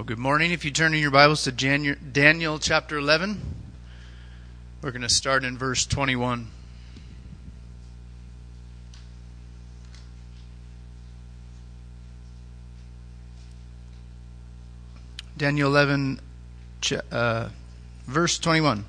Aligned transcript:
Well, 0.00 0.06
good 0.06 0.18
morning. 0.18 0.50
If 0.50 0.64
you 0.64 0.70
turn 0.70 0.94
in 0.94 1.00
your 1.02 1.10
Bibles 1.10 1.44
to 1.44 1.52
Daniel 1.52 2.58
chapter 2.58 2.96
11, 2.96 3.38
we're 4.80 4.92
going 4.92 5.02
to 5.02 5.10
start 5.10 5.44
in 5.44 5.58
verse 5.58 5.84
21. 5.84 6.46
Daniel 15.36 15.68
11, 15.68 16.20
uh, 17.12 17.50
verse 18.06 18.38
21. 18.38 18.86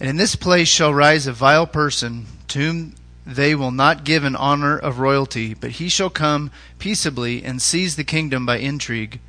And 0.00 0.08
in 0.08 0.16
this 0.16 0.34
place 0.34 0.66
shall 0.66 0.92
rise 0.92 1.28
a 1.28 1.32
vile 1.32 1.68
person, 1.68 2.26
to 2.48 2.58
whom 2.58 2.94
they 3.24 3.54
will 3.54 3.70
not 3.70 4.02
give 4.02 4.24
an 4.24 4.34
honor 4.34 4.76
of 4.76 4.98
royalty, 4.98 5.54
but 5.54 5.70
he 5.70 5.88
shall 5.88 6.10
come 6.10 6.50
peaceably 6.80 7.44
and 7.44 7.62
seize 7.62 7.94
the 7.94 8.02
kingdom 8.02 8.44
by 8.44 8.56
intrigue. 8.56 9.20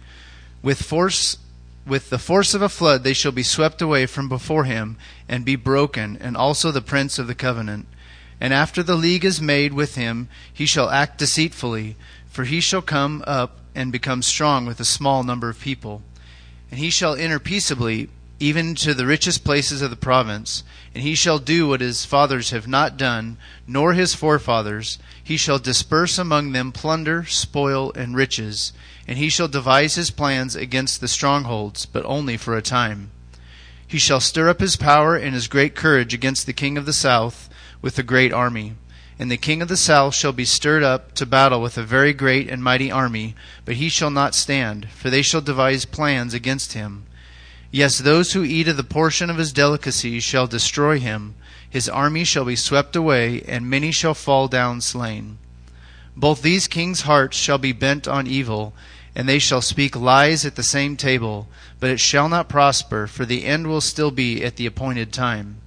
With 0.66 0.82
force 0.82 1.38
with 1.86 2.10
the 2.10 2.18
force 2.18 2.56
of 2.56 2.64
a 2.64 2.70
flood 2.70 3.04
they 3.04 3.14
shall 3.14 3.32
be 3.32 3.44
swept 3.44 3.84
away 3.84 4.08
from 4.08 4.28
before 4.28 4.64
him 4.64 4.98
and 5.30 5.46
be 5.46 5.56
broken, 5.56 6.18
and 6.20 6.36
also 6.36 6.72
the 6.72 6.82
prince 6.82 7.20
of 7.20 7.28
the 7.28 7.36
covenant. 7.36 7.86
And 8.42 8.52
after 8.52 8.82
the 8.82 8.96
league 8.96 9.24
is 9.24 9.40
made 9.40 9.74
with 9.74 9.94
him, 9.94 10.28
he 10.52 10.66
shall 10.66 10.90
act 10.90 11.20
deceitfully, 11.20 11.96
for 12.28 12.46
he 12.46 12.62
shall 12.62 12.82
come 12.82 13.24
up 13.28 13.60
and 13.76 13.92
become 13.92 14.24
strong 14.24 14.66
with 14.66 14.80
a 14.80 14.86
small 14.86 15.22
number 15.22 15.50
of 15.50 15.60
people. 15.60 16.02
And 16.72 16.80
he 16.80 16.90
shall 16.90 17.14
enter 17.14 17.38
peaceably 17.38 18.10
even 18.40 18.74
to 18.76 18.96
the 18.96 19.06
richest 19.06 19.44
places 19.44 19.84
of 19.84 19.92
the 19.92 19.96
province. 19.96 20.64
And 20.96 21.04
he 21.04 21.14
shall 21.14 21.38
do 21.38 21.68
what 21.68 21.82
his 21.82 22.06
fathers 22.06 22.50
have 22.50 22.68
not 22.68 22.98
done, 22.98 23.38
nor 23.68 23.94
his 23.94 24.16
forefathers. 24.16 24.98
He 25.24 25.38
shall 25.38 25.60
disperse 25.60 26.18
among 26.18 26.54
them 26.54 26.72
plunder, 26.72 27.26
spoil, 27.26 27.92
and 27.94 28.16
riches. 28.16 28.74
And 29.08 29.18
he 29.18 29.30
shall 29.30 29.48
devise 29.48 29.96
his 29.96 30.12
plans 30.12 30.56
against 30.56 31.00
the 31.00 31.08
strongholds, 31.08 31.86
but 31.86 32.06
only 32.06 32.38
for 32.38 32.58
a 32.58 32.62
time. 32.62 33.12
He 33.88 34.00
shall 34.00 34.20
stir 34.20 34.50
up 34.50 34.60
his 34.60 34.76
power 34.76 35.16
and 35.16 35.34
his 35.34 35.48
great 35.48 35.76
courage 35.76 36.14
against 36.14 36.46
the 36.46 36.54
king 36.54 36.78
of 36.78 36.86
the 36.86 36.94
south 36.94 37.50
with 37.82 38.00
a 38.00 38.04
great 38.04 38.34
army. 38.34 38.74
And 39.18 39.32
the 39.32 39.38
king 39.38 39.62
of 39.62 39.68
the 39.68 39.78
south 39.78 40.16
shall 40.16 40.34
be 40.34 40.44
stirred 40.44 40.84
up 40.84 41.14
to 41.16 41.26
battle 41.26 41.62
with 41.62 41.78
a 41.78 41.84
very 41.84 42.14
great 42.14 42.50
and 42.50 42.64
mighty 42.64 42.92
army, 42.92 43.36
but 43.64 43.76
he 43.76 43.90
shall 43.90 44.10
not 44.10 44.36
stand, 44.36 44.90
for 44.90 45.10
they 45.10 45.22
shall 45.22 45.42
devise 45.42 45.86
plans 45.86 46.34
against 46.34 46.74
him. 46.74 47.06
Yes, 47.72 47.98
those 47.98 48.34
who 48.34 48.44
eat 48.44 48.68
of 48.68 48.78
the 48.78 48.84
portion 48.84 49.30
of 49.30 49.38
his 49.38 49.54
delicacies 49.54 50.24
shall 50.24 50.48
destroy 50.48 51.00
him. 51.00 51.36
His 51.70 51.88
army 51.88 52.24
shall 52.24 52.46
be 52.46 52.56
swept 52.56 52.96
away, 52.96 53.44
and 53.48 53.70
many 53.70 53.92
shall 53.92 54.14
fall 54.14 54.48
down 54.48 54.82
slain. 54.82 55.38
Both 56.18 56.42
these 56.42 56.68
kings' 56.68 57.02
hearts 57.02 57.38
shall 57.38 57.58
be 57.58 57.74
bent 57.74 58.08
on 58.08 58.28
evil, 58.28 58.74
and 59.16 59.30
they 59.30 59.40
shall 59.40 59.62
speak 59.62 59.96
lies 59.96 60.46
at 60.46 60.56
the 60.56 60.64
same 60.64 60.98
table, 60.98 61.48
but 61.80 61.90
it 61.90 62.00
shall 62.00 62.28
not 62.28 62.50
prosper, 62.50 63.08
for 63.08 63.26
the 63.26 63.46
end 63.46 63.68
will 63.68 63.82
still 63.82 64.12
be 64.12 64.44
at 64.44 64.58
the 64.58 64.66
appointed 64.66 65.14
time. 65.14 65.58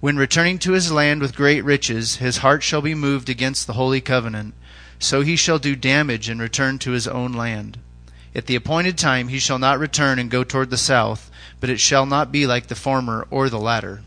When 0.00 0.16
returning 0.16 0.58
to 0.60 0.72
his 0.72 0.90
land 0.90 1.20
with 1.20 1.36
great 1.36 1.62
riches, 1.62 2.16
his 2.16 2.38
heart 2.38 2.62
shall 2.62 2.82
be 2.82 2.94
moved 2.94 3.28
against 3.28 3.66
the 3.66 3.74
holy 3.74 4.00
covenant, 4.00 4.54
so 4.98 5.20
he 5.20 5.36
shall 5.36 5.58
do 5.58 5.76
damage 5.76 6.28
and 6.28 6.40
return 6.40 6.78
to 6.80 6.92
his 6.92 7.06
own 7.06 7.32
land. 7.32 7.78
At 8.34 8.46
the 8.46 8.56
appointed 8.56 8.98
time 8.98 9.28
he 9.28 9.38
shall 9.38 9.58
not 9.58 9.78
return 9.78 10.18
and 10.18 10.30
go 10.30 10.42
toward 10.42 10.70
the 10.70 10.76
south, 10.76 11.30
but 11.60 11.70
it 11.70 11.80
shall 11.80 12.06
not 12.06 12.32
be 12.32 12.46
like 12.46 12.66
the 12.66 12.74
former 12.74 13.26
or 13.30 13.48
the 13.48 13.58
latter. 13.58 14.02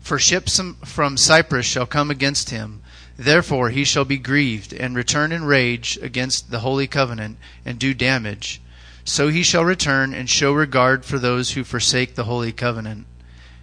For 0.00 0.18
ships 0.18 0.60
from 0.84 1.16
Cyprus 1.16 1.66
shall 1.66 1.86
come 1.86 2.10
against 2.10 2.50
him. 2.50 2.80
Therefore 3.18 3.70
he 3.70 3.84
shall 3.84 4.04
be 4.04 4.18
grieved, 4.18 4.72
and 4.72 4.94
return 4.94 5.32
in 5.32 5.44
rage 5.44 5.98
against 6.02 6.50
the 6.50 6.60
holy 6.60 6.86
covenant, 6.86 7.38
and 7.64 7.78
do 7.78 7.94
damage. 7.94 8.60
So 9.04 9.28
he 9.28 9.42
shall 9.42 9.64
return 9.64 10.12
and 10.12 10.28
show 10.28 10.52
regard 10.52 11.04
for 11.04 11.18
those 11.18 11.52
who 11.52 11.64
forsake 11.64 12.14
the 12.14 12.24
holy 12.24 12.52
covenant. 12.52 13.06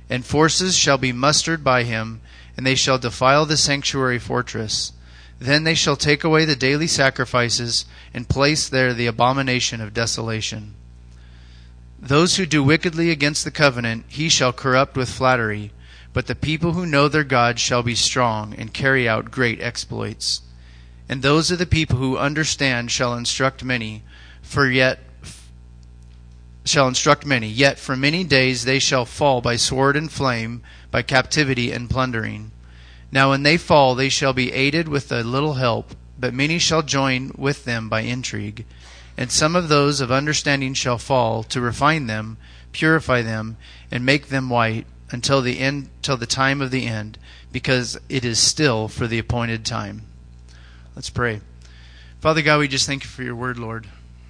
And 0.10 0.26
forces 0.26 0.78
shall 0.78 0.98
be 0.98 1.12
mustered 1.12 1.64
by 1.64 1.84
him, 1.84 2.22
and 2.56 2.66
they 2.66 2.76
shall 2.76 2.98
defile 2.98 3.46
the 3.46 3.58
sanctuary 3.58 4.20
fortress. 4.20 4.94
Then 5.40 5.66
they 5.66 5.76
shall 5.76 5.98
take 5.98 6.24
away 6.24 6.46
the 6.46 6.56
daily 6.56 6.88
sacrifices, 6.88 7.86
and 8.14 8.30
place 8.30 8.70
there 8.70 8.94
the 8.94 9.08
abomination 9.08 9.82
of 9.82 9.94
desolation. 9.94 10.76
Those 12.00 12.38
who 12.38 12.46
do 12.46 12.64
wickedly 12.64 13.12
against 13.12 13.44
the 13.44 13.52
covenant 13.52 14.06
he 14.08 14.30
shall 14.30 14.54
corrupt 14.54 14.96
with 14.98 15.10
flattery, 15.10 15.72
but 16.14 16.28
the 16.28 16.36
people 16.36 16.74
who 16.74 16.86
know 16.86 17.08
their 17.08 17.24
God 17.24 17.60
shall 17.60 17.84
be 17.84 17.96
strong 17.96 18.54
and 18.56 18.74
carry 18.74 19.10
out 19.10 19.32
great 19.32 19.60
exploits. 19.60 20.42
And 21.10 21.22
those 21.22 21.52
of 21.52 21.60
the 21.60 21.66
people 21.66 21.98
who 21.98 22.18
understand 22.18 22.92
shall 22.92 23.16
instruct 23.16 23.64
many, 23.64 24.04
for 24.42 24.70
yet 24.70 25.00
shall 26.66 26.88
instruct 26.88 27.26
many, 27.26 27.48
yet 27.48 27.78
for 27.78 27.96
many 27.96 28.24
days 28.24 28.64
they 28.64 28.80
shall 28.80 29.06
fall 29.06 29.42
by 29.42 29.56
sword 29.56 29.98
and 29.98 30.12
flame, 30.12 30.62
by 30.92 31.02
captivity 31.02 31.72
and 31.72 31.90
plundering. 31.90 32.52
Now 33.12 33.32
when 33.32 33.44
they 33.44 33.58
fall, 33.58 33.96
they 33.96 34.10
shall 34.10 34.34
be 34.34 34.54
aided 34.54 34.88
with 34.88 35.12
a 35.12 35.24
little 35.24 35.56
help, 35.56 35.96
but 36.18 36.34
many 36.34 36.60
shall 36.60 36.82
join 36.82 37.32
with 37.38 37.66
them 37.66 37.90
by 37.90 38.02
intrigue. 38.02 38.66
And 39.18 39.32
some 39.32 39.56
of 39.56 39.68
those 39.68 40.00
of 40.00 40.12
understanding 40.12 40.74
shall 40.74 40.98
fall, 40.98 41.44
to 41.44 41.60
refine 41.60 42.08
them, 42.08 42.38
purify 42.72 43.22
them, 43.22 43.58
and 43.92 44.06
make 44.06 44.28
them 44.28 44.50
white, 44.50 44.88
until 45.14 45.42
the 45.42 45.60
end 45.60 45.90
till 46.02 46.18
the 46.18 46.26
time 46.26 46.62
of 46.62 46.72
the 46.72 46.88
end, 46.88 47.18
because 47.52 48.00
it 48.10 48.26
is 48.26 48.40
still 48.40 48.88
for 48.88 49.08
the 49.08 49.20
appointed 49.20 49.66
time. 49.66 50.02
Let's 50.96 51.10
pray. 51.10 51.42
Father 52.20 52.42
God, 52.42 52.60
we 52.60 52.68
just 52.68 52.88
thank 52.88 53.04
you 53.04 53.10
for 53.10 53.24
your 53.24 53.36
word, 53.36 53.60
Lord. 53.60 53.88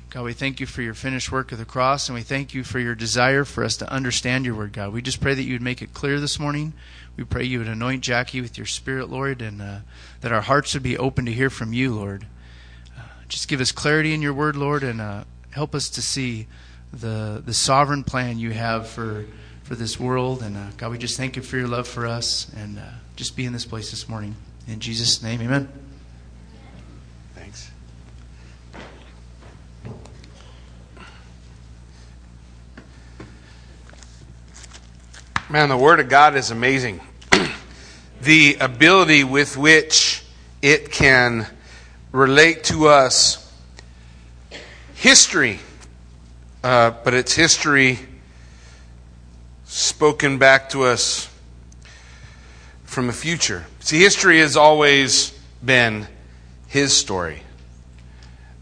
God, 0.10 0.26
we 0.26 0.34
thank 0.34 0.60
you 0.60 0.68
for 0.68 0.82
your 0.82 0.94
finished 0.94 1.32
work 1.32 1.52
of 1.52 1.58
the 1.58 1.66
cross, 1.66 2.08
and 2.08 2.16
we 2.16 2.22
thank 2.22 2.54
you 2.54 2.64
for 2.64 2.80
your 2.80 2.94
desire 2.94 3.46
for 3.46 3.64
us 3.64 3.78
to 3.78 3.92
understand 3.92 4.46
your 4.46 4.54
word, 4.54 4.74
God. 4.74 4.94
We 4.94 5.02
just 5.02 5.22
pray 5.22 5.34
that 5.34 5.42
you 5.42 5.54
would 5.54 5.62
make 5.62 5.82
it 5.82 5.94
clear 5.94 6.20
this 6.20 6.40
morning. 6.40 6.74
We 7.16 7.24
pray 7.24 7.46
you 7.46 7.60
would 7.60 7.68
anoint 7.68 8.04
Jackie 8.04 8.42
with 8.42 8.58
your 8.58 8.68
spirit, 8.68 9.10
Lord, 9.10 9.42
and 9.42 9.62
uh, 9.62 9.80
that 10.22 10.32
our 10.32 10.42
hearts 10.42 10.74
would 10.74 10.84
be 10.84 10.98
open 10.98 11.26
to 11.26 11.32
hear 11.32 11.50
from 11.50 11.74
you, 11.74 11.96
Lord. 11.96 12.28
Uh, 12.98 13.02
just 13.28 13.48
give 13.48 13.62
us 13.62 13.72
clarity 13.72 14.14
in 14.14 14.22
your 14.22 14.34
word, 14.34 14.56
Lord, 14.56 14.84
and 14.84 15.02
uh, 15.02 15.24
help 15.52 15.74
us 15.74 15.90
to 15.92 16.02
see 16.02 16.48
the 16.92 17.42
the 17.44 17.54
sovereign 17.54 18.04
plan 18.04 18.38
you 18.38 18.52
have 18.52 18.88
for 18.88 19.26
for 19.74 19.80
this 19.80 20.00
world. 20.00 20.44
And 20.44 20.56
uh, 20.56 20.68
God, 20.78 20.92
we 20.92 21.00
just 21.00 21.18
thank 21.18 21.36
you 21.36 21.42
for 21.42 21.58
your 21.58 21.68
love 21.68 21.88
for 21.88 22.06
us, 22.06 22.52
and 22.56 22.78
uh, 22.78 22.84
just 23.16 23.36
be 23.36 23.44
in 23.44 23.54
this 23.54 23.66
place 23.66 23.90
this 23.90 24.08
morning. 24.08 24.36
In 24.68 24.80
Jesus' 24.80 25.24
name, 25.24 25.42
Amen. 25.42 25.68
Thanks. 27.34 27.72
Man, 35.50 35.70
the 35.70 35.78
Word 35.78 36.00
of 36.00 36.08
God 36.08 36.36
is 36.36 36.52
amazing. 36.52 37.02
the 38.22 38.58
ability 38.62 39.24
with 39.24 39.58
which 39.58 40.24
it 40.62 40.92
can 40.92 41.48
relate 42.12 42.66
to 42.66 42.90
us 42.90 43.52
history, 44.94 45.60
uh, 46.64 46.92
but 47.04 47.16
it's 47.16 47.34
history 47.34 47.98
spoken 49.74 50.38
back 50.38 50.70
to 50.70 50.84
us 50.84 51.28
from 52.84 53.08
the 53.08 53.14
future. 53.14 53.66
See, 53.80 54.00
history 54.00 54.38
has 54.38 54.56
always 54.56 55.32
been 55.66 56.08
His 56.68 56.96
story. 56.96 57.42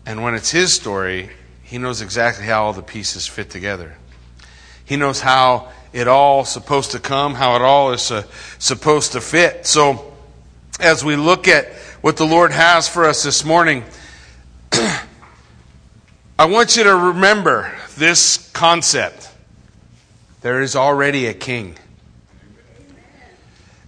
And 0.05 0.23
when 0.23 0.35
it's 0.35 0.51
His 0.51 0.73
story, 0.73 1.29
He 1.63 1.77
knows 1.77 2.01
exactly 2.01 2.45
how 2.45 2.63
all 2.63 2.71
the 2.71 2.81
pieces 2.81 3.27
fit 3.27 3.49
together. 3.49 3.97
He 4.85 4.95
knows 4.95 5.19
how 5.19 5.67
it 5.91 6.07
all 6.07 6.45
supposed 6.45 6.91
to 6.91 6.99
come, 6.99 7.33
how 7.33 7.57
it 7.57 7.61
all 7.61 7.91
is 7.91 8.09
uh, 8.09 8.23
supposed 8.57 9.11
to 9.11 9.19
fit. 9.19 9.67
So, 9.67 10.13
as 10.79 11.03
we 11.03 11.17
look 11.17 11.49
at 11.49 11.73
what 11.99 12.15
the 12.15 12.25
Lord 12.25 12.53
has 12.53 12.87
for 12.87 13.03
us 13.03 13.21
this 13.21 13.43
morning, 13.43 13.83
I 14.71 16.45
want 16.45 16.77
you 16.77 16.85
to 16.85 16.95
remember 16.95 17.69
this 17.97 18.49
concept. 18.53 19.30
There 20.41 20.61
is 20.61 20.75
already 20.75 21.27
a 21.27 21.33
king. 21.33 21.77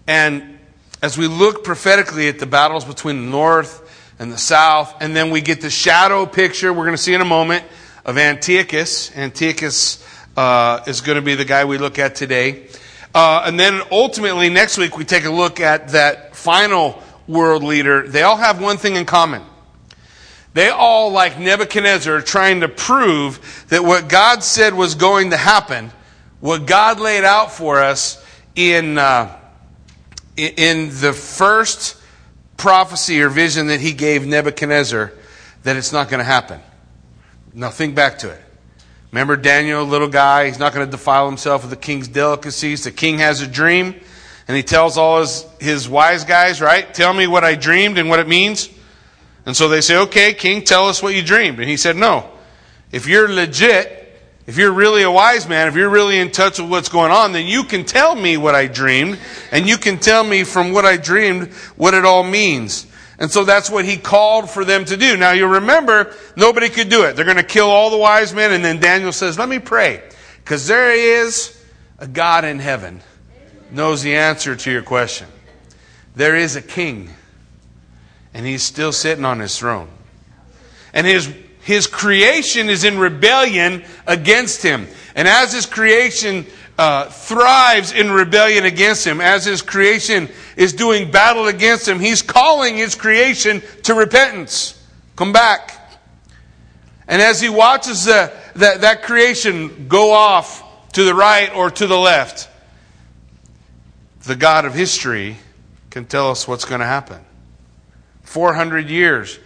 And 0.05 0.59
as 1.01 1.17
we 1.17 1.27
look 1.27 1.63
prophetically 1.63 2.27
at 2.27 2.37
the 2.37 2.45
battles 2.45 2.85
between 2.85 3.25
the 3.25 3.31
north 3.31 3.81
and 4.19 4.31
the 4.31 4.37
south, 4.37 4.95
and 5.01 5.15
then 5.15 5.31
we 5.31 5.41
get 5.41 5.61
the 5.61 5.71
shadow 5.71 6.25
picture 6.25 6.71
we're 6.71 6.85
going 6.85 6.95
to 6.95 7.01
see 7.01 7.13
in 7.13 7.21
a 7.21 7.25
moment 7.25 7.65
of 8.05 8.17
Antiochus. 8.19 9.15
Antiochus 9.17 10.05
uh, 10.37 10.83
is 10.85 11.01
going 11.01 11.15
to 11.15 11.21
be 11.21 11.33
the 11.33 11.45
guy 11.45 11.65
we 11.65 11.79
look 11.79 11.97
at 11.97 12.13
today. 12.13 12.67
Uh, 13.15 13.43
and 13.45 13.59
then 13.59 13.81
ultimately, 13.91 14.49
next 14.49 14.77
week, 14.77 14.97
we 14.97 15.05
take 15.05 15.25
a 15.25 15.31
look 15.31 15.59
at 15.59 15.89
that 15.89 16.35
final 16.35 17.01
world 17.27 17.63
leader. 17.63 18.07
They 18.07 18.21
all 18.21 18.37
have 18.37 18.61
one 18.61 18.77
thing 18.77 18.95
in 18.95 19.05
common. 19.05 19.41
They 20.53 20.69
all, 20.69 21.11
like 21.11 21.39
Nebuchadnezzar, 21.39 22.17
are 22.17 22.21
trying 22.21 22.61
to 22.61 22.67
prove 22.67 23.65
that 23.69 23.83
what 23.83 24.07
God 24.07 24.43
said 24.43 24.75
was 24.75 24.93
going 24.93 25.31
to 25.31 25.37
happen, 25.37 25.91
what 26.43 26.65
God 26.65 26.99
laid 26.99 27.23
out 27.23 27.53
for 27.53 27.79
us 27.79 28.21
in, 28.53 28.97
uh, 28.97 29.33
in 30.35 30.89
the 30.89 31.13
first 31.13 31.95
prophecy 32.57 33.21
or 33.21 33.29
vision 33.29 33.67
that 33.67 33.79
he 33.79 33.93
gave 33.93 34.27
Nebuchadnezzar, 34.27 35.13
that 35.63 35.77
it's 35.77 35.93
not 35.93 36.09
going 36.09 36.17
to 36.17 36.25
happen. 36.25 36.59
Now 37.53 37.69
think 37.69 37.95
back 37.95 38.19
to 38.19 38.29
it. 38.29 38.41
Remember 39.13 39.37
Daniel, 39.37 39.85
little 39.85 40.09
guy, 40.09 40.47
he's 40.47 40.59
not 40.59 40.73
going 40.73 40.85
to 40.85 40.91
defile 40.91 41.27
himself 41.27 41.61
with 41.61 41.69
the 41.69 41.77
king's 41.77 42.09
delicacies. 42.09 42.83
The 42.83 42.91
king 42.91 43.19
has 43.19 43.39
a 43.39 43.47
dream, 43.47 43.95
and 44.45 44.57
he 44.57 44.63
tells 44.63 44.97
all 44.97 45.21
his, 45.21 45.45
his 45.61 45.87
wise 45.87 46.25
guys, 46.25 46.59
right? 46.59 46.93
Tell 46.93 47.13
me 47.13 47.25
what 47.25 47.45
I 47.45 47.55
dreamed 47.55 47.97
and 47.97 48.09
what 48.09 48.19
it 48.19 48.27
means. 48.27 48.67
And 49.45 49.55
so 49.55 49.69
they 49.69 49.79
say, 49.79 49.95
okay, 49.95 50.33
king, 50.33 50.65
tell 50.65 50.89
us 50.89 51.01
what 51.01 51.15
you 51.15 51.23
dreamed. 51.23 51.61
And 51.61 51.69
he 51.69 51.77
said, 51.77 51.95
no. 51.95 52.29
If 52.91 53.07
you're 53.07 53.29
legit, 53.29 54.02
if 54.45 54.57
you're 54.57 54.73
really 54.73 55.03
a 55.03 55.11
wise 55.11 55.47
man, 55.47 55.67
if 55.67 55.75
you're 55.75 55.89
really 55.89 56.19
in 56.19 56.29
touch 56.29 56.59
with 56.59 56.69
what's 56.69 56.89
going 56.89 57.11
on, 57.11 57.31
then 57.31 57.47
you 57.47 57.63
can 57.63 57.85
tell 57.85 58.13
me 58.13 58.35
what 58.35 58.55
I 58.55 58.67
dreamed, 58.67 59.17
and 59.51 59.67
you 59.67 59.77
can 59.77 59.99
tell 59.99 60.23
me 60.23 60.43
from 60.43 60.73
what 60.73 60.85
I 60.85 60.97
dreamed 60.97 61.53
what 61.77 61.93
it 61.93 62.03
all 62.03 62.23
means. 62.23 62.87
And 63.19 63.31
so 63.31 63.45
that's 63.45 63.69
what 63.69 63.85
he 63.85 63.95
called 63.95 64.49
for 64.49 64.65
them 64.65 64.83
to 64.85 64.97
do. 64.97 65.15
Now 65.15 65.31
you 65.31 65.47
remember, 65.47 66.13
nobody 66.35 66.67
could 66.67 66.89
do 66.89 67.03
it. 67.03 67.15
They're 67.15 67.25
going 67.25 67.37
to 67.37 67.43
kill 67.43 67.69
all 67.69 67.89
the 67.89 67.97
wise 67.97 68.33
men, 68.33 68.51
and 68.51 68.65
then 68.65 68.79
Daniel 68.79 69.13
says, 69.13 69.39
Let 69.39 69.47
me 69.47 69.59
pray. 69.59 70.03
Because 70.43 70.67
there 70.67 70.91
is 70.91 71.57
a 71.99 72.07
God 72.07 72.43
in 72.43 72.59
heaven 72.59 73.01
knows 73.71 74.01
the 74.01 74.15
answer 74.15 74.57
to 74.57 74.71
your 74.71 74.81
question. 74.81 75.27
There 76.15 76.35
is 76.35 76.57
a 76.57 76.61
king, 76.61 77.09
and 78.33 78.45
he's 78.45 78.61
still 78.61 78.91
sitting 78.91 79.23
on 79.23 79.39
his 79.39 79.57
throne. 79.57 79.87
And 80.93 81.07
his 81.07 81.33
his 81.63 81.87
creation 81.87 82.69
is 82.69 82.83
in 82.83 82.97
rebellion 82.97 83.83
against 84.05 84.61
him. 84.61 84.87
And 85.15 85.27
as 85.27 85.53
his 85.53 85.65
creation 85.65 86.45
uh, 86.77 87.09
thrives 87.09 87.93
in 87.93 88.11
rebellion 88.11 88.65
against 88.65 89.05
him, 89.05 89.21
as 89.21 89.45
his 89.45 89.61
creation 89.61 90.29
is 90.57 90.73
doing 90.73 91.09
battle 91.09 91.47
against 91.47 91.87
him, 91.87 91.99
he's 91.99 92.21
calling 92.21 92.75
his 92.75 92.95
creation 92.95 93.61
to 93.83 93.93
repentance. 93.93 94.79
Come 95.15 95.31
back. 95.31 95.79
And 97.07 97.21
as 97.21 97.39
he 97.39 97.49
watches 97.49 98.05
the, 98.05 98.33
that, 98.55 98.81
that 98.81 99.03
creation 99.03 99.87
go 99.87 100.11
off 100.11 100.91
to 100.93 101.03
the 101.03 101.13
right 101.13 101.53
or 101.55 101.69
to 101.71 101.87
the 101.87 101.97
left, 101.97 102.49
the 104.23 104.35
God 104.35 104.65
of 104.65 104.73
history 104.73 105.37
can 105.89 106.05
tell 106.05 106.29
us 106.29 106.47
what's 106.47 106.65
going 106.65 106.81
to 106.81 106.87
happen. 106.87 107.19
400 108.23 108.89
years 108.89 109.39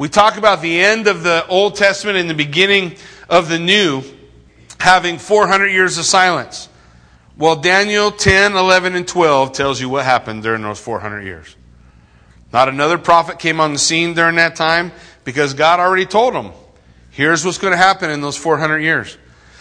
we 0.00 0.08
talk 0.08 0.38
about 0.38 0.62
the 0.62 0.80
end 0.80 1.08
of 1.08 1.22
the 1.22 1.46
Old 1.46 1.76
Testament 1.76 2.16
and 2.16 2.30
the 2.30 2.32
beginning 2.32 2.96
of 3.28 3.50
the 3.50 3.58
New 3.58 4.02
having 4.78 5.18
400 5.18 5.66
years 5.66 5.98
of 5.98 6.06
silence. 6.06 6.70
Well, 7.36 7.56
Daniel 7.56 8.10
10, 8.10 8.56
11, 8.56 8.94
and 8.94 9.06
12 9.06 9.52
tells 9.52 9.78
you 9.78 9.90
what 9.90 10.06
happened 10.06 10.42
during 10.42 10.62
those 10.62 10.80
400 10.80 11.20
years. 11.20 11.54
Not 12.50 12.70
another 12.70 12.96
prophet 12.96 13.38
came 13.38 13.60
on 13.60 13.74
the 13.74 13.78
scene 13.78 14.14
during 14.14 14.36
that 14.36 14.56
time 14.56 14.92
because 15.24 15.52
God 15.52 15.80
already 15.80 16.06
told 16.06 16.32
them, 16.32 16.52
here's 17.10 17.44
what's 17.44 17.58
going 17.58 17.72
to 17.72 17.76
happen 17.76 18.08
in 18.08 18.22
those 18.22 18.38
400 18.38 18.78
years. 18.78 19.18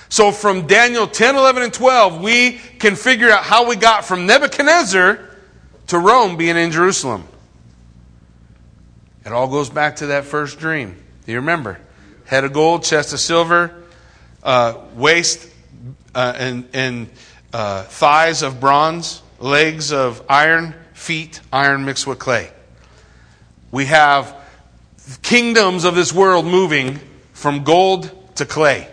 So 0.08 0.32
from 0.32 0.68
Daniel 0.68 1.06
10, 1.06 1.36
11, 1.36 1.64
and 1.64 1.74
12, 1.74 2.22
we 2.22 2.62
can 2.80 2.96
figure 2.96 3.30
out 3.30 3.44
how 3.44 3.68
we 3.68 3.76
got 3.76 4.06
from 4.06 4.26
Nebuchadnezzar 4.26 5.20
to 5.88 6.00
Rome 6.00 6.38
being 6.38 6.56
in 6.56 6.72
Jerusalem. 6.72 7.28
It 9.26 9.32
all 9.32 9.48
goes 9.48 9.70
back 9.70 9.98
to 9.98 10.08
that 10.08 10.26
first 10.26 10.60
dream. 10.60 10.96
Do 11.26 11.32
you 11.32 11.40
remember? 11.40 11.80
Head 12.26 12.44
of 12.44 12.54
gold, 12.54 12.84
chest 12.84 13.14
of 13.14 13.20
silver, 13.20 13.84
uh, 14.44 14.76
waist 14.96 15.50
uh, 16.16 16.34
and, 16.38 16.68
and 16.74 17.10
uh, 17.54 17.84
thighs 17.84 18.42
of 18.44 18.60
bronze, 18.60 19.22
legs 19.40 19.92
of 19.92 20.24
iron, 20.30 20.76
feet 20.94 21.42
iron 21.52 21.86
mixed 21.86 22.08
with 22.08 22.20
clay. 22.20 22.52
We 23.72 23.86
have 23.86 24.36
kingdoms 25.22 25.86
of 25.86 25.96
this 25.96 26.14
world 26.14 26.46
moving 26.46 27.00
from 27.34 27.64
gold 27.64 28.36
to 28.36 28.46
clay. 28.46 28.88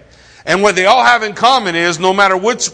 And 0.44 0.62
what 0.62 0.76
they 0.76 0.86
all 0.86 1.04
have 1.04 1.22
in 1.22 1.34
common 1.34 1.74
is 1.74 1.98
no 1.98 2.12
matter 2.12 2.36
which 2.36 2.70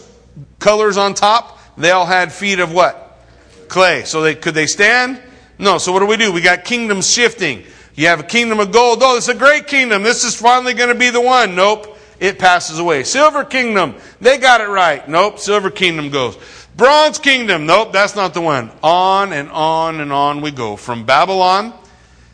color's 0.59 0.97
on 0.97 1.13
top, 1.13 1.59
they 1.77 1.91
all 1.91 2.05
had 2.05 2.31
feet 2.31 2.59
of 2.59 2.73
what? 2.73 3.19
Clay. 3.67 4.03
So 4.03 4.21
they, 4.21 4.35
could 4.35 4.53
they 4.53 4.67
stand? 4.67 5.21
No. 5.57 5.77
So 5.77 5.91
what 5.91 5.99
do 5.99 6.05
we 6.05 6.17
do? 6.17 6.31
We 6.31 6.41
got 6.41 6.65
kingdoms 6.65 7.09
shifting. 7.09 7.63
You 7.95 8.07
have 8.07 8.19
a 8.19 8.23
kingdom 8.23 8.59
of 8.59 8.71
gold. 8.71 8.99
Oh, 9.01 9.17
it's 9.17 9.27
a 9.27 9.35
great 9.35 9.67
kingdom. 9.67 10.03
This 10.03 10.23
is 10.23 10.35
finally 10.35 10.73
going 10.73 10.89
to 10.89 10.95
be 10.95 11.09
the 11.09 11.21
one. 11.21 11.55
Nope. 11.55 11.97
It 12.19 12.39
passes 12.39 12.79
away. 12.79 13.03
Silver 13.03 13.43
kingdom. 13.43 13.95
They 14.21 14.37
got 14.37 14.61
it 14.61 14.67
right. 14.67 15.07
Nope. 15.07 15.39
Silver 15.39 15.69
kingdom 15.69 16.09
goes. 16.09 16.37
Bronze 16.75 17.19
kingdom. 17.19 17.65
Nope. 17.65 17.93
That's 17.93 18.15
not 18.15 18.33
the 18.33 18.41
one. 18.41 18.71
On 18.81 19.33
and 19.33 19.49
on 19.49 19.99
and 19.99 20.11
on 20.11 20.41
we 20.41 20.51
go. 20.51 20.75
From 20.75 21.05
Babylon 21.05 21.73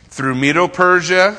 through 0.10 0.36
Medo 0.36 0.68
Persia, 0.68 1.38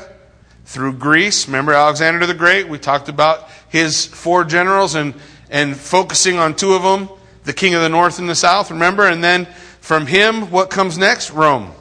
through 0.64 0.94
Greece. 0.94 1.46
Remember 1.46 1.72
Alexander 1.72 2.26
the 2.26 2.34
Great? 2.34 2.68
We 2.68 2.78
talked 2.78 3.08
about 3.08 3.48
his 3.68 4.06
four 4.06 4.44
generals 4.44 4.94
and, 4.94 5.14
and 5.50 5.76
focusing 5.76 6.38
on 6.38 6.54
two 6.54 6.74
of 6.74 6.82
them 6.82 7.08
the 7.44 7.52
king 7.52 7.74
of 7.74 7.82
the 7.82 7.88
north 7.88 8.18
and 8.18 8.28
the 8.28 8.34
south, 8.34 8.70
remember? 8.70 9.06
And 9.06 9.24
then 9.24 9.48
from 9.80 10.06
him, 10.06 10.50
what 10.50 10.70
comes 10.70 10.98
next? 10.98 11.30
Rome. 11.30 11.72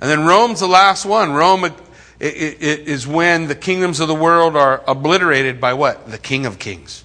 And 0.00 0.10
then 0.10 0.24
Rome's 0.26 0.60
the 0.60 0.68
last 0.68 1.04
one. 1.04 1.32
Rome 1.32 1.72
is 2.20 3.06
when 3.06 3.48
the 3.48 3.54
kingdoms 3.54 4.00
of 4.00 4.08
the 4.08 4.14
world 4.14 4.56
are 4.56 4.82
obliterated 4.86 5.60
by 5.60 5.74
what? 5.74 6.10
The 6.10 6.18
King 6.18 6.46
of 6.46 6.58
Kings, 6.58 7.04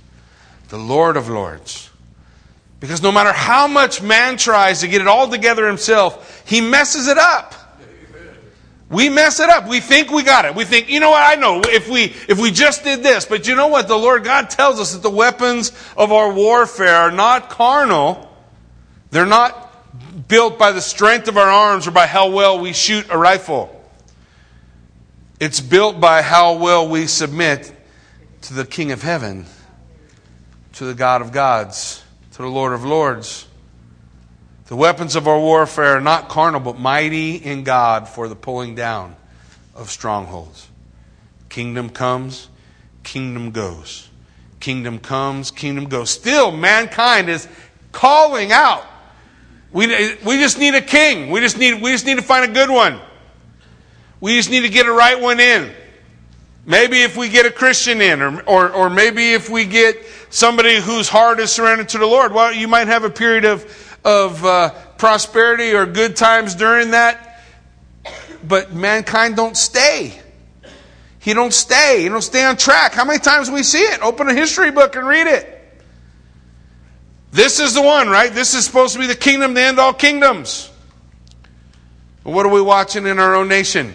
the 0.69 0.77
Lord 0.77 1.17
of 1.17 1.29
Lords. 1.29 1.89
Because 2.79 3.01
no 3.01 3.11
matter 3.11 3.31
how 3.31 3.67
much 3.67 4.01
man 4.01 4.37
tries 4.37 4.81
to 4.81 4.87
get 4.87 5.01
it 5.01 5.07
all 5.07 5.29
together 5.29 5.67
himself, 5.67 6.43
he 6.45 6.61
messes 6.61 7.07
it 7.07 7.17
up. 7.17 7.53
We 8.89 9.09
mess 9.09 9.39
it 9.39 9.49
up. 9.49 9.67
We 9.67 9.79
think 9.79 10.11
we 10.11 10.21
got 10.21 10.45
it. 10.45 10.53
We 10.53 10.63
think, 10.63 10.89
you 10.89 10.99
know 10.99 11.09
what, 11.09 11.23
I 11.23 11.35
know 11.39 11.61
if 11.65 11.89
we 11.89 12.03
if 12.29 12.39
we 12.39 12.51
just 12.51 12.83
did 12.83 13.01
this, 13.01 13.25
but 13.25 13.47
you 13.47 13.55
know 13.55 13.67
what? 13.67 13.87
The 13.87 13.97
Lord 13.97 14.23
God 14.23 14.49
tells 14.49 14.79
us 14.79 14.93
that 14.93 15.01
the 15.01 15.09
weapons 15.09 15.71
of 15.97 16.11
our 16.11 16.31
warfare 16.31 16.95
are 16.95 17.11
not 17.11 17.49
carnal. 17.49 18.31
They're 19.09 19.25
not 19.25 19.64
built 20.15 20.57
by 20.57 20.71
the 20.71 20.81
strength 20.81 21.27
of 21.27 21.37
our 21.37 21.49
arms 21.49 21.87
or 21.87 21.91
by 21.91 22.07
how 22.07 22.29
well 22.29 22.59
we 22.59 22.73
shoot 22.73 23.05
a 23.09 23.17
rifle. 23.17 23.71
It's 25.39 25.59
built 25.59 25.99
by 25.99 26.21
how 26.21 26.57
well 26.57 26.87
we 26.87 27.07
submit 27.07 27.73
to 28.43 28.53
the 28.53 28.65
King 28.65 28.91
of 28.91 29.01
heaven, 29.01 29.45
to 30.73 30.85
the 30.85 30.93
God 30.93 31.21
of 31.21 31.31
gods, 31.31 32.03
to 32.33 32.41
the 32.41 32.47
Lord 32.47 32.73
of 32.73 32.85
lords. 32.85 33.47
The 34.67 34.75
weapons 34.75 35.15
of 35.15 35.27
our 35.27 35.39
warfare 35.39 35.97
are 35.97 36.01
not 36.01 36.29
carnal, 36.29 36.61
but 36.61 36.79
mighty 36.79 37.35
in 37.35 37.63
God 37.63 38.07
for 38.07 38.27
the 38.27 38.35
pulling 38.35 38.75
down 38.75 39.15
of 39.75 39.91
strongholds. 39.91 40.69
Kingdom 41.49 41.89
comes, 41.89 42.49
kingdom 43.03 43.51
goes. 43.51 44.09
Kingdom 44.59 44.99
comes, 44.99 45.51
kingdom 45.51 45.85
goes. 45.85 46.09
Still, 46.09 46.51
mankind 46.51 47.29
is 47.29 47.47
calling 47.91 48.51
out 48.51 48.83
we, 49.75 49.87
we 50.23 50.37
just 50.39 50.57
need 50.57 50.73
a 50.73 50.81
king. 50.81 51.29
We 51.29 51.41
just 51.41 51.57
need, 51.57 51.81
we 51.81 51.91
just 51.91 52.05
need 52.05 52.15
to 52.15 52.21
find 52.21 52.49
a 52.49 52.53
good 52.53 52.69
one. 52.69 52.97
We 54.21 54.37
just 54.37 54.49
need 54.49 54.61
to 54.61 54.69
get 54.69 54.85
a 54.85 54.91
right 54.91 55.19
one 55.19 55.41
in. 55.41 55.69
Maybe 56.65 57.01
if 57.01 57.17
we 57.17 57.27
get 57.27 57.45
a 57.45 57.51
Christian 57.51 58.01
in, 58.01 58.21
or, 58.21 58.41
or, 58.43 58.71
or 58.71 58.89
maybe 58.89 59.33
if 59.33 59.49
we 59.49 59.65
get 59.65 60.01
somebody 60.29 60.79
whose 60.79 61.09
heart 61.09 61.41
is 61.41 61.51
surrendered 61.51 61.89
to 61.89 61.97
the 61.97 62.05
Lord. 62.05 62.31
Well, 62.31 62.53
you 62.53 62.69
might 62.69 62.87
have 62.87 63.03
a 63.03 63.09
period 63.09 63.43
of, 63.43 63.99
of 64.05 64.45
uh, 64.45 64.69
prosperity 64.97 65.73
or 65.73 65.85
good 65.85 66.15
times 66.15 66.55
during 66.55 66.91
that, 66.91 67.43
but 68.47 68.73
mankind 68.73 69.35
don't 69.35 69.57
stay. 69.57 70.17
He 71.19 71.33
don't 71.33 71.53
stay. 71.53 72.03
He 72.03 72.07
don't 72.07 72.21
stay 72.21 72.45
on 72.45 72.55
track. 72.55 72.93
How 72.93 73.03
many 73.03 73.19
times 73.19 73.51
we 73.51 73.61
see 73.61 73.83
it? 73.83 74.01
Open 74.01 74.29
a 74.29 74.33
history 74.33 74.71
book 74.71 74.95
and 74.95 75.05
read 75.05 75.27
it. 75.27 75.54
This 77.35 77.59
is 77.59 77.73
the 77.73 77.81
one, 77.81 78.07
right? 78.07 78.33
This 78.33 78.53
is 78.53 78.63
supposed 78.63 78.93
to 78.93 78.99
be 78.99 79.07
the 79.07 79.15
kingdom 79.15 79.55
to 79.55 79.61
end 79.61 79.77
all 79.77 79.91
kingdoms. 79.91 80.71
But 82.23 82.31
what 82.31 82.45
are 82.45 82.51
we 82.51 82.61
watching 82.61 83.05
in 83.05 83.19
our 83.19 83.35
own 83.35 83.49
nation? 83.49 83.93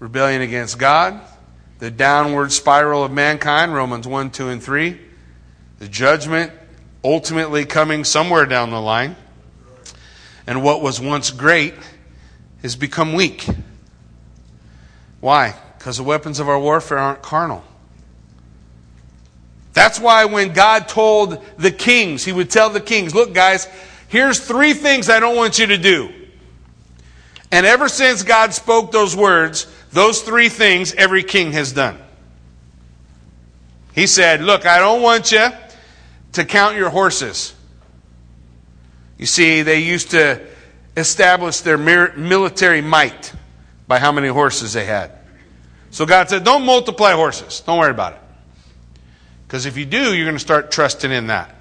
Rebellion 0.00 0.42
against 0.42 0.76
God, 0.76 1.20
the 1.78 1.92
downward 1.92 2.50
spiral 2.50 3.04
of 3.04 3.12
mankind, 3.12 3.74
Romans 3.74 4.08
1, 4.08 4.32
2, 4.32 4.48
and 4.48 4.60
3, 4.60 4.98
the 5.78 5.86
judgment 5.86 6.50
ultimately 7.04 7.64
coming 7.64 8.02
somewhere 8.02 8.44
down 8.44 8.70
the 8.70 8.80
line, 8.80 9.14
and 10.48 10.64
what 10.64 10.82
was 10.82 11.00
once 11.00 11.30
great 11.30 11.74
has 12.62 12.74
become 12.74 13.12
weak. 13.12 13.46
Why? 15.20 15.54
Because 15.78 15.98
the 15.98 16.02
weapons 16.02 16.40
of 16.40 16.48
our 16.48 16.58
warfare 16.58 16.98
aren't 16.98 17.22
carnal. 17.22 17.62
That's 19.78 20.00
why 20.00 20.24
when 20.24 20.54
God 20.54 20.88
told 20.88 21.40
the 21.56 21.70
kings, 21.70 22.24
he 22.24 22.32
would 22.32 22.50
tell 22.50 22.68
the 22.68 22.80
kings, 22.80 23.14
look, 23.14 23.32
guys, 23.32 23.68
here's 24.08 24.40
three 24.40 24.74
things 24.74 25.08
I 25.08 25.20
don't 25.20 25.36
want 25.36 25.60
you 25.60 25.66
to 25.68 25.78
do. 25.78 26.12
And 27.52 27.64
ever 27.64 27.88
since 27.88 28.24
God 28.24 28.52
spoke 28.52 28.90
those 28.90 29.14
words, 29.14 29.72
those 29.92 30.22
three 30.22 30.48
things 30.48 30.94
every 30.94 31.22
king 31.22 31.52
has 31.52 31.72
done. 31.72 31.96
He 33.94 34.08
said, 34.08 34.42
Look, 34.42 34.66
I 34.66 34.80
don't 34.80 35.00
want 35.00 35.30
you 35.30 35.46
to 36.32 36.44
count 36.44 36.76
your 36.76 36.90
horses. 36.90 37.54
You 39.16 39.26
see, 39.26 39.62
they 39.62 39.78
used 39.78 40.10
to 40.10 40.44
establish 40.96 41.60
their 41.60 41.78
military 41.78 42.80
might 42.80 43.32
by 43.86 44.00
how 44.00 44.10
many 44.10 44.26
horses 44.26 44.72
they 44.72 44.86
had. 44.86 45.12
So 45.92 46.04
God 46.04 46.28
said, 46.28 46.42
don't 46.42 46.66
multiply 46.66 47.12
horses. 47.12 47.60
Don't 47.60 47.78
worry 47.78 47.92
about 47.92 48.14
it. 48.14 48.20
Because 49.48 49.64
if 49.64 49.78
you 49.78 49.86
do, 49.86 50.14
you're 50.14 50.26
going 50.26 50.36
to 50.36 50.40
start 50.40 50.70
trusting 50.70 51.10
in 51.10 51.28
that. 51.28 51.54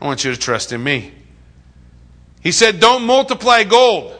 I 0.00 0.06
want 0.06 0.24
you 0.24 0.32
to 0.32 0.38
trust 0.38 0.70
in 0.72 0.80
me. 0.80 1.12
He 2.40 2.52
said, 2.52 2.78
don't 2.78 3.02
multiply 3.02 3.64
gold. 3.64 4.16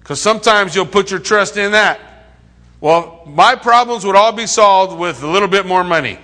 Because 0.00 0.20
sometimes 0.20 0.74
you'll 0.76 0.84
put 0.84 1.10
your 1.10 1.18
trust 1.18 1.56
in 1.56 1.72
that. 1.72 1.98
Well, 2.78 3.22
my 3.26 3.54
problems 3.54 4.04
would 4.04 4.16
all 4.16 4.32
be 4.32 4.46
solved 4.46 4.98
with 4.98 5.22
a 5.22 5.26
little 5.26 5.48
bit 5.48 5.64
more 5.64 5.82
money. 5.82 6.18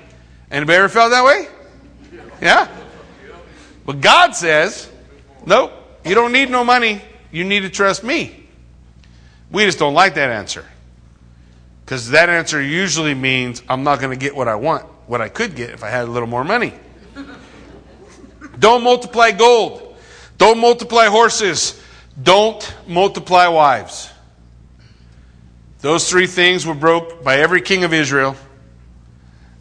Anybody 0.51 0.77
ever 0.77 0.91
felt 0.91 1.11
that 1.13 1.25
way? 1.25 1.49
Yeah? 2.43 2.69
But 3.87 4.03
God 4.03 4.37
says, 4.37 4.91
nope, 5.47 5.73
you 6.05 6.15
don't 6.15 6.33
need 6.33 6.51
no 6.51 6.63
money. 6.63 7.01
You 7.31 7.45
need 7.45 7.61
to 7.61 7.71
trust 7.71 8.05
me. 8.05 8.47
We 9.51 9.65
just 9.65 9.79
don't 9.79 9.95
like 9.95 10.15
that 10.17 10.29
answer. 10.29 10.67
Because 11.85 12.11
that 12.11 12.29
answer 12.29 12.61
usually 12.61 13.15
means 13.15 13.63
I'm 13.69 13.83
not 13.83 14.01
going 14.01 14.17
to 14.17 14.23
get 14.23 14.37
what 14.37 14.49
I 14.49 14.57
want, 14.57 14.87
what 15.13 15.21
I 15.21 15.29
could 15.29 15.55
get 15.55 15.69
if 15.69 15.85
I 15.85 15.91
had 15.91 16.09
a 16.09 16.11
little 16.11 16.27
more 16.27 16.43
money. 16.43 16.73
don't 18.59 18.83
multiply 18.83 19.31
gold. 19.31 19.95
Don't 20.39 20.59
multiply 20.59 21.09
horses. 21.09 21.79
Don't 22.23 22.75
multiply 22.89 23.47
wives. 23.49 24.11
Those 25.81 26.09
three 26.09 26.27
things 26.27 26.65
were 26.65 26.75
broke 26.75 27.23
by 27.23 27.41
every 27.41 27.61
king 27.61 27.85
of 27.85 27.93
Israel, 27.93 28.37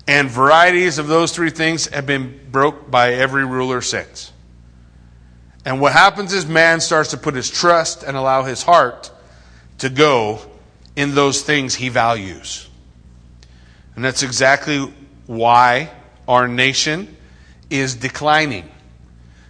and 0.08 0.30
varieties 0.30 1.00
of 1.00 1.08
those 1.08 1.34
three 1.34 1.50
things 1.50 1.88
have 1.88 2.06
been 2.06 2.40
broke 2.50 2.90
by 2.90 3.16
every 3.16 3.46
ruler 3.46 3.82
since. 3.82 4.32
And 5.66 5.82
what 5.82 5.92
happens 5.92 6.32
is 6.32 6.46
man 6.46 6.80
starts 6.80 7.10
to 7.10 7.18
put 7.18 7.36
his 7.36 7.50
trust 7.50 8.04
and 8.04 8.16
allow 8.16 8.44
his 8.44 8.64
heart 8.64 9.12
to 9.80 9.90
go 9.90 10.40
in 10.96 11.14
those 11.14 11.42
things 11.42 11.76
he 11.76 11.90
values. 11.90 12.70
And 13.98 14.06
that's 14.06 14.24
exactly 14.24 14.94
why 15.32 15.90
our 16.28 16.46
nation 16.46 17.16
is 17.70 17.96
declining. 17.96 18.70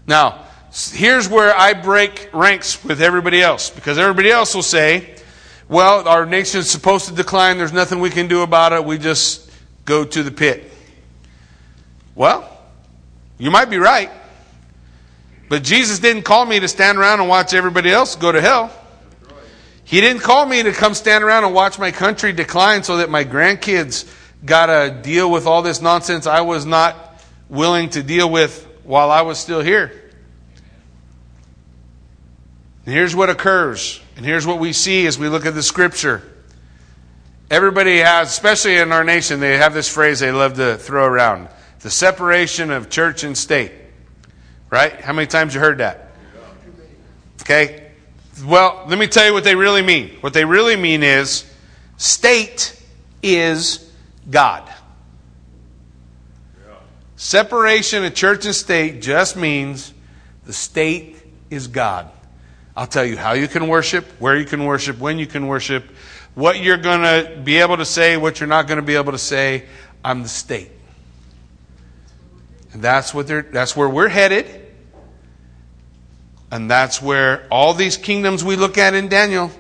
Now, 0.05 0.45
here's 0.71 1.27
where 1.27 1.57
I 1.57 1.73
break 1.73 2.29
ranks 2.33 2.83
with 2.83 3.01
everybody 3.01 3.41
else 3.41 3.71
because 3.71 3.97
everybody 3.97 4.29
else 4.29 4.53
will 4.53 4.61
say, 4.61 5.15
well, 5.67 6.07
our 6.07 6.27
nation 6.27 6.59
is 6.59 6.69
supposed 6.69 7.07
to 7.07 7.15
decline. 7.15 7.57
There's 7.57 7.73
nothing 7.73 8.00
we 8.00 8.11
can 8.11 8.27
do 8.27 8.43
about 8.43 8.73
it. 8.73 8.85
We 8.85 9.00
just 9.00 9.50
go 9.83 10.05
to 10.05 10.21
the 10.21 10.29
pit. 10.29 10.71
Well, 12.13 12.47
you 13.39 13.50
might 13.50 13.71
be 13.71 13.77
right. 13.77 14.11
But 15.50 15.63
Jesus 15.63 15.97
didn't 15.97 16.23
call 16.23 16.45
me 16.45 16.59
to 16.59 16.67
stand 16.67 17.00
around 17.00 17.21
and 17.21 17.27
watch 17.27 17.55
everybody 17.55 17.89
else 17.89 18.15
go 18.15 18.31
to 18.31 18.39
hell. 18.39 18.71
He 19.83 20.00
didn't 20.00 20.21
call 20.21 20.45
me 20.45 20.61
to 20.61 20.73
come 20.73 20.93
stand 20.93 21.23
around 21.23 21.43
and 21.43 21.55
watch 21.55 21.79
my 21.79 21.89
country 21.89 22.33
decline 22.33 22.83
so 22.83 22.97
that 22.97 23.09
my 23.09 23.25
grandkids 23.25 24.07
got 24.45 24.67
to 24.67 25.01
deal 25.01 25.29
with 25.29 25.45
all 25.45 25.62
this 25.62 25.81
nonsense 25.81 26.27
I 26.27 26.41
was 26.41 26.65
not 26.65 27.24
willing 27.50 27.89
to 27.91 28.03
deal 28.03 28.29
with 28.29 28.67
while 28.83 29.12
I 29.12 29.21
was 29.21 29.38
still 29.38 29.62
here. 29.62 29.91
And 32.86 32.95
here's 32.95 33.15
what 33.15 33.29
occurs, 33.29 34.01
and 34.15 34.25
here's 34.25 34.48
what 34.48 34.60
we 34.60 34.74
see 34.74 35.05
as 35.05 35.19
we 35.19 35.29
look 35.29 35.45
at 35.45 35.53
the 35.53 35.62
scripture. 35.62 36.24
Everybody 37.51 37.98
has, 37.98 38.29
especially 38.29 38.77
in 38.77 38.91
our 38.91 39.03
nation, 39.03 39.39
they 39.39 39.57
have 39.57 39.74
this 39.74 39.88
phrase 39.93 40.19
they 40.19 40.31
love 40.31 40.55
to 40.55 40.77
throw 40.77 41.05
around 41.05 41.50
the 41.81 41.91
separation 41.91 42.71
of 42.71 42.89
church 42.89 43.24
and 43.24 43.38
state. 43.38 43.71
Right? 44.69 44.93
How 44.93 45.13
many 45.13 45.27
times 45.27 45.53
you 45.53 45.60
heard 45.60 45.79
that? 45.79 46.12
Okay. 47.41 47.91
Well, 48.45 48.86
let 48.88 48.98
me 48.98 49.07
tell 49.07 49.27
you 49.27 49.33
what 49.33 49.43
they 49.43 49.55
really 49.55 49.81
mean. 49.81 50.12
What 50.21 50.33
they 50.33 50.45
really 50.45 50.75
mean 50.77 51.03
is 51.03 51.51
state 51.98 52.81
is 53.21 53.90
God. 54.31 54.71
Separation 57.15 58.03
of 58.03 58.15
church 58.15 58.45
and 58.45 58.55
state 58.55 59.01
just 59.01 59.38
means 59.38 59.93
the 60.45 60.53
state 60.53 61.17
is 61.51 61.67
God. 61.67 62.09
I'll 62.75 62.88
tell 62.88 63.05
you 63.05 63.15
how 63.15 63.33
you 63.33 63.47
can 63.47 63.67
worship, 63.67 64.05
where 64.17 64.35
you 64.35 64.45
can 64.45 64.65
worship, 64.65 64.97
when 64.97 65.19
you 65.19 65.27
can 65.27 65.45
worship, 65.45 65.83
what 66.33 66.59
you're 66.59 66.77
going 66.77 67.01
to 67.01 67.39
be 67.43 67.57
able 67.57 67.77
to 67.77 67.85
say, 67.85 68.17
what 68.17 68.39
you're 68.39 68.47
not 68.47 68.65
going 68.65 68.79
to 68.79 68.85
be 68.85 68.95
able 68.95 69.11
to 69.11 69.19
say. 69.19 69.65
I'm 70.03 70.23
the 70.23 70.29
state. 70.29 70.71
And 72.73 72.81
that's 72.81 73.13
what 73.13 73.27
they're, 73.27 73.43
that's 73.43 73.75
where 73.75 73.89
we're 73.89 74.07
headed. 74.07 74.47
And 76.50 76.71
that's 76.71 77.01
where 77.01 77.45
all 77.51 77.73
these 77.73 77.97
kingdoms 77.97 78.43
we 78.43 78.55
look 78.55 78.77
at 78.77 78.93
in 78.93 79.09
Daniel, 79.09 79.51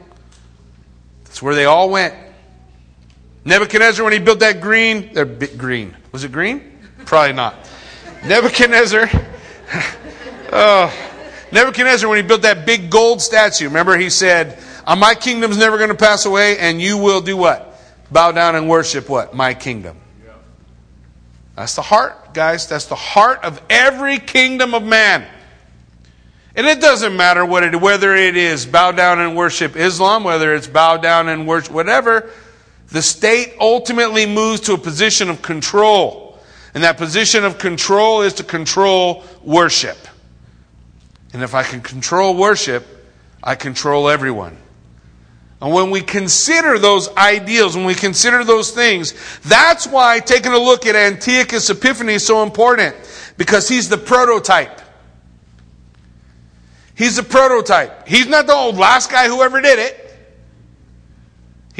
that's 1.25 1.41
where 1.41 1.53
they 1.53 1.65
all 1.65 1.89
went. 1.89 2.15
Nebuchadnezzar, 3.43 4.03
when 4.03 4.13
he 4.13 4.19
built 4.19 4.39
that 4.39 4.61
green, 4.61 5.13
they're 5.13 5.25
green. 5.25 5.95
Was 6.11 6.23
it 6.23 6.31
green? 6.31 6.79
Probably 7.05 7.33
not. 7.33 7.55
Nebuchadnezzar, 8.23 9.09
oh, 10.51 10.93
Nebuchadnezzar, 11.51 12.07
when 12.07 12.17
he 12.17 12.27
built 12.27 12.43
that 12.43 12.65
big 12.65 12.91
gold 12.91 13.21
statue, 13.21 13.65
remember 13.65 13.97
he 13.97 14.09
said, 14.09 14.61
uh, 14.85 14.95
My 14.95 15.15
kingdom's 15.15 15.57
never 15.57 15.77
going 15.77 15.89
to 15.89 15.95
pass 15.95 16.25
away, 16.25 16.57
and 16.59 16.79
you 16.79 16.97
will 16.97 17.21
do 17.21 17.35
what? 17.35 17.81
Bow 18.11 18.31
down 18.31 18.55
and 18.55 18.69
worship 18.69 19.09
what? 19.09 19.33
My 19.33 19.53
kingdom. 19.53 19.97
That's 21.55 21.75
the 21.75 21.81
heart, 21.81 22.33
guys. 22.33 22.67
That's 22.67 22.85
the 22.85 22.95
heart 22.95 23.43
of 23.43 23.61
every 23.69 24.19
kingdom 24.19 24.73
of 24.73 24.83
man. 24.83 25.25
And 26.55 26.67
it 26.67 26.81
doesn't 26.81 27.15
matter 27.15 27.45
what 27.45 27.63
it, 27.63 27.79
whether 27.79 28.15
it 28.15 28.35
is 28.35 28.65
bow 28.65 28.91
down 28.91 29.19
and 29.19 29.35
worship 29.35 29.75
Islam, 29.75 30.23
whether 30.23 30.53
it's 30.53 30.67
bow 30.67 30.97
down 30.97 31.29
and 31.29 31.47
worship 31.47 31.73
whatever. 31.73 32.29
The 32.91 33.01
state 33.01 33.55
ultimately 33.59 34.25
moves 34.25 34.61
to 34.61 34.73
a 34.73 34.77
position 34.77 35.29
of 35.29 35.41
control. 35.41 36.39
And 36.73 36.83
that 36.83 36.97
position 36.97 37.43
of 37.43 37.57
control 37.57 38.21
is 38.21 38.33
to 38.35 38.43
control 38.43 39.23
worship. 39.43 39.97
And 41.33 41.41
if 41.41 41.55
I 41.55 41.63
can 41.63 41.81
control 41.81 42.35
worship, 42.35 42.85
I 43.43 43.55
control 43.55 44.09
everyone. 44.09 44.57
And 45.61 45.73
when 45.73 45.91
we 45.91 46.01
consider 46.01 46.79
those 46.79 47.07
ideals, 47.15 47.75
when 47.75 47.85
we 47.85 47.93
consider 47.93 48.43
those 48.43 48.71
things, 48.71 49.13
that's 49.41 49.87
why 49.87 50.19
taking 50.19 50.53
a 50.53 50.57
look 50.57 50.85
at 50.85 50.95
Antiochus 50.95 51.69
Epiphanes 51.69 52.09
is 52.15 52.25
so 52.25 52.43
important. 52.43 52.95
Because 53.37 53.69
he's 53.69 53.87
the 53.87 53.97
prototype. 53.97 54.81
He's 56.95 57.15
the 57.15 57.23
prototype. 57.23 58.07
He's 58.07 58.27
not 58.27 58.47
the 58.47 58.53
old 58.53 58.77
last 58.77 59.11
guy 59.11 59.27
who 59.27 59.41
ever 59.41 59.61
did 59.61 59.79
it. 59.79 60.10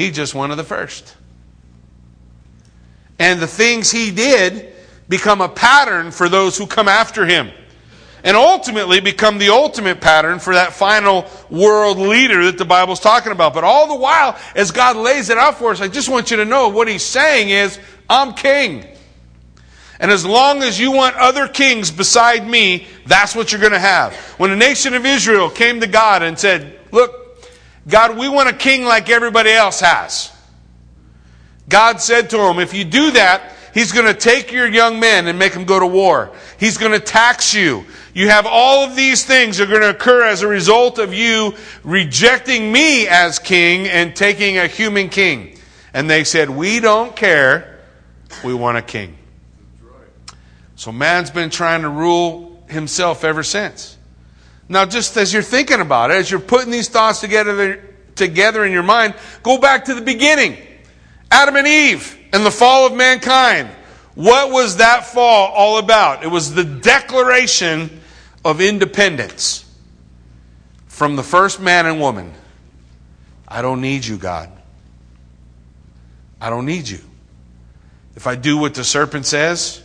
He's 0.02 0.16
just 0.16 0.34
one 0.34 0.50
of 0.50 0.56
the 0.56 0.64
first. 0.64 1.14
And 3.20 3.40
the 3.40 3.46
things 3.46 3.88
he 3.88 4.10
did 4.10 4.72
become 5.08 5.40
a 5.40 5.48
pattern 5.48 6.10
for 6.10 6.28
those 6.28 6.58
who 6.58 6.66
come 6.66 6.88
after 6.88 7.24
him. 7.24 7.52
And 8.24 8.36
ultimately 8.36 9.00
become 9.00 9.38
the 9.38 9.50
ultimate 9.50 10.00
pattern 10.00 10.40
for 10.40 10.54
that 10.54 10.72
final 10.72 11.26
world 11.50 11.98
leader 11.98 12.46
that 12.46 12.58
the 12.58 12.64
Bible's 12.64 12.98
talking 12.98 13.30
about. 13.30 13.54
But 13.54 13.62
all 13.62 13.86
the 13.86 13.94
while, 13.94 14.36
as 14.56 14.72
God 14.72 14.96
lays 14.96 15.30
it 15.30 15.38
out 15.38 15.58
for 15.58 15.70
us, 15.70 15.80
I 15.80 15.86
just 15.86 16.08
want 16.08 16.32
you 16.32 16.36
to 16.38 16.44
know 16.44 16.68
what 16.68 16.88
he's 16.88 17.04
saying 17.04 17.50
is, 17.50 17.78
I'm 18.10 18.34
king. 18.34 18.84
And 20.00 20.10
as 20.10 20.26
long 20.26 20.64
as 20.64 20.80
you 20.80 20.90
want 20.90 21.14
other 21.14 21.46
kings 21.46 21.92
beside 21.92 22.44
me, 22.44 22.88
that's 23.06 23.36
what 23.36 23.52
you're 23.52 23.60
going 23.60 23.72
to 23.72 23.78
have. 23.78 24.16
When 24.36 24.50
the 24.50 24.56
nation 24.56 24.94
of 24.94 25.06
Israel 25.06 25.48
came 25.48 25.78
to 25.80 25.86
God 25.86 26.24
and 26.24 26.36
said, 26.36 26.80
Look, 26.90 27.21
God, 27.88 28.16
we 28.16 28.28
want 28.28 28.48
a 28.48 28.52
king 28.52 28.84
like 28.84 29.08
everybody 29.10 29.50
else 29.50 29.80
has. 29.80 30.32
God 31.68 32.00
said 32.00 32.30
to 32.30 32.36
them, 32.36 32.58
If 32.58 32.74
you 32.74 32.84
do 32.84 33.12
that, 33.12 33.52
He's 33.74 33.92
going 33.92 34.06
to 34.06 34.14
take 34.14 34.52
your 34.52 34.68
young 34.68 35.00
men 35.00 35.26
and 35.26 35.38
make 35.38 35.54
them 35.54 35.64
go 35.64 35.80
to 35.80 35.86
war. 35.86 36.30
He's 36.60 36.76
going 36.76 36.92
to 36.92 37.00
tax 37.00 37.54
you. 37.54 37.86
You 38.14 38.28
have 38.28 38.46
all 38.46 38.84
of 38.84 38.94
these 38.94 39.24
things 39.24 39.60
are 39.60 39.66
going 39.66 39.80
to 39.80 39.90
occur 39.90 40.24
as 40.24 40.42
a 40.42 40.48
result 40.48 40.98
of 40.98 41.14
you 41.14 41.54
rejecting 41.82 42.70
me 42.70 43.08
as 43.08 43.38
king 43.38 43.88
and 43.88 44.14
taking 44.14 44.58
a 44.58 44.66
human 44.66 45.08
king. 45.08 45.58
And 45.94 46.08
they 46.08 46.24
said, 46.24 46.50
We 46.50 46.80
don't 46.80 47.16
care. 47.16 47.80
We 48.44 48.54
want 48.54 48.78
a 48.78 48.82
king. 48.82 49.16
So 50.76 50.92
man's 50.92 51.30
been 51.30 51.50
trying 51.50 51.82
to 51.82 51.88
rule 51.88 52.62
himself 52.68 53.24
ever 53.24 53.42
since. 53.42 53.96
Now, 54.68 54.86
just 54.86 55.16
as 55.16 55.32
you're 55.32 55.42
thinking 55.42 55.80
about 55.80 56.10
it, 56.10 56.14
as 56.14 56.30
you're 56.30 56.40
putting 56.40 56.70
these 56.70 56.88
thoughts 56.88 57.20
together, 57.20 57.82
together 58.14 58.64
in 58.64 58.72
your 58.72 58.82
mind, 58.82 59.14
go 59.42 59.58
back 59.58 59.86
to 59.86 59.94
the 59.94 60.00
beginning. 60.00 60.56
Adam 61.30 61.56
and 61.56 61.66
Eve 61.66 62.18
and 62.32 62.44
the 62.44 62.50
fall 62.50 62.86
of 62.86 62.94
mankind. 62.94 63.68
What 64.14 64.50
was 64.50 64.76
that 64.76 65.06
fall 65.06 65.52
all 65.52 65.78
about? 65.78 66.22
It 66.22 66.28
was 66.28 66.54
the 66.54 66.64
declaration 66.64 68.00
of 68.44 68.60
independence 68.60 69.64
from 70.86 71.16
the 71.16 71.22
first 71.22 71.60
man 71.60 71.86
and 71.86 72.00
woman. 72.00 72.32
I 73.48 73.62
don't 73.62 73.80
need 73.80 74.04
you, 74.04 74.18
God. 74.18 74.50
I 76.40 76.50
don't 76.50 76.66
need 76.66 76.88
you. 76.88 76.98
If 78.14 78.26
I 78.26 78.34
do 78.34 78.58
what 78.58 78.74
the 78.74 78.84
serpent 78.84 79.26
says, 79.26 79.82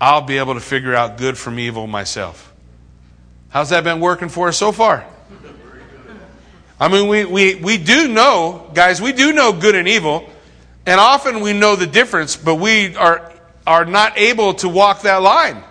I'll 0.00 0.22
be 0.22 0.38
able 0.38 0.54
to 0.54 0.60
figure 0.60 0.94
out 0.94 1.16
good 1.16 1.38
from 1.38 1.58
evil 1.58 1.86
myself. 1.86 2.49
How's 3.50 3.70
that 3.70 3.84
been 3.84 4.00
working 4.00 4.28
for 4.28 4.48
us 4.48 4.56
so 4.56 4.72
far? 4.72 5.04
I 6.78 6.88
mean, 6.88 7.08
we, 7.08 7.24
we, 7.26 7.54
we 7.56 7.76
do 7.76 8.08
know, 8.08 8.70
guys, 8.72 9.02
we 9.02 9.12
do 9.12 9.32
know 9.32 9.52
good 9.52 9.74
and 9.74 9.86
evil. 9.86 10.28
And 10.86 10.98
often 10.98 11.40
we 11.40 11.52
know 11.52 11.76
the 11.76 11.86
difference, 11.86 12.36
but 12.36 12.54
we 12.54 12.96
are, 12.96 13.32
are 13.66 13.84
not 13.84 14.16
able 14.16 14.54
to 14.54 14.68
walk 14.68 15.02
that 15.02 15.16
line. 15.16 15.62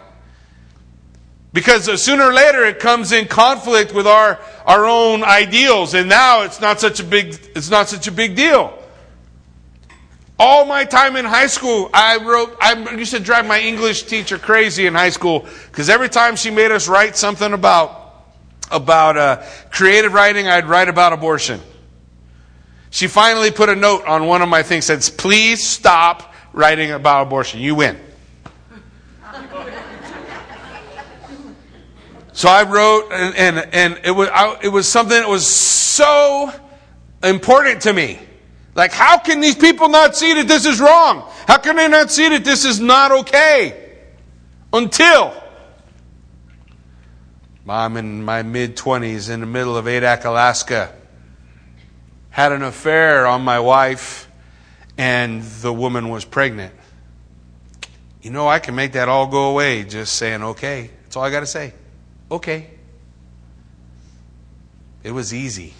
Because 1.51 2.01
sooner 2.01 2.25
or 2.25 2.33
later 2.33 2.63
it 2.63 2.79
comes 2.79 3.11
in 3.11 3.27
conflict 3.27 3.91
with 3.93 4.05
our, 4.05 4.39
our 4.67 4.85
own 4.85 5.23
ideals, 5.23 5.95
and 5.95 6.07
now 6.07 6.43
it's 6.43 6.61
not 6.61 6.79
such 6.79 6.99
a 6.99 7.03
big, 7.03 7.39
it's 7.55 7.71
not 7.71 7.89
such 7.89 8.07
a 8.07 8.11
big 8.11 8.35
deal. 8.35 8.78
All 10.41 10.63
my 10.63 10.85
time 10.85 11.17
in 11.17 11.25
high 11.25 11.47
school, 11.47 11.89
I 11.93 12.15
wrote, 12.15 12.55
I 12.61 12.95
used 12.95 13.11
to 13.11 13.19
drive 13.19 13.45
my 13.45 13.59
English 13.59 14.03
teacher 14.03 14.37
crazy 14.37 14.87
in 14.87 14.95
high 14.95 15.09
school 15.09 15.45
because 15.67 15.89
every 15.89 16.07
time 16.07 16.37
she 16.37 16.49
made 16.49 16.71
us 16.71 16.87
write 16.87 17.17
something 17.17 17.51
about, 17.51 18.23
about 18.71 19.17
uh, 19.17 19.43
creative 19.69 20.13
writing, 20.13 20.47
I'd 20.47 20.65
write 20.65 20.87
about 20.87 21.11
abortion. 21.11 21.59
She 22.89 23.07
finally 23.07 23.51
put 23.51 23.67
a 23.67 23.75
note 23.75 24.05
on 24.05 24.27
one 24.27 24.41
of 24.41 24.47
my 24.47 24.63
things 24.63 24.87
that 24.87 25.03
says, 25.03 25.09
please 25.09 25.67
stop 25.67 26.33
writing 26.53 26.91
about 26.91 27.27
abortion. 27.27 27.59
You 27.59 27.75
win. 27.75 27.99
so 32.31 32.47
I 32.47 32.63
wrote, 32.63 33.11
and, 33.11 33.35
and, 33.35 33.73
and 33.73 33.99
it, 34.05 34.11
was, 34.11 34.29
I, 34.29 34.57
it 34.63 34.69
was 34.69 34.87
something 34.87 35.19
that 35.19 35.27
was 35.27 35.45
so 35.45 36.49
important 37.21 37.81
to 37.81 37.91
me. 37.91 38.19
Like, 38.79 38.93
how 38.93 39.17
can 39.17 39.41
these 39.41 39.57
people 39.57 39.89
not 39.89 40.15
see 40.15 40.33
that 40.35 40.47
this 40.47 40.65
is 40.65 40.79
wrong? 40.79 41.29
How 41.45 41.57
can 41.57 41.75
they 41.75 41.89
not 41.89 42.09
see 42.09 42.29
that 42.29 42.45
this 42.45 42.63
is 42.63 42.79
not 42.79 43.11
okay? 43.11 43.97
Until 44.71 45.33
I'm 47.67 47.97
in 47.97 48.23
my 48.23 48.41
mid 48.41 48.77
20s 48.77 49.29
in 49.29 49.41
the 49.41 49.45
middle 49.45 49.75
of 49.75 49.83
Adak, 49.83 50.23
Alaska, 50.23 50.95
had 52.29 52.53
an 52.53 52.61
affair 52.61 53.27
on 53.27 53.41
my 53.41 53.59
wife, 53.59 54.31
and 54.97 55.43
the 55.43 55.73
woman 55.73 56.07
was 56.07 56.23
pregnant. 56.23 56.73
You 58.21 58.29
know, 58.29 58.47
I 58.47 58.59
can 58.59 58.75
make 58.75 58.93
that 58.93 59.09
all 59.09 59.27
go 59.27 59.49
away 59.49 59.83
just 59.83 60.15
saying, 60.15 60.41
okay. 60.41 60.89
That's 61.03 61.17
all 61.17 61.23
I 61.23 61.31
got 61.31 61.41
to 61.41 61.47
say. 61.47 61.73
Okay. 62.31 62.69
It 65.03 65.11
was 65.11 65.33
easy 65.33 65.73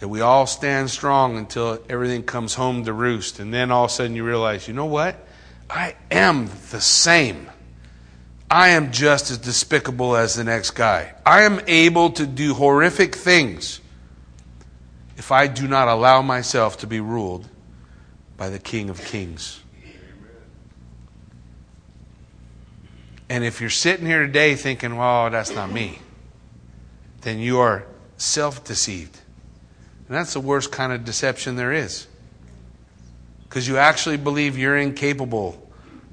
that 0.00 0.08
we 0.08 0.20
all 0.20 0.46
stand 0.46 0.90
strong 0.90 1.36
until 1.36 1.82
everything 1.88 2.22
comes 2.22 2.54
home 2.54 2.84
to 2.84 2.92
roost. 2.92 3.40
And 3.40 3.52
then 3.52 3.70
all 3.70 3.84
of 3.84 3.90
a 3.90 3.94
sudden 3.94 4.14
you 4.14 4.24
realize, 4.24 4.68
you 4.68 4.74
know 4.74 4.86
what? 4.86 5.16
I 5.68 5.96
am 6.10 6.48
the 6.70 6.80
same. 6.80 7.50
I 8.50 8.68
am 8.70 8.92
just 8.92 9.30
as 9.30 9.38
despicable 9.38 10.16
as 10.16 10.34
the 10.34 10.44
next 10.44 10.70
guy. 10.70 11.14
I 11.26 11.42
am 11.42 11.60
able 11.66 12.10
to 12.12 12.26
do 12.26 12.54
horrific 12.54 13.14
things 13.14 13.80
if 15.16 15.32
I 15.32 15.48
do 15.48 15.66
not 15.66 15.88
allow 15.88 16.22
myself 16.22 16.78
to 16.78 16.86
be 16.86 17.00
ruled 17.00 17.48
by 18.36 18.48
the 18.48 18.58
King 18.58 18.88
of 18.88 19.04
Kings. 19.04 19.60
And 23.28 23.44
if 23.44 23.60
you're 23.60 23.68
sitting 23.68 24.06
here 24.06 24.24
today 24.24 24.54
thinking, 24.54 24.96
well, 24.96 25.28
that's 25.28 25.54
not 25.54 25.70
me, 25.70 25.98
then 27.22 27.40
you 27.40 27.58
are 27.58 27.84
self 28.16 28.64
deceived. 28.64 29.18
And 30.08 30.16
that's 30.16 30.32
the 30.32 30.40
worst 30.40 30.72
kind 30.72 30.92
of 30.92 31.04
deception 31.04 31.56
there 31.56 31.72
is. 31.72 32.06
Because 33.42 33.68
you 33.68 33.76
actually 33.76 34.16
believe 34.16 34.56
you're 34.56 34.76
incapable 34.76 35.62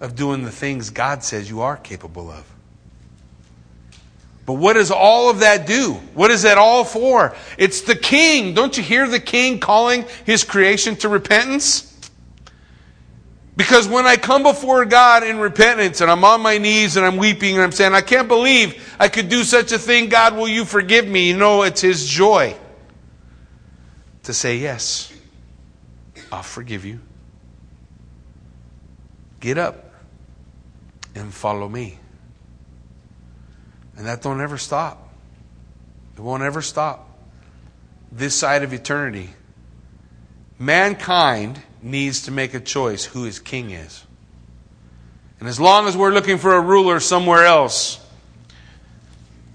of 0.01 0.15
doing 0.15 0.43
the 0.43 0.51
things 0.51 0.89
God 0.89 1.23
says 1.23 1.49
you 1.49 1.61
are 1.61 1.77
capable 1.77 2.29
of. 2.29 2.45
But 4.45 4.53
what 4.53 4.73
does 4.73 4.91
all 4.91 5.29
of 5.29 5.39
that 5.39 5.65
do? 5.65 5.93
What 6.13 6.29
is 6.29 6.43
that 6.43 6.57
all 6.57 6.83
for? 6.83 7.35
It's 7.57 7.81
the 7.81 7.95
king. 7.95 8.53
Don't 8.53 8.77
you 8.77 8.83
hear 8.83 9.07
the 9.07 9.19
king 9.19 9.59
calling 9.59 10.05
his 10.25 10.43
creation 10.43 10.97
to 10.97 11.09
repentance? 11.09 11.91
Because 13.57 13.87
when 13.87 14.05
I 14.05 14.17
come 14.17 14.43
before 14.43 14.83
God 14.83 15.23
in 15.23 15.37
repentance 15.37 16.01
and 16.01 16.11
I'm 16.11 16.25
on 16.25 16.41
my 16.41 16.57
knees 16.57 16.97
and 16.97 17.05
I'm 17.05 17.15
weeping 17.15 17.55
and 17.55 17.63
I'm 17.63 17.71
saying, 17.71 17.93
I 17.93 18.01
can't 18.01 18.27
believe 18.27 18.95
I 18.99 19.07
could 19.07 19.29
do 19.29 19.45
such 19.45 19.71
a 19.71 19.79
thing. 19.79 20.09
God, 20.09 20.35
will 20.35 20.49
you 20.49 20.65
forgive 20.65 21.07
me? 21.07 21.29
You 21.29 21.37
know, 21.37 21.63
it's 21.63 21.79
his 21.79 22.05
joy 22.05 22.55
to 24.25 24.33
say, 24.33 24.57
Yes, 24.57 25.11
I'll 26.31 26.43
forgive 26.43 26.85
you. 26.85 26.99
Get 29.39 29.57
up 29.57 29.91
and 31.13 31.33
follow 31.33 31.69
me. 31.69 31.99
And 33.97 34.05
that 34.07 34.21
don't 34.21 34.41
ever 34.41 34.57
stop. 34.57 35.13
It 36.17 36.21
won't 36.21 36.43
ever 36.43 36.61
stop. 36.61 37.09
This 38.11 38.35
side 38.35 38.63
of 38.63 38.73
eternity, 38.73 39.29
mankind 40.57 41.61
needs 41.81 42.23
to 42.23 42.31
make 42.31 42.53
a 42.53 42.59
choice 42.59 43.05
who 43.05 43.23
his 43.23 43.39
king 43.39 43.71
is. 43.71 44.03
And 45.39 45.47
as 45.47 45.59
long 45.59 45.87
as 45.87 45.95
we're 45.95 46.13
looking 46.13 46.37
for 46.37 46.55
a 46.55 46.61
ruler 46.61 46.99
somewhere 46.99 47.45
else, 47.45 47.99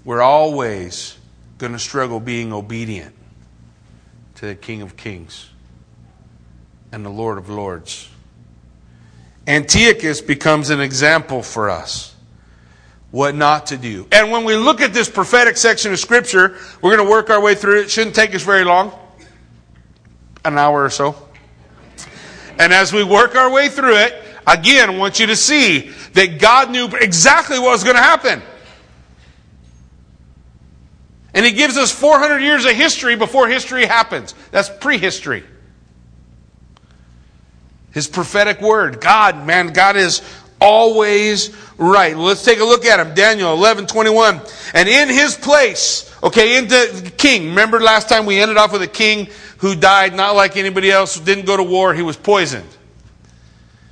we're 0.04 0.20
always 0.20 1.16
going 1.58 1.72
to 1.72 1.78
struggle 1.78 2.20
being 2.20 2.52
obedient 2.52 3.14
to 4.40 4.46
the 4.46 4.54
King 4.54 4.80
of 4.80 4.96
Kings 4.96 5.50
and 6.92 7.04
the 7.04 7.10
Lord 7.10 7.36
of 7.36 7.50
Lords. 7.50 8.08
Antiochus 9.46 10.22
becomes 10.22 10.70
an 10.70 10.80
example 10.80 11.42
for 11.42 11.68
us 11.68 12.14
what 13.10 13.34
not 13.34 13.66
to 13.66 13.76
do. 13.76 14.08
And 14.10 14.30
when 14.30 14.44
we 14.44 14.56
look 14.56 14.80
at 14.80 14.94
this 14.94 15.10
prophetic 15.10 15.58
section 15.58 15.92
of 15.92 15.98
Scripture, 15.98 16.56
we're 16.80 16.96
going 16.96 17.06
to 17.06 17.10
work 17.10 17.28
our 17.28 17.38
way 17.38 17.54
through 17.54 17.80
it. 17.80 17.82
It 17.82 17.90
shouldn't 17.90 18.16
take 18.16 18.34
us 18.34 18.42
very 18.42 18.64
long 18.64 18.98
an 20.46 20.56
hour 20.56 20.84
or 20.84 20.90
so. 20.90 21.16
And 22.58 22.72
as 22.72 22.94
we 22.94 23.04
work 23.04 23.36
our 23.36 23.52
way 23.52 23.68
through 23.68 23.96
it, 23.96 24.14
again, 24.46 24.88
I 24.88 24.96
want 24.96 25.20
you 25.20 25.26
to 25.26 25.36
see 25.36 25.90
that 26.14 26.40
God 26.40 26.70
knew 26.70 26.86
exactly 26.86 27.58
what 27.58 27.72
was 27.72 27.84
going 27.84 27.96
to 27.96 28.02
happen. 28.02 28.40
And 31.32 31.46
he 31.46 31.52
gives 31.52 31.76
us 31.76 31.92
400 31.92 32.40
years 32.40 32.64
of 32.64 32.72
history 32.72 33.16
before 33.16 33.48
history 33.48 33.86
happens. 33.86 34.34
That's 34.50 34.68
prehistory. 34.68 35.44
His 37.92 38.08
prophetic 38.08 38.60
word. 38.60 39.00
God, 39.00 39.46
man, 39.46 39.72
God 39.72 39.96
is 39.96 40.22
always 40.60 41.56
right. 41.78 42.16
Let's 42.16 42.44
take 42.44 42.60
a 42.60 42.64
look 42.64 42.84
at 42.84 43.00
him. 43.00 43.14
Daniel 43.14 43.52
11, 43.52 43.86
21. 43.86 44.40
And 44.74 44.88
in 44.88 45.08
his 45.08 45.36
place, 45.36 46.12
okay, 46.22 46.58
in 46.58 46.68
the 46.68 47.12
king. 47.16 47.48
Remember 47.48 47.80
last 47.80 48.08
time 48.08 48.26
we 48.26 48.38
ended 48.38 48.56
off 48.56 48.72
with 48.72 48.82
a 48.82 48.88
king 48.88 49.28
who 49.58 49.74
died 49.74 50.14
not 50.14 50.34
like 50.34 50.56
anybody 50.56 50.90
else, 50.90 51.18
didn't 51.18 51.46
go 51.46 51.56
to 51.56 51.62
war, 51.62 51.94
he 51.94 52.02
was 52.02 52.16
poisoned. 52.16 52.68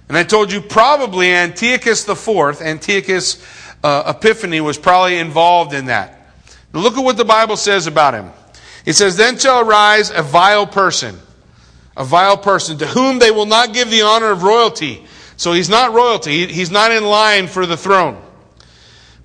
And 0.09 0.17
I 0.17 0.23
told 0.23 0.51
you 0.51 0.61
probably 0.61 1.31
Antiochus 1.33 2.09
IV, 2.09 2.63
Antiochus 2.63 3.45
uh, 3.85 4.15
Epiphanes 4.17 4.63
was 4.63 4.79
probably 4.79 5.19
involved 5.19 5.75
in 5.75 5.87
that. 5.87 6.18
Look 6.73 6.97
at 6.97 7.05
what 7.05 7.17
the 7.17 7.25
Bible 7.25 7.57
says 7.57 7.87
about 7.87 8.15
him. 8.15 8.31
It 8.85 8.95
says, 8.95 9.17
Then 9.17 9.39
shall 9.39 9.61
arise 9.61 10.11
a 10.11 10.23
vile 10.23 10.67
person, 10.67 11.19
a 11.97 12.05
vile 12.05 12.37
person, 12.37 12.79
to 12.79 12.87
whom 12.87 13.19
they 13.19 13.31
will 13.31 13.47
not 13.47 13.73
give 13.73 13.91
the 13.91 14.03
honor 14.03 14.31
of 14.31 14.43
royalty. 14.43 15.05
So 15.37 15.53
he's 15.53 15.69
not 15.69 15.93
royalty, 15.93 16.47
he's 16.47 16.71
not 16.71 16.91
in 16.91 17.05
line 17.05 17.47
for 17.47 17.65
the 17.65 17.77
throne. 17.77 18.21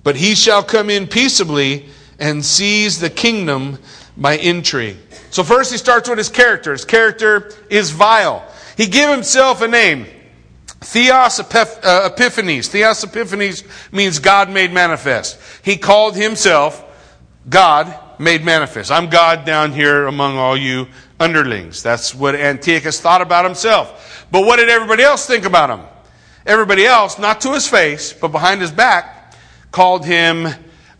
But 0.02 0.16
he 0.16 0.34
shall 0.34 0.62
come 0.62 0.90
in 0.90 1.06
peaceably 1.06 1.86
and 2.18 2.44
seize 2.44 3.00
the 3.00 3.10
kingdom 3.10 3.78
by 4.16 4.36
intrigue. 4.36 4.96
So 5.30 5.42
first 5.42 5.72
he 5.72 5.78
starts 5.78 6.08
with 6.08 6.18
his 6.18 6.28
character. 6.28 6.72
His 6.72 6.84
character 6.84 7.50
is 7.68 7.90
vile. 7.90 8.46
He 8.76 8.86
gave 8.86 9.08
himself 9.08 9.62
a 9.62 9.68
name. 9.68 10.06
Theos 10.80 11.40
uh, 11.40 12.10
Epiphanes. 12.12 12.68
Theos 12.68 13.02
Epiphanes 13.02 13.64
means 13.90 14.18
God 14.18 14.50
made 14.50 14.72
manifest. 14.72 15.40
He 15.64 15.76
called 15.76 16.16
himself 16.16 16.83
God 17.48 17.94
made 18.18 18.44
manifest. 18.44 18.90
I'm 18.90 19.08
God 19.08 19.44
down 19.44 19.72
here 19.72 20.06
among 20.06 20.38
all 20.38 20.56
you 20.56 20.86
underlings. 21.20 21.82
That's 21.82 22.14
what 22.14 22.34
Antiochus 22.34 23.00
thought 23.00 23.20
about 23.20 23.44
himself. 23.44 24.26
But 24.30 24.46
what 24.46 24.56
did 24.56 24.68
everybody 24.68 25.02
else 25.02 25.26
think 25.26 25.44
about 25.44 25.70
him? 25.70 25.84
Everybody 26.46 26.84
else, 26.84 27.18
not 27.18 27.40
to 27.42 27.52
his 27.52 27.66
face, 27.66 28.12
but 28.12 28.28
behind 28.28 28.60
his 28.60 28.70
back, 28.70 29.34
called 29.70 30.04
him 30.04 30.46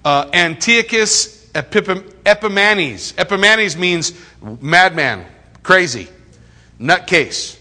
uh, 0.04 0.30
Antiochus 0.32 1.46
Epimanes. 1.52 3.14
Epimanes 3.14 3.76
means 3.78 4.12
madman, 4.60 5.24
crazy, 5.62 6.08
nutcase. 6.80 7.58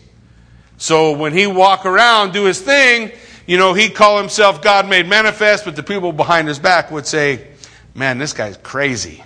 So 0.78 1.14
when 1.14 1.34
he 1.34 1.48
walk 1.48 1.86
around, 1.86 2.34
do 2.34 2.46
his 2.46 2.60
thing, 2.60 3.12
you 3.46 3.58
know, 3.58 3.74
he'd 3.74 3.94
call 3.96 4.18
himself 4.18 4.62
God 4.62 4.90
made 4.90 5.08
manifest, 5.08 5.66
but 5.66 5.76
the 5.76 5.84
people 5.84 6.12
behind 6.12 6.48
his 6.48 6.60
back 6.60 6.92
would 6.92 7.06
say, 7.06 7.48
man, 7.94 8.18
this 8.18 8.34
guy's 8.34 8.58
crazy. 8.58 9.24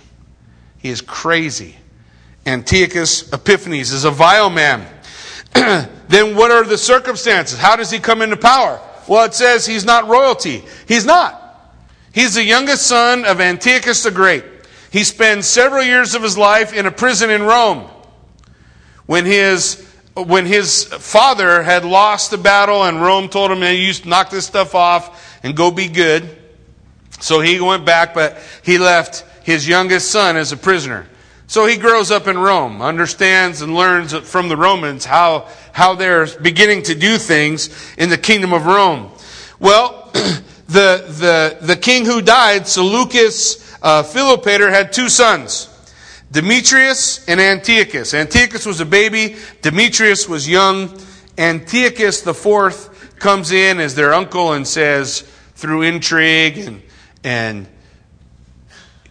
He 0.78 0.88
is 0.88 1.00
crazy. 1.00 1.76
Antiochus 2.46 3.32
Epiphanes 3.32 3.92
is 3.92 4.04
a 4.04 4.10
vile 4.10 4.50
man. 4.50 4.86
then 6.08 6.36
what 6.36 6.50
are 6.50 6.64
the 6.64 6.78
circumstances? 6.78 7.58
How 7.58 7.76
does 7.76 7.90
he 7.90 7.98
come 7.98 8.22
into 8.22 8.36
power? 8.36 8.80
Well, 9.08 9.24
it 9.24 9.34
says 9.34 9.66
he's 9.66 9.84
not 9.84 10.08
royalty. 10.08 10.62
He's 10.86 11.04
not. 11.04 11.44
He's 12.12 12.34
the 12.34 12.44
youngest 12.44 12.86
son 12.86 13.24
of 13.24 13.40
Antiochus 13.40 14.02
the 14.02 14.10
Great. 14.10 14.44
He 14.90 15.04
spends 15.04 15.46
several 15.46 15.82
years 15.82 16.14
of 16.14 16.22
his 16.22 16.38
life 16.38 16.72
in 16.72 16.86
a 16.86 16.90
prison 16.90 17.30
in 17.30 17.42
Rome. 17.42 17.88
when 19.06 19.24
his 19.24 19.84
when 20.14 20.46
his 20.46 20.84
father 20.84 21.62
had 21.62 21.84
lost 21.84 22.30
the 22.30 22.38
battle 22.38 22.82
and 22.82 23.00
Rome 23.00 23.28
told 23.28 23.50
him, 23.52 23.58
hey, 23.58 23.76
you 23.76 23.92
knock 24.04 24.30
this 24.30 24.46
stuff 24.46 24.74
off 24.74 25.38
and 25.42 25.56
go 25.56 25.70
be 25.70 25.88
good. 25.88 26.37
So 27.20 27.40
he 27.40 27.60
went 27.60 27.84
back, 27.84 28.14
but 28.14 28.38
he 28.62 28.78
left 28.78 29.24
his 29.44 29.66
youngest 29.66 30.10
son 30.10 30.36
as 30.36 30.52
a 30.52 30.56
prisoner. 30.56 31.06
So 31.46 31.64
he 31.64 31.78
grows 31.78 32.10
up 32.10 32.28
in 32.28 32.36
Rome, 32.36 32.82
understands 32.82 33.62
and 33.62 33.74
learns 33.74 34.12
from 34.12 34.48
the 34.48 34.56
Romans 34.56 35.06
how, 35.06 35.48
how 35.72 35.94
they're 35.94 36.26
beginning 36.26 36.82
to 36.84 36.94
do 36.94 37.16
things 37.16 37.70
in 37.96 38.10
the 38.10 38.18
kingdom 38.18 38.52
of 38.52 38.66
Rome. 38.66 39.10
Well, 39.58 40.10
the, 40.12 41.04
the, 41.08 41.58
the 41.62 41.76
king 41.76 42.04
who 42.04 42.20
died, 42.20 42.68
Seleucus 42.68 43.78
uh, 43.82 44.02
Philopator, 44.02 44.68
had 44.70 44.92
two 44.92 45.08
sons. 45.08 45.74
Demetrius 46.30 47.26
and 47.26 47.40
Antiochus. 47.40 48.12
Antiochus 48.12 48.66
was 48.66 48.80
a 48.80 48.86
baby. 48.86 49.36
Demetrius 49.62 50.28
was 50.28 50.46
young. 50.46 51.00
Antiochus 51.38 52.20
the 52.20 52.34
fourth 52.34 53.16
comes 53.18 53.52
in 53.52 53.80
as 53.80 53.94
their 53.94 54.12
uncle 54.12 54.52
and 54.52 54.68
says, 54.68 55.22
through 55.54 55.82
intrigue 55.82 56.58
and, 56.58 56.82
and 57.24 57.66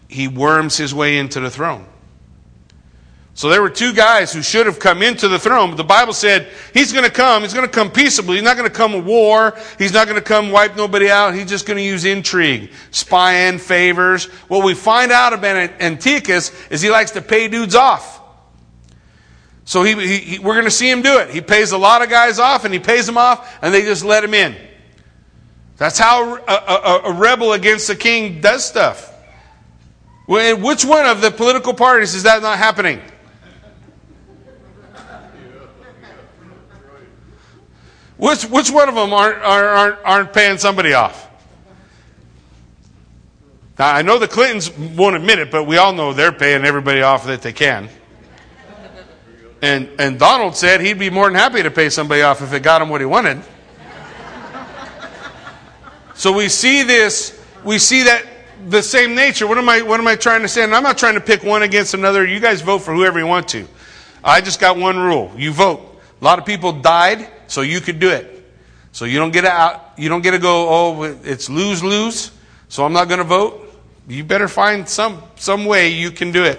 he 0.08 0.28
worms 0.28 0.76
his 0.76 0.94
way 0.94 1.18
into 1.18 1.40
the 1.40 1.50
throne. 1.50 1.86
So 3.38 3.50
there 3.50 3.62
were 3.62 3.70
two 3.70 3.92
guys 3.92 4.32
who 4.32 4.42
should 4.42 4.66
have 4.66 4.80
come 4.80 5.00
into 5.00 5.28
the 5.28 5.38
throne, 5.38 5.70
but 5.70 5.76
the 5.76 5.84
Bible 5.84 6.12
said 6.12 6.48
he's 6.74 6.92
going 6.92 7.04
to 7.04 7.10
come. 7.10 7.42
He's 7.42 7.54
going 7.54 7.66
to 7.66 7.72
come 7.72 7.88
peaceably. 7.88 8.34
He's 8.34 8.42
not 8.42 8.56
going 8.56 8.68
to 8.68 8.74
come 8.74 8.94
a 8.94 8.98
war. 8.98 9.56
He's 9.78 9.92
not 9.92 10.08
going 10.08 10.18
to 10.18 10.24
come 10.26 10.50
wipe 10.50 10.76
nobody 10.76 11.08
out. 11.08 11.36
He's 11.36 11.48
just 11.48 11.64
going 11.64 11.76
to 11.76 11.82
use 11.84 12.04
intrigue, 12.04 12.72
spying, 12.90 13.58
favors. 13.58 14.24
What 14.48 14.64
we 14.64 14.74
find 14.74 15.12
out 15.12 15.32
about 15.34 15.56
Antiochus 15.80 16.50
is 16.68 16.82
he 16.82 16.90
likes 16.90 17.12
to 17.12 17.22
pay 17.22 17.46
dudes 17.46 17.76
off. 17.76 18.20
So 19.64 19.84
he, 19.84 20.18
he, 20.18 20.38
we're 20.40 20.54
going 20.54 20.64
to 20.64 20.70
see 20.72 20.90
him 20.90 21.02
do 21.02 21.18
it. 21.18 21.30
He 21.30 21.40
pays 21.40 21.70
a 21.70 21.78
lot 21.78 22.02
of 22.02 22.10
guys 22.10 22.40
off, 22.40 22.64
and 22.64 22.74
he 22.74 22.80
pays 22.80 23.06
them 23.06 23.18
off, 23.18 23.56
and 23.62 23.72
they 23.72 23.82
just 23.82 24.04
let 24.04 24.24
him 24.24 24.34
in. 24.34 24.56
That's 25.78 25.98
how 25.98 26.36
a, 26.36 26.52
a, 26.52 27.00
a 27.06 27.12
rebel 27.12 27.52
against 27.52 27.86
the 27.86 27.96
king 27.96 28.40
does 28.40 28.64
stuff. 28.64 29.14
Which 30.26 30.84
one 30.84 31.06
of 31.06 31.22
the 31.22 31.30
political 31.30 31.72
parties 31.72 32.14
is 32.14 32.24
that 32.24 32.42
not 32.42 32.58
happening? 32.58 33.00
Which, 38.18 38.42
which 38.46 38.70
one 38.70 38.88
of 38.88 38.96
them 38.96 39.12
aren't, 39.12 39.42
aren't, 39.42 39.98
aren't 40.04 40.32
paying 40.32 40.58
somebody 40.58 40.92
off? 40.92 41.26
Now, 43.78 43.94
I 43.94 44.02
know 44.02 44.18
the 44.18 44.26
Clintons 44.26 44.76
won't 44.76 45.14
admit 45.14 45.38
it, 45.38 45.52
but 45.52 45.64
we 45.64 45.76
all 45.76 45.92
know 45.92 46.12
they're 46.12 46.32
paying 46.32 46.64
everybody 46.64 47.00
off 47.00 47.26
that 47.26 47.42
they 47.42 47.52
can. 47.52 47.88
And, 49.62 49.88
and 50.00 50.18
Donald 50.18 50.56
said 50.56 50.80
he'd 50.80 50.98
be 50.98 51.10
more 51.10 51.26
than 51.26 51.34
happy 51.34 51.62
to 51.62 51.70
pay 51.70 51.88
somebody 51.88 52.22
off 52.22 52.42
if 52.42 52.52
it 52.52 52.64
got 52.64 52.82
him 52.82 52.88
what 52.88 53.00
he 53.00 53.04
wanted. 53.06 53.40
So 56.18 56.32
we 56.32 56.48
see 56.48 56.82
this, 56.82 57.40
we 57.62 57.78
see 57.78 58.02
that 58.02 58.26
the 58.68 58.82
same 58.82 59.14
nature. 59.14 59.46
What 59.46 59.56
am 59.56 59.68
I, 59.68 59.82
what 59.82 60.00
am 60.00 60.08
I 60.08 60.16
trying 60.16 60.42
to 60.42 60.48
say? 60.48 60.64
And 60.64 60.74
I'm 60.74 60.82
not 60.82 60.98
trying 60.98 61.14
to 61.14 61.20
pick 61.20 61.44
one 61.44 61.62
against 61.62 61.94
another. 61.94 62.26
You 62.26 62.40
guys 62.40 62.60
vote 62.60 62.80
for 62.80 62.92
whoever 62.92 63.20
you 63.20 63.26
want 63.28 63.46
to. 63.50 63.68
I 64.24 64.40
just 64.40 64.58
got 64.58 64.76
one 64.76 64.98
rule. 64.98 65.30
You 65.36 65.52
vote. 65.52 65.80
A 66.20 66.24
lot 66.24 66.40
of 66.40 66.44
people 66.44 66.72
died 66.72 67.28
so 67.46 67.60
you 67.60 67.80
could 67.80 68.00
do 68.00 68.10
it. 68.10 68.50
So 68.90 69.04
you 69.04 69.20
don't 69.20 69.30
get 69.30 69.44
out, 69.44 69.92
you 69.96 70.08
don't 70.08 70.22
get 70.22 70.32
to 70.32 70.40
go, 70.40 70.68
oh, 70.68 71.02
it's 71.22 71.48
lose 71.48 71.84
lose, 71.84 72.32
so 72.68 72.84
I'm 72.84 72.92
not 72.92 73.06
going 73.06 73.18
to 73.18 73.24
vote. 73.24 73.72
You 74.08 74.24
better 74.24 74.48
find 74.48 74.88
some, 74.88 75.22
some 75.36 75.66
way 75.66 75.90
you 75.90 76.10
can 76.10 76.32
do 76.32 76.42
it. 76.42 76.58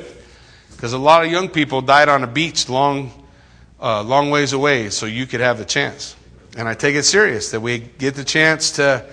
Because 0.71 0.93
a 0.93 0.97
lot 0.97 1.25
of 1.25 1.31
young 1.33 1.49
people 1.49 1.81
died 1.81 2.07
on 2.07 2.23
a 2.23 2.27
beach 2.27 2.69
long, 2.69 3.11
uh, 3.81 4.03
long 4.03 4.29
ways 4.29 4.53
away, 4.53 4.89
so 4.89 5.05
you 5.05 5.25
could 5.25 5.41
have 5.41 5.59
a 5.59 5.65
chance. 5.65 6.15
And 6.55 6.65
I 6.65 6.75
take 6.75 6.95
it 6.95 7.03
serious 7.03 7.51
that 7.51 7.59
we 7.59 7.79
get 7.79 8.15
the 8.15 8.23
chance 8.23 8.71
to, 8.73 9.05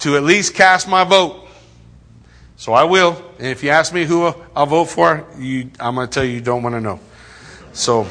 to 0.00 0.16
at 0.16 0.22
least 0.22 0.54
cast 0.54 0.88
my 0.88 1.04
vote. 1.04 1.46
So 2.56 2.72
I 2.72 2.84
will. 2.84 3.22
And 3.38 3.46
if 3.48 3.62
you 3.62 3.70
ask 3.70 3.92
me 3.92 4.04
who 4.04 4.34
I'll 4.54 4.66
vote 4.66 4.86
for, 4.86 5.26
you, 5.38 5.70
I'm 5.78 5.94
going 5.94 6.08
to 6.08 6.12
tell 6.12 6.24
you 6.24 6.32
you 6.32 6.40
don't 6.40 6.62
want 6.62 6.74
to 6.74 6.80
know. 6.80 7.00
So 7.72 8.06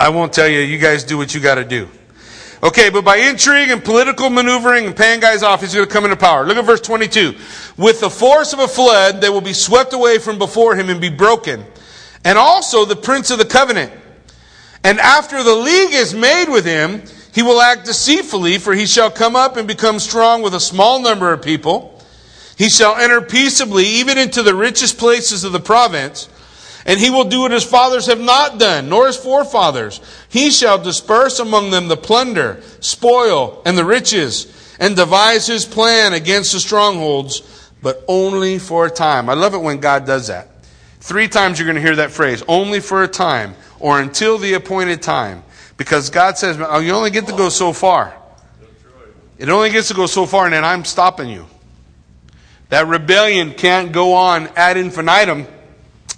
I 0.00 0.08
won't 0.08 0.32
tell 0.32 0.48
you. 0.48 0.60
You 0.60 0.78
guys 0.78 1.04
do 1.04 1.16
what 1.16 1.34
you 1.34 1.40
got 1.40 1.56
to 1.56 1.64
do. 1.64 1.88
Okay, 2.62 2.90
but 2.90 3.04
by 3.04 3.16
intrigue 3.18 3.70
and 3.70 3.84
political 3.84 4.30
maneuvering 4.30 4.86
and 4.86 4.96
paying 4.96 5.20
guys 5.20 5.42
off, 5.42 5.60
he's 5.60 5.74
going 5.74 5.86
to 5.86 5.92
come 5.92 6.04
into 6.04 6.16
power. 6.16 6.44
Look 6.44 6.56
at 6.56 6.64
verse 6.64 6.80
22. 6.80 7.34
With 7.76 8.00
the 8.00 8.10
force 8.10 8.52
of 8.52 8.58
a 8.58 8.68
flood, 8.68 9.20
they 9.20 9.28
will 9.28 9.40
be 9.42 9.52
swept 9.52 9.92
away 9.92 10.18
from 10.18 10.38
before 10.38 10.74
him 10.74 10.88
and 10.88 11.00
be 11.00 11.10
broken. 11.10 11.64
And 12.24 12.38
also 12.38 12.84
the 12.84 12.96
prince 12.96 13.30
of 13.30 13.38
the 13.38 13.44
covenant. 13.44 13.92
And 14.82 14.98
after 14.98 15.42
the 15.42 15.54
league 15.54 15.92
is 15.92 16.14
made 16.14 16.48
with 16.48 16.64
him, 16.64 17.02
he 17.36 17.42
will 17.42 17.60
act 17.60 17.84
deceitfully, 17.84 18.56
for 18.56 18.72
he 18.72 18.86
shall 18.86 19.10
come 19.10 19.36
up 19.36 19.58
and 19.58 19.68
become 19.68 19.98
strong 19.98 20.40
with 20.40 20.54
a 20.54 20.58
small 20.58 21.02
number 21.02 21.34
of 21.34 21.42
people. 21.42 22.02
He 22.56 22.70
shall 22.70 22.96
enter 22.96 23.20
peaceably 23.20 23.84
even 23.84 24.16
into 24.16 24.42
the 24.42 24.54
richest 24.54 24.96
places 24.96 25.44
of 25.44 25.52
the 25.52 25.60
province. 25.60 26.30
And 26.86 26.98
he 26.98 27.10
will 27.10 27.24
do 27.24 27.40
what 27.40 27.50
his 27.50 27.62
fathers 27.62 28.06
have 28.06 28.22
not 28.22 28.58
done, 28.58 28.88
nor 28.88 29.06
his 29.06 29.18
forefathers. 29.18 30.00
He 30.30 30.50
shall 30.50 30.82
disperse 30.82 31.38
among 31.38 31.68
them 31.68 31.88
the 31.88 31.96
plunder, 31.98 32.62
spoil, 32.80 33.60
and 33.66 33.76
the 33.76 33.84
riches, 33.84 34.46
and 34.80 34.96
devise 34.96 35.46
his 35.46 35.66
plan 35.66 36.14
against 36.14 36.54
the 36.54 36.60
strongholds, 36.60 37.42
but 37.82 38.02
only 38.08 38.58
for 38.58 38.86
a 38.86 38.90
time. 38.90 39.28
I 39.28 39.34
love 39.34 39.52
it 39.52 39.60
when 39.60 39.80
God 39.80 40.06
does 40.06 40.28
that. 40.28 40.48
Three 41.00 41.28
times 41.28 41.58
you're 41.58 41.66
going 41.66 41.76
to 41.76 41.82
hear 41.82 41.96
that 41.96 42.12
phrase, 42.12 42.42
only 42.48 42.80
for 42.80 43.02
a 43.02 43.08
time, 43.08 43.56
or 43.78 44.00
until 44.00 44.38
the 44.38 44.54
appointed 44.54 45.02
time. 45.02 45.42
Because 45.76 46.10
God 46.10 46.38
says, 46.38 46.58
oh, 46.60 46.78
you 46.78 46.92
only 46.92 47.10
get 47.10 47.26
to 47.26 47.32
go 47.32 47.48
so 47.48 47.72
far. 47.72 48.16
It 49.38 49.48
only 49.48 49.70
gets 49.70 49.88
to 49.88 49.94
go 49.94 50.06
so 50.06 50.24
far, 50.24 50.46
and 50.46 50.54
then 50.54 50.64
I'm 50.64 50.84
stopping 50.84 51.28
you. 51.28 51.46
That 52.70 52.86
rebellion 52.86 53.52
can't 53.52 53.92
go 53.92 54.14
on 54.14 54.48
ad 54.56 54.76
infinitum 54.76 55.46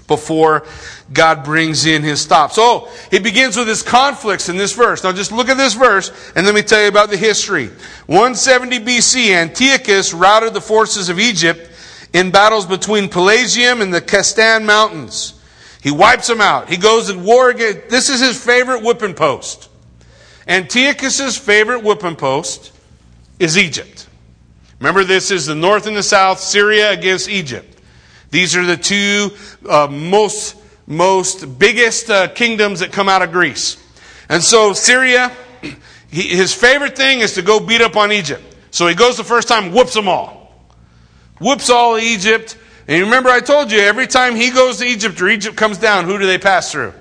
before 0.07 0.67
God 1.13 1.45
brings 1.45 1.85
in 1.85 2.03
his 2.03 2.21
stop. 2.21 2.53
So 2.53 2.89
he 3.11 3.19
begins 3.19 3.57
with 3.57 3.69
his 3.69 3.83
conflicts 3.83 4.49
in 4.49 4.57
this 4.57 4.73
verse. 4.73 5.05
Now 5.05 5.13
just 5.13 5.31
look 5.31 5.49
at 5.49 5.57
this 5.59 5.75
verse 5.75 6.11
and 6.35 6.47
let 6.47 6.55
me 6.55 6.63
tell 6.63 6.81
you 6.81 6.89
about 6.89 7.11
the 7.11 7.17
history. 7.17 7.69
170 8.07 8.81
BC, 8.81 9.31
Antiochus 9.35 10.15
routed 10.15 10.55
the 10.55 10.61
forces 10.61 11.11
of 11.11 11.19
Egypt 11.21 11.71
in 12.15 12.31
battles 12.31 12.65
between 12.65 13.09
Pelusium 13.09 13.83
and 13.83 13.93
the 13.93 14.01
Castan 14.01 14.65
Mountains. 14.65 15.38
He 15.89 15.93
wipes 15.93 16.27
them 16.27 16.43
out. 16.43 16.69
He 16.69 16.77
goes 16.77 17.11
to 17.11 17.19
war 17.19 17.49
again. 17.49 17.81
this 17.89 18.11
is 18.11 18.21
his 18.21 18.39
favorite 18.39 18.83
whipping 18.83 19.15
post. 19.15 19.71
Antiochus's 20.47 21.39
favorite 21.39 21.83
whipping 21.83 22.15
post 22.15 22.73
is 23.39 23.57
Egypt. 23.57 24.07
Remember 24.81 25.03
this 25.03 25.31
is 25.31 25.47
the 25.47 25.55
north 25.55 25.87
and 25.87 25.97
the 25.97 26.03
south, 26.03 26.41
Syria 26.41 26.93
against 26.93 27.31
Egypt. 27.31 27.81
These 28.31 28.55
are 28.55 28.67
the 28.67 28.77
two 28.77 29.31
uh, 29.67 29.87
most, 29.87 30.57
most 30.87 31.59
biggest 31.59 32.11
uh, 32.11 32.29
kingdoms 32.29 32.81
that 32.81 32.93
come 32.93 33.09
out 33.09 33.23
of 33.23 33.33
Greece. 33.33 33.83
And 34.29 34.43
so 34.43 34.75
Syria, 34.75 35.33
he, 36.11 36.21
his 36.21 36.53
favorite 36.53 36.97
thing 36.97 37.21
is 37.21 37.33
to 37.33 37.41
go 37.41 37.61
beat 37.61 37.81
up 37.81 37.97
on 37.97 38.13
Egypt. 38.13 38.43
So 38.73 38.87
he 38.89 38.95
goes 38.95 39.17
the 39.17 39.25
first 39.25 39.49
time, 39.49 39.73
whoops 39.73 39.95
them 39.95 40.07
all. 40.07 40.53
Whoops 41.41 41.71
all 41.71 41.97
Egypt. 41.97 42.59
And 42.89 43.03
remember 43.03 43.29
I 43.29 43.41
told 43.41 43.71
you, 43.71 43.79
every 43.79 44.07
time 44.07 44.35
he 44.35 44.51
goes 44.51 44.79
to 44.79 44.87
Egypt 44.87 45.21
or 45.21 45.29
Egypt 45.29 45.57
comes 45.57 45.77
down, 45.77 46.07
who 46.07 46.19
do 46.19 46.27
they 46.27 46.39
pass 46.39 46.73
through? 46.73 46.95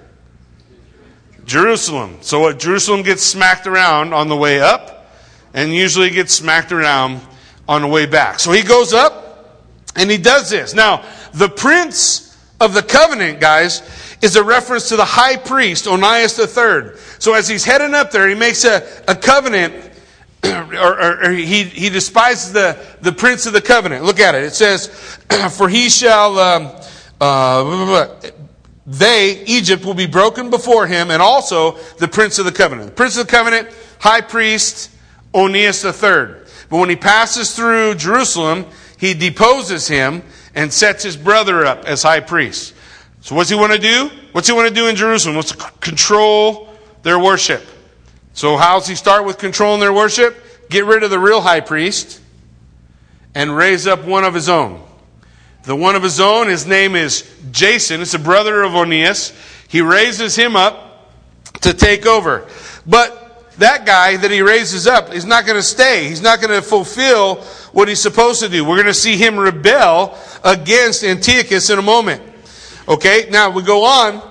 Jerusalem. 1.46 2.18
So 2.22 2.42
what, 2.42 2.60
Jerusalem 2.60 3.04
gets 3.04 3.24
smacked 3.24 3.68
around 3.68 4.14
on 4.14 4.28
the 4.28 4.36
way 4.36 4.60
up, 4.60 5.10
and 5.54 5.74
usually 5.74 6.10
gets 6.10 6.34
smacked 6.34 6.74
around 6.74 7.22
on 7.70 7.82
the 7.82 7.88
way 7.88 8.06
back. 8.06 8.40
So 8.40 8.52
he 8.52 8.64
goes 8.64 8.94
up, 8.94 9.64
and 9.96 10.12
he 10.12 10.18
does 10.18 10.50
this. 10.50 10.74
Now, 10.74 11.06
the 11.34 11.48
prince 11.48 12.38
of 12.60 12.74
the 12.74 12.84
covenant, 12.84 13.40
guys, 13.40 13.82
is 14.22 14.36
a 14.36 14.44
reference 14.44 14.90
to 14.90 14.98
the 14.98 15.06
high 15.06 15.38
priest, 15.38 15.86
Onias 15.86 16.38
III. 16.38 17.00
So 17.20 17.34
as 17.34 17.48
he's 17.48 17.64
heading 17.64 17.94
up 17.94 18.12
there, 18.12 18.28
he 18.28 18.36
makes 18.36 18.66
a, 18.66 18.86
a 19.08 19.16
covenant, 19.16 19.74
or, 20.44 21.02
or, 21.02 21.24
or, 21.26 21.32
he, 21.32 21.64
he 21.64 21.90
despises 21.90 22.54
the, 22.54 22.78
the 23.02 23.12
prince 23.12 23.46
of 23.46 23.54
the 23.54 23.62
covenant. 23.62 24.04
Look 24.04 24.20
at 24.20 24.36
it. 24.36 24.44
It 24.44 24.54
says, 24.54 24.88
For 25.52 25.68
he 25.68 25.90
shall, 25.90 26.38
um, 26.40 26.72
uh, 27.20 28.16
they, 28.86 29.44
Egypt, 29.46 29.84
will 29.84 29.94
be 29.94 30.08
broken 30.08 30.50
before 30.50 30.88
him, 30.88 31.12
and 31.12 31.22
also 31.22 31.78
the 31.98 32.08
prince 32.08 32.40
of 32.40 32.46
the 32.46 32.52
covenant. 32.52 32.90
The 32.90 32.96
prince 32.96 33.18
of 33.18 33.28
the 33.28 33.32
covenant, 33.32 33.70
high 34.00 34.22
priest, 34.22 34.92
Onias 35.34 35.84
III. 35.84 36.46
But 36.70 36.78
when 36.78 36.90
he 36.90 36.96
passes 36.96 37.56
through 37.56 37.96
Jerusalem, 37.96 38.66
he 38.98 39.14
deposes 39.14 39.88
him 39.88 40.24
and 40.56 40.72
sets 40.72 41.04
his 41.04 41.18
brother 41.18 41.66
up 41.66 41.86
as 41.86 42.04
high 42.04 42.20
priest. 42.20 42.74
So 43.22 43.36
what's 43.36 43.50
he 43.50 43.56
want 43.56 43.74
to 43.74 43.80
do? 43.80 44.10
What's 44.32 44.48
he 44.48 44.54
want 44.54 44.70
to 44.70 44.74
do 44.74 44.88
in 44.88 44.96
Jerusalem? 44.96 45.36
What's 45.36 45.52
control 45.52 46.68
their 47.04 47.20
worship. 47.20 47.66
So 48.38 48.56
how's 48.56 48.86
he 48.86 48.94
start 48.94 49.26
with 49.26 49.40
controlling 49.40 49.80
their 49.80 49.92
worship? 49.92 50.38
Get 50.70 50.86
rid 50.86 51.02
of 51.02 51.10
the 51.10 51.18
real 51.18 51.42
high 51.42 51.60
priest 51.60 52.22
and 53.34 53.58
raise 53.58 53.88
up 53.88 54.06
one 54.06 54.24
of 54.24 54.36
his 54.36 54.48
own. 54.48 54.80
The 55.64 55.76
one 55.76 55.96
of 55.96 56.04
his 56.04 56.20
own, 56.20 56.48
his 56.48 56.68
name 56.68 56.96
is 56.96 57.28
Jason. 57.50 58.00
It's 58.00 58.14
a 58.14 58.20
brother 58.20 58.62
of 58.62 58.74
Onias. 58.74 59.34
He 59.68 59.82
raises 59.82 60.36
him 60.36 60.56
up 60.56 61.16
to 61.62 61.74
take 61.74 62.06
over. 62.06 62.48
But 62.86 63.56
that 63.58 63.88
guy 63.88 64.18
that 64.18 64.30
he 64.30 64.44
raises 64.44 64.86
up 64.86 65.16
is 65.16 65.26
not 65.26 65.48
going 65.48 65.58
to 65.58 65.64
stay. 65.64 66.08
He's 66.08 66.22
not 66.22 66.40
going 66.40 66.54
to 66.54 66.62
fulfill 66.62 67.38
what 67.72 67.88
he's 67.88 68.00
supposed 68.00 68.42
to 68.42 68.50
do. 68.50 68.64
We're 68.64 68.76
going 68.76 68.86
to 68.86 68.94
see 68.94 69.18
him 69.18 69.40
rebel 69.40 70.16
against 70.44 71.04
Antiochus 71.04 71.72
in 71.72 71.80
a 71.80 71.82
moment. 71.82 72.22
Okay, 72.88 73.30
now 73.32 73.50
we 73.50 73.64
go 73.64 73.84
on 73.84 74.22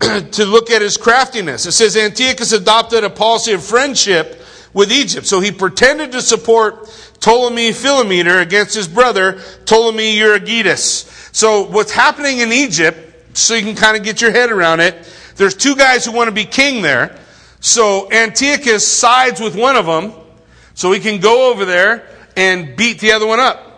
to 0.32 0.44
look 0.44 0.70
at 0.70 0.82
his 0.82 0.96
craftiness. 0.96 1.66
It 1.66 1.72
says 1.72 1.96
Antiochus 1.96 2.52
adopted 2.52 3.04
a 3.04 3.10
policy 3.10 3.52
of 3.52 3.64
friendship 3.64 4.42
with 4.72 4.92
Egypt. 4.92 5.26
So 5.26 5.40
he 5.40 5.52
pretended 5.52 6.12
to 6.12 6.20
support 6.20 6.88
Ptolemy 7.20 7.70
Philometor 7.70 8.42
against 8.42 8.74
his 8.74 8.88
brother 8.88 9.40
Ptolemy 9.64 10.16
Euergetes. 10.16 11.34
So 11.34 11.62
what's 11.62 11.92
happening 11.92 12.38
in 12.38 12.52
Egypt, 12.52 13.36
so 13.36 13.54
you 13.54 13.62
can 13.62 13.76
kind 13.76 13.96
of 13.96 14.02
get 14.02 14.20
your 14.20 14.30
head 14.30 14.50
around 14.50 14.80
it, 14.80 15.10
there's 15.36 15.54
two 15.54 15.74
guys 15.74 16.04
who 16.04 16.12
want 16.12 16.28
to 16.28 16.34
be 16.34 16.44
king 16.44 16.82
there. 16.82 17.18
So 17.60 18.10
Antiochus 18.10 18.86
sides 18.86 19.40
with 19.40 19.56
one 19.56 19.76
of 19.76 19.86
them 19.86 20.12
so 20.74 20.92
he 20.92 21.00
can 21.00 21.20
go 21.20 21.50
over 21.50 21.64
there 21.64 22.06
and 22.36 22.76
beat 22.76 23.00
the 23.00 23.12
other 23.12 23.26
one 23.26 23.40
up. 23.40 23.73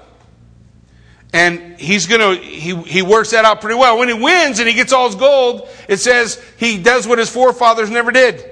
And 1.37 1.79
he's 1.79 2.07
going 2.07 2.22
to, 2.22 2.42
he, 2.42 2.75
he 2.85 3.03
works 3.03 3.33
that 3.33 3.44
out 3.44 3.61
pretty 3.61 3.77
well. 3.77 3.99
When 3.99 4.09
he 4.09 4.14
wins 4.14 4.59
and 4.59 4.66
he 4.66 4.72
gets 4.72 4.90
all 4.90 5.07
his 5.07 5.16
gold, 5.16 5.68
it 5.87 5.99
says 5.99 6.42
he 6.57 6.79
does 6.79 7.07
what 7.07 7.18
his 7.18 7.29
forefathers 7.29 7.90
never 7.90 8.11
did. 8.11 8.42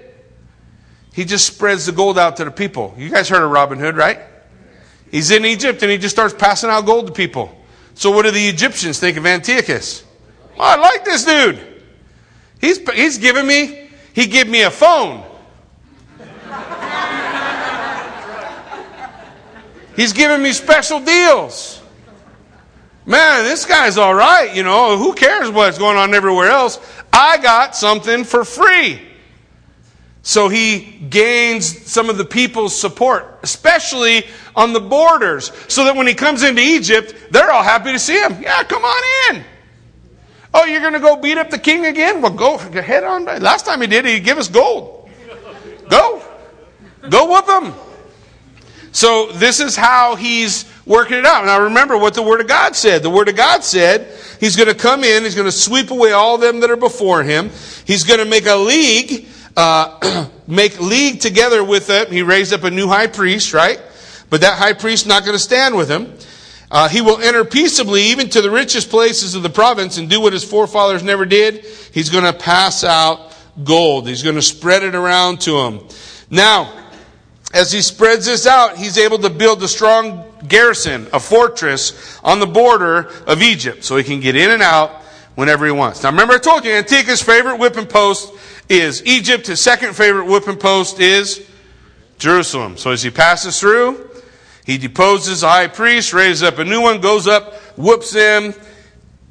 He 1.14 1.24
just 1.24 1.46
spreads 1.46 1.86
the 1.86 1.92
gold 1.92 2.18
out 2.18 2.36
to 2.36 2.44
the 2.44 2.50
people. 2.50 2.94
You 2.98 3.08
guys 3.08 3.26
heard 3.26 3.42
of 3.42 3.50
Robin 3.50 3.78
Hood, 3.78 3.96
right? 3.96 4.20
He's 5.10 5.30
in 5.30 5.46
Egypt 5.46 5.82
and 5.82 5.90
he 5.90 5.96
just 5.96 6.14
starts 6.14 6.34
passing 6.34 6.68
out 6.68 6.84
gold 6.84 7.06
to 7.06 7.12
people. 7.14 7.58
So 7.94 8.10
what 8.10 8.26
do 8.26 8.30
the 8.32 8.48
Egyptians 8.48 9.00
think 9.00 9.16
of 9.16 9.24
Antiochus? 9.24 10.04
Oh, 10.58 10.62
I 10.62 10.76
like 10.76 11.06
this 11.06 11.24
dude. 11.24 11.58
He's, 12.60 12.86
he's 12.90 13.16
giving 13.16 13.46
me 13.46 13.88
he 14.12 14.26
give 14.26 14.46
me 14.46 14.60
a 14.60 14.70
phone. 14.70 15.24
He's 19.96 20.12
giving 20.12 20.42
me 20.42 20.52
special 20.52 21.00
deals. 21.00 21.80
Man, 23.06 23.44
this 23.44 23.66
guy's 23.66 23.98
all 23.98 24.14
right, 24.14 24.54
you 24.54 24.62
know. 24.62 24.96
Who 24.96 25.12
cares 25.14 25.50
what's 25.50 25.78
going 25.78 25.96
on 25.96 26.14
everywhere 26.14 26.48
else? 26.48 26.78
I 27.12 27.38
got 27.38 27.76
something 27.76 28.24
for 28.24 28.44
free. 28.44 29.00
So 30.22 30.48
he 30.48 30.80
gains 31.10 31.86
some 31.86 32.08
of 32.08 32.16
the 32.16 32.24
people's 32.24 32.78
support, 32.78 33.40
especially 33.42 34.24
on 34.56 34.72
the 34.72 34.80
borders, 34.80 35.52
so 35.68 35.84
that 35.84 35.96
when 35.96 36.06
he 36.06 36.14
comes 36.14 36.42
into 36.42 36.62
Egypt, 36.62 37.14
they're 37.30 37.50
all 37.50 37.62
happy 37.62 37.92
to 37.92 37.98
see 37.98 38.18
him. 38.18 38.40
Yeah, 38.40 38.64
come 38.64 38.82
on 38.82 39.02
in. 39.36 39.44
Oh, 40.54 40.64
you're 40.64 40.80
going 40.80 40.94
to 40.94 41.00
go 41.00 41.16
beat 41.16 41.36
up 41.36 41.50
the 41.50 41.58
king 41.58 41.84
again? 41.84 42.22
Well, 42.22 42.32
go 42.32 42.56
head 42.56 43.04
on. 43.04 43.24
Last 43.24 43.66
time 43.66 43.82
he 43.82 43.86
did, 43.86 44.06
he 44.06 44.18
gave 44.18 44.38
us 44.38 44.48
gold. 44.48 45.10
Go. 45.90 46.22
Go 47.10 47.26
whoop 47.28 47.64
him. 47.64 47.74
So 48.94 49.26
this 49.32 49.58
is 49.58 49.74
how 49.74 50.14
he's 50.14 50.64
working 50.86 51.18
it 51.18 51.26
out. 51.26 51.44
Now 51.44 51.64
remember 51.64 51.98
what 51.98 52.14
the 52.14 52.22
Word 52.22 52.40
of 52.40 52.46
God 52.46 52.76
said. 52.76 53.02
The 53.02 53.10
Word 53.10 53.28
of 53.28 53.34
God 53.34 53.64
said 53.64 54.16
he's 54.38 54.54
going 54.54 54.68
to 54.68 54.74
come 54.74 55.02
in, 55.02 55.24
he's 55.24 55.34
going 55.34 55.48
to 55.48 55.52
sweep 55.52 55.90
away 55.90 56.12
all 56.12 56.38
them 56.38 56.60
that 56.60 56.70
are 56.70 56.76
before 56.76 57.24
him. 57.24 57.50
He's 57.84 58.04
going 58.04 58.20
to 58.20 58.24
make 58.24 58.46
a 58.46 58.54
league, 58.54 59.26
uh, 59.56 60.28
make 60.46 60.80
league 60.80 61.20
together 61.20 61.64
with 61.64 61.88
them. 61.88 62.06
He 62.12 62.22
raised 62.22 62.52
up 62.52 62.62
a 62.62 62.70
new 62.70 62.86
high 62.86 63.08
priest, 63.08 63.52
right? 63.52 63.80
But 64.30 64.42
that 64.42 64.58
high 64.58 64.74
priest 64.74 65.08
not 65.08 65.24
going 65.24 65.34
to 65.34 65.42
stand 65.42 65.74
with 65.76 65.90
him. 65.90 66.16
Uh, 66.70 66.88
he 66.88 67.00
will 67.00 67.20
enter 67.20 67.44
peaceably 67.44 68.02
even 68.02 68.28
to 68.30 68.42
the 68.42 68.50
richest 68.50 68.90
places 68.90 69.34
of 69.34 69.42
the 69.42 69.50
province 69.50 69.98
and 69.98 70.08
do 70.08 70.20
what 70.20 70.32
his 70.32 70.44
forefathers 70.44 71.02
never 71.02 71.26
did. 71.26 71.64
He's 71.92 72.10
going 72.10 72.24
to 72.24 72.32
pass 72.32 72.84
out 72.84 73.36
gold. 73.64 74.06
He's 74.06 74.22
going 74.22 74.36
to 74.36 74.42
spread 74.42 74.84
it 74.84 74.94
around 74.94 75.40
to 75.42 75.62
them. 75.62 75.88
Now, 76.30 76.83
as 77.54 77.70
he 77.70 77.80
spreads 77.80 78.26
this 78.26 78.46
out, 78.46 78.76
he's 78.76 78.98
able 78.98 79.18
to 79.20 79.30
build 79.30 79.62
a 79.62 79.68
strong 79.68 80.24
garrison, 80.46 81.06
a 81.12 81.20
fortress 81.20 82.18
on 82.24 82.40
the 82.40 82.46
border 82.46 83.08
of 83.26 83.42
Egypt 83.42 83.84
so 83.84 83.96
he 83.96 84.02
can 84.02 84.18
get 84.18 84.34
in 84.34 84.50
and 84.50 84.60
out 84.60 84.90
whenever 85.36 85.64
he 85.64 85.70
wants. 85.70 86.02
Now 86.02 86.10
remember 86.10 86.34
I 86.34 86.38
told 86.38 86.64
you 86.64 86.72
Antiochus' 86.72 87.22
favorite 87.22 87.58
whipping 87.58 87.86
post 87.86 88.32
is 88.68 89.06
Egypt. 89.06 89.46
His 89.46 89.60
second 89.60 89.94
favorite 89.94 90.26
whipping 90.26 90.56
post 90.56 90.98
is 90.98 91.46
Jerusalem. 92.18 92.76
So 92.76 92.90
as 92.90 93.04
he 93.04 93.10
passes 93.10 93.60
through, 93.60 94.10
he 94.66 94.76
deposes 94.76 95.42
the 95.42 95.48
high 95.48 95.68
priest, 95.68 96.12
raises 96.12 96.42
up 96.42 96.58
a 96.58 96.64
new 96.64 96.80
one, 96.80 97.00
goes 97.00 97.28
up, 97.28 97.54
whoops 97.76 98.12
him, 98.12 98.52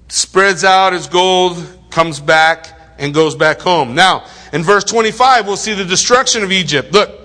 spreads 0.08 0.64
out 0.64 0.94
his 0.94 1.08
gold, 1.08 1.62
comes 1.90 2.22
back, 2.22 2.80
and 2.98 3.14
goes 3.14 3.36
back 3.36 3.60
home. 3.60 3.96
Now, 3.96 4.26
in 4.54 4.64
verse 4.64 4.84
25, 4.86 5.46
we'll 5.46 5.58
see 5.58 5.74
the 5.74 5.84
destruction 5.84 6.44
of 6.44 6.52
Egypt. 6.52 6.94
Look, 6.94 7.23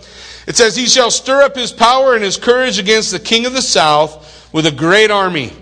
it 0.48 0.56
says, 0.56 0.74
He 0.74 0.86
shall 0.86 1.10
stir 1.10 1.42
up 1.42 1.54
his 1.54 1.72
power 1.72 2.14
and 2.14 2.24
his 2.24 2.38
courage 2.38 2.78
against 2.78 3.10
the 3.10 3.20
king 3.20 3.44
of 3.44 3.52
the 3.52 3.60
south 3.60 4.50
with 4.50 4.64
a 4.64 4.72
great 4.72 5.10
army. 5.10 5.52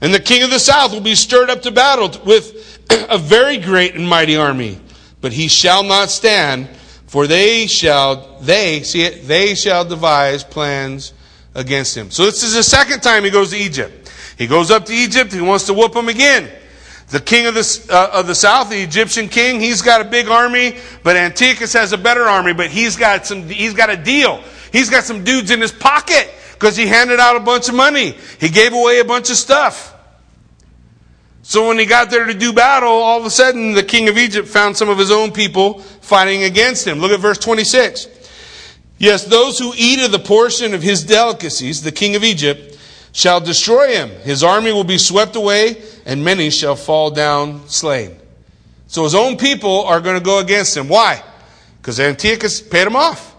And 0.00 0.14
the 0.14 0.20
king 0.20 0.44
of 0.44 0.50
the 0.50 0.60
south 0.60 0.92
will 0.92 1.00
be 1.00 1.16
stirred 1.16 1.50
up 1.50 1.62
to 1.62 1.72
battle 1.72 2.12
with 2.24 2.78
a 3.10 3.18
very 3.18 3.56
great 3.58 3.96
and 3.96 4.08
mighty 4.08 4.36
army. 4.36 4.78
But 5.20 5.32
he 5.32 5.48
shall 5.48 5.82
not 5.82 6.10
stand, 6.10 6.68
for 7.08 7.26
they 7.26 7.66
shall, 7.66 8.38
they, 8.40 8.84
see 8.84 9.02
it, 9.02 9.26
they 9.26 9.56
shall 9.56 9.84
devise 9.84 10.44
plans 10.44 11.12
against 11.56 11.96
him. 11.96 12.12
So 12.12 12.24
this 12.26 12.44
is 12.44 12.54
the 12.54 12.62
second 12.62 13.00
time 13.00 13.24
he 13.24 13.30
goes 13.30 13.50
to 13.50 13.56
Egypt. 13.56 14.12
He 14.38 14.46
goes 14.46 14.70
up 14.70 14.84
to 14.84 14.92
Egypt. 14.92 15.32
He 15.32 15.40
wants 15.40 15.66
to 15.66 15.74
whoop 15.74 15.96
him 15.96 16.08
again. 16.08 16.48
The 17.08 17.20
king 17.20 17.46
of 17.46 17.54
the, 17.54 17.86
uh, 17.88 18.18
of 18.18 18.26
the 18.26 18.34
south, 18.34 18.70
the 18.70 18.82
Egyptian 18.82 19.28
king, 19.28 19.60
he's 19.60 19.80
got 19.80 20.00
a 20.00 20.04
big 20.04 20.28
army, 20.28 20.76
but 21.04 21.16
Antiochus 21.16 21.72
has 21.74 21.92
a 21.92 21.98
better 21.98 22.24
army, 22.24 22.52
but 22.52 22.68
he's 22.68 22.96
got 22.96 23.26
some, 23.26 23.48
he's 23.48 23.74
got 23.74 23.90
a 23.90 23.96
deal. 23.96 24.42
He's 24.72 24.90
got 24.90 25.04
some 25.04 25.22
dudes 25.22 25.50
in 25.52 25.60
his 25.60 25.70
pocket 25.70 26.28
because 26.54 26.76
he 26.76 26.86
handed 26.86 27.20
out 27.20 27.36
a 27.36 27.40
bunch 27.40 27.68
of 27.68 27.74
money. 27.74 28.16
He 28.40 28.48
gave 28.48 28.72
away 28.72 28.98
a 28.98 29.04
bunch 29.04 29.30
of 29.30 29.36
stuff. 29.36 29.94
So 31.42 31.68
when 31.68 31.78
he 31.78 31.86
got 31.86 32.10
there 32.10 32.24
to 32.24 32.34
do 32.34 32.52
battle, 32.52 32.88
all 32.88 33.20
of 33.20 33.24
a 33.24 33.30
sudden 33.30 33.74
the 33.74 33.84
king 33.84 34.08
of 34.08 34.18
Egypt 34.18 34.48
found 34.48 34.76
some 34.76 34.88
of 34.88 34.98
his 34.98 35.12
own 35.12 35.30
people 35.30 35.78
fighting 35.78 36.42
against 36.42 36.84
him. 36.84 36.98
Look 36.98 37.12
at 37.12 37.20
verse 37.20 37.38
26. 37.38 38.08
Yes, 38.98 39.24
those 39.24 39.58
who 39.58 39.72
eat 39.76 40.04
of 40.04 40.10
the 40.10 40.18
portion 40.18 40.74
of 40.74 40.82
his 40.82 41.04
delicacies, 41.04 41.82
the 41.82 41.92
king 41.92 42.16
of 42.16 42.24
Egypt, 42.24 42.75
shall 43.16 43.40
destroy 43.40 43.94
him. 43.94 44.10
His 44.24 44.44
army 44.44 44.72
will 44.72 44.84
be 44.84 44.98
swept 44.98 45.36
away, 45.36 45.82
and 46.04 46.22
many 46.22 46.50
shall 46.50 46.76
fall 46.76 47.10
down 47.10 47.66
slain. 47.66 48.14
So 48.88 49.04
his 49.04 49.14
own 49.14 49.38
people 49.38 49.84
are 49.84 50.02
going 50.02 50.18
to 50.18 50.22
go 50.22 50.38
against 50.38 50.76
him. 50.76 50.86
Why? 50.86 51.22
Because 51.80 51.98
Antiochus 51.98 52.60
paid 52.60 52.86
him 52.86 52.94
off. 52.94 53.34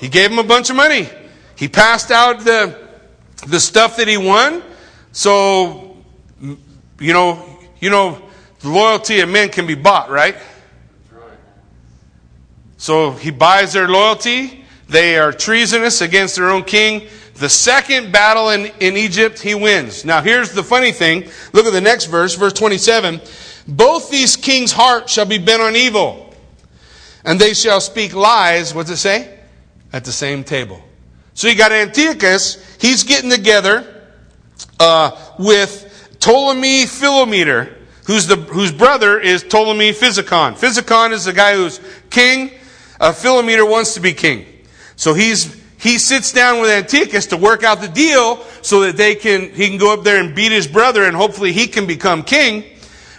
He 0.00 0.08
gave 0.08 0.32
him 0.32 0.40
a 0.40 0.42
bunch 0.42 0.68
of 0.68 0.74
money. 0.74 1.08
He 1.54 1.68
passed 1.68 2.10
out 2.10 2.40
the, 2.40 2.76
the 3.46 3.60
stuff 3.60 3.96
that 3.98 4.08
he 4.08 4.16
won. 4.16 4.64
So, 5.12 5.96
you 6.40 7.12
know, 7.12 7.60
you 7.78 7.90
know, 7.90 8.20
the 8.58 8.68
loyalty 8.68 9.20
of 9.20 9.28
men 9.28 9.50
can 9.50 9.64
be 9.68 9.76
bought, 9.76 10.10
right? 10.10 10.34
So 12.78 13.12
he 13.12 13.30
buys 13.30 13.74
their 13.74 13.86
loyalty 13.86 14.64
they 14.88 15.18
are 15.18 15.32
treasonous 15.32 16.00
against 16.00 16.36
their 16.36 16.48
own 16.48 16.64
king. 16.64 17.06
The 17.38 17.48
second 17.48 18.10
battle 18.10 18.50
in, 18.50 18.66
in 18.80 18.96
Egypt, 18.96 19.38
he 19.38 19.54
wins. 19.54 20.04
Now, 20.04 20.22
here's 20.22 20.52
the 20.52 20.64
funny 20.64 20.90
thing. 20.90 21.30
Look 21.52 21.66
at 21.66 21.72
the 21.72 21.80
next 21.80 22.06
verse, 22.06 22.34
verse 22.34 22.52
27. 22.52 23.20
Both 23.68 24.10
these 24.10 24.34
kings' 24.36 24.72
hearts 24.72 25.12
shall 25.12 25.26
be 25.26 25.38
bent 25.38 25.62
on 25.62 25.76
evil, 25.76 26.34
and 27.24 27.40
they 27.40 27.54
shall 27.54 27.80
speak 27.80 28.14
lies, 28.14 28.74
what's 28.74 28.90
it 28.90 28.96
say? 28.96 29.38
At 29.92 30.04
the 30.04 30.12
same 30.12 30.42
table. 30.42 30.82
So 31.34 31.46
you 31.46 31.54
got 31.54 31.70
Antiochus, 31.70 32.76
he's 32.80 33.04
getting 33.04 33.30
together 33.30 33.86
uh, 34.80 35.16
with 35.38 36.16
Ptolemy 36.18 36.86
Philometor, 36.86 37.72
who's 38.06 38.26
the, 38.26 38.34
whose 38.36 38.72
brother 38.72 39.20
is 39.20 39.44
Ptolemy 39.44 39.92
Physicon. 39.92 40.54
Physicon 40.54 41.12
is 41.12 41.26
the 41.26 41.32
guy 41.32 41.54
who's 41.54 41.80
king. 42.10 42.50
Uh, 42.98 43.12
Philometor 43.12 43.68
wants 43.68 43.94
to 43.94 44.00
be 44.00 44.12
king. 44.12 44.46
So 44.96 45.14
he's, 45.14 45.57
he 45.78 45.98
sits 45.98 46.32
down 46.32 46.60
with 46.60 46.70
Antiochus 46.70 47.26
to 47.26 47.36
work 47.36 47.62
out 47.62 47.80
the 47.80 47.88
deal 47.88 48.44
so 48.62 48.80
that 48.80 48.96
they 48.96 49.14
can, 49.14 49.52
he 49.52 49.68
can 49.68 49.78
go 49.78 49.92
up 49.92 50.02
there 50.02 50.20
and 50.20 50.34
beat 50.34 50.50
his 50.50 50.66
brother 50.66 51.04
and 51.04 51.16
hopefully 51.16 51.52
he 51.52 51.68
can 51.68 51.86
become 51.86 52.24
king. 52.24 52.64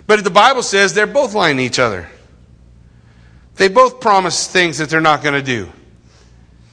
But 0.06 0.24
the 0.24 0.30
Bible 0.30 0.62
says 0.62 0.94
they're 0.94 1.08
both 1.08 1.34
lying 1.34 1.58
to 1.58 1.64
each 1.64 1.80
other. 1.80 2.10
They 3.56 3.70
both 3.70 4.02
promise 4.02 4.48
things 4.48 4.78
that 4.80 4.90
they're 4.90 5.00
not 5.00 5.24
going 5.24 5.36
to 5.36 5.42
do. 5.42 5.70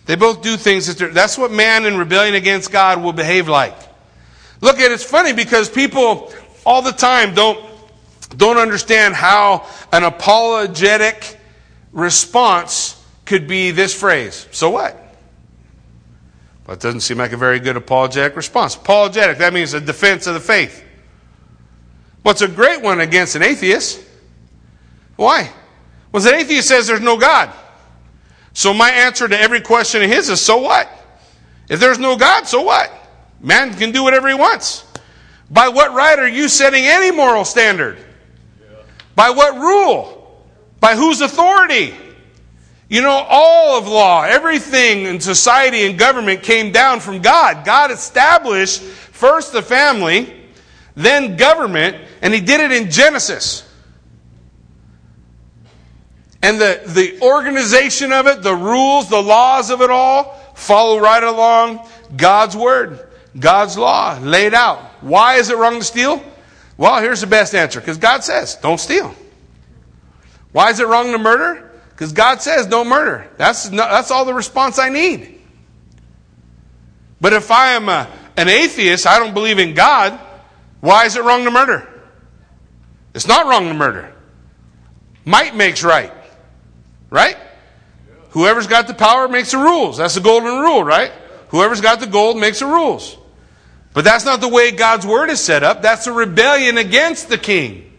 They 0.06 0.16
both 0.16 0.42
do 0.42 0.56
things 0.56 0.92
that 0.94 1.12
that's 1.14 1.36
what 1.36 1.50
man 1.50 1.84
in 1.84 1.96
rebellion 1.96 2.34
against 2.34 2.70
God 2.70 3.02
will 3.02 3.12
behave 3.12 3.48
like. 3.48 3.76
Look 4.60 4.78
at 4.78 4.90
it's 4.90 5.04
funny 5.04 5.32
because 5.32 5.68
people 5.68 6.32
all 6.64 6.82
the 6.82 6.92
time 6.92 7.34
don't 7.34 7.64
don't 8.36 8.56
understand 8.56 9.14
how 9.14 9.66
an 9.92 10.04
apologetic 10.04 11.38
response 11.92 13.02
could 13.24 13.46
be 13.46 13.70
this 13.70 13.94
phrase 13.98 14.48
So 14.50 14.70
what? 14.70 15.05
Well, 16.66 16.74
it 16.74 16.80
doesn't 16.80 17.00
seem 17.00 17.18
like 17.18 17.32
a 17.32 17.36
very 17.36 17.60
good 17.60 17.76
apologetic 17.76 18.36
response. 18.36 18.74
Apologetic, 18.74 19.38
that 19.38 19.52
means 19.52 19.72
a 19.72 19.80
defense 19.80 20.26
of 20.26 20.34
the 20.34 20.40
faith. 20.40 20.84
What's 22.22 22.42
a 22.42 22.48
great 22.48 22.82
one 22.82 23.00
against 23.00 23.36
an 23.36 23.42
atheist? 23.42 24.02
Why? 25.14 25.50
Well, 26.10 26.26
an 26.26 26.34
atheist 26.34 26.66
says 26.66 26.88
there's 26.88 27.00
no 27.00 27.18
God. 27.18 27.52
So 28.52 28.74
my 28.74 28.90
answer 28.90 29.28
to 29.28 29.38
every 29.38 29.60
question 29.60 30.02
of 30.02 30.10
his 30.10 30.28
is 30.28 30.40
so 30.40 30.58
what? 30.58 30.90
If 31.68 31.78
there's 31.78 31.98
no 31.98 32.16
God, 32.16 32.48
so 32.48 32.62
what? 32.62 32.90
Man 33.40 33.72
can 33.74 33.92
do 33.92 34.02
whatever 34.02 34.28
he 34.28 34.34
wants. 34.34 34.84
By 35.50 35.68
what 35.68 35.92
right 35.92 36.18
are 36.18 36.28
you 36.28 36.48
setting 36.48 36.84
any 36.84 37.14
moral 37.14 37.44
standard? 37.44 37.98
By 39.14 39.30
what 39.30 39.54
rule? 39.54 40.44
By 40.80 40.96
whose 40.96 41.20
authority? 41.20 41.94
You 42.88 43.02
know, 43.02 43.26
all 43.28 43.78
of 43.78 43.88
law, 43.88 44.22
everything 44.22 45.06
in 45.06 45.20
society 45.20 45.86
and 45.86 45.98
government 45.98 46.42
came 46.42 46.70
down 46.70 47.00
from 47.00 47.20
God. 47.20 47.64
God 47.64 47.90
established 47.90 48.80
first 48.80 49.52
the 49.52 49.62
family, 49.62 50.32
then 50.94 51.36
government, 51.36 51.96
and 52.22 52.32
He 52.32 52.40
did 52.40 52.60
it 52.60 52.70
in 52.70 52.90
Genesis. 52.90 53.68
And 56.42 56.60
the, 56.60 56.80
the 56.86 57.20
organization 57.22 58.12
of 58.12 58.28
it, 58.28 58.42
the 58.42 58.54
rules, 58.54 59.08
the 59.08 59.20
laws 59.20 59.70
of 59.70 59.82
it 59.82 59.90
all, 59.90 60.34
follow 60.54 61.00
right 61.00 61.24
along 61.24 61.88
God's 62.16 62.56
Word, 62.56 63.00
God's 63.36 63.76
law 63.76 64.16
laid 64.22 64.54
out. 64.54 64.78
Why 65.00 65.36
is 65.36 65.50
it 65.50 65.56
wrong 65.56 65.78
to 65.80 65.84
steal? 65.84 66.22
Well, 66.76 67.02
here's 67.02 67.20
the 67.20 67.26
best 67.26 67.52
answer 67.54 67.80
because 67.80 67.98
God 67.98 68.22
says, 68.22 68.54
don't 68.56 68.78
steal. 68.78 69.12
Why 70.52 70.70
is 70.70 70.78
it 70.78 70.86
wrong 70.86 71.10
to 71.10 71.18
murder? 71.18 71.65
Because 71.96 72.12
God 72.12 72.42
says, 72.42 72.66
don't 72.66 72.88
murder. 72.88 73.26
That's, 73.38 73.70
no, 73.70 73.78
that's 73.88 74.10
all 74.10 74.26
the 74.26 74.34
response 74.34 74.78
I 74.78 74.90
need. 74.90 75.40
But 77.22 77.32
if 77.32 77.50
I 77.50 77.70
am 77.70 77.88
a, 77.88 78.06
an 78.36 78.50
atheist, 78.50 79.06
I 79.06 79.18
don't 79.18 79.32
believe 79.32 79.58
in 79.58 79.72
God, 79.72 80.20
why 80.80 81.06
is 81.06 81.16
it 81.16 81.24
wrong 81.24 81.44
to 81.44 81.50
murder? 81.50 81.88
It's 83.14 83.26
not 83.26 83.46
wrong 83.46 83.68
to 83.68 83.72
murder. 83.72 84.12
Might 85.24 85.56
makes 85.56 85.82
right. 85.82 86.12
Right? 87.08 87.38
Whoever's 88.32 88.66
got 88.66 88.88
the 88.88 88.94
power 88.94 89.26
makes 89.26 89.52
the 89.52 89.58
rules. 89.58 89.96
That's 89.96 90.16
the 90.16 90.20
golden 90.20 90.60
rule, 90.60 90.84
right? 90.84 91.12
Whoever's 91.48 91.80
got 91.80 92.00
the 92.00 92.06
gold 92.06 92.36
makes 92.36 92.58
the 92.58 92.66
rules. 92.66 93.16
But 93.94 94.04
that's 94.04 94.26
not 94.26 94.42
the 94.42 94.48
way 94.48 94.70
God's 94.70 95.06
word 95.06 95.30
is 95.30 95.40
set 95.40 95.62
up. 95.62 95.80
That's 95.80 96.06
a 96.06 96.12
rebellion 96.12 96.76
against 96.76 97.30
the 97.30 97.38
king. 97.38 97.90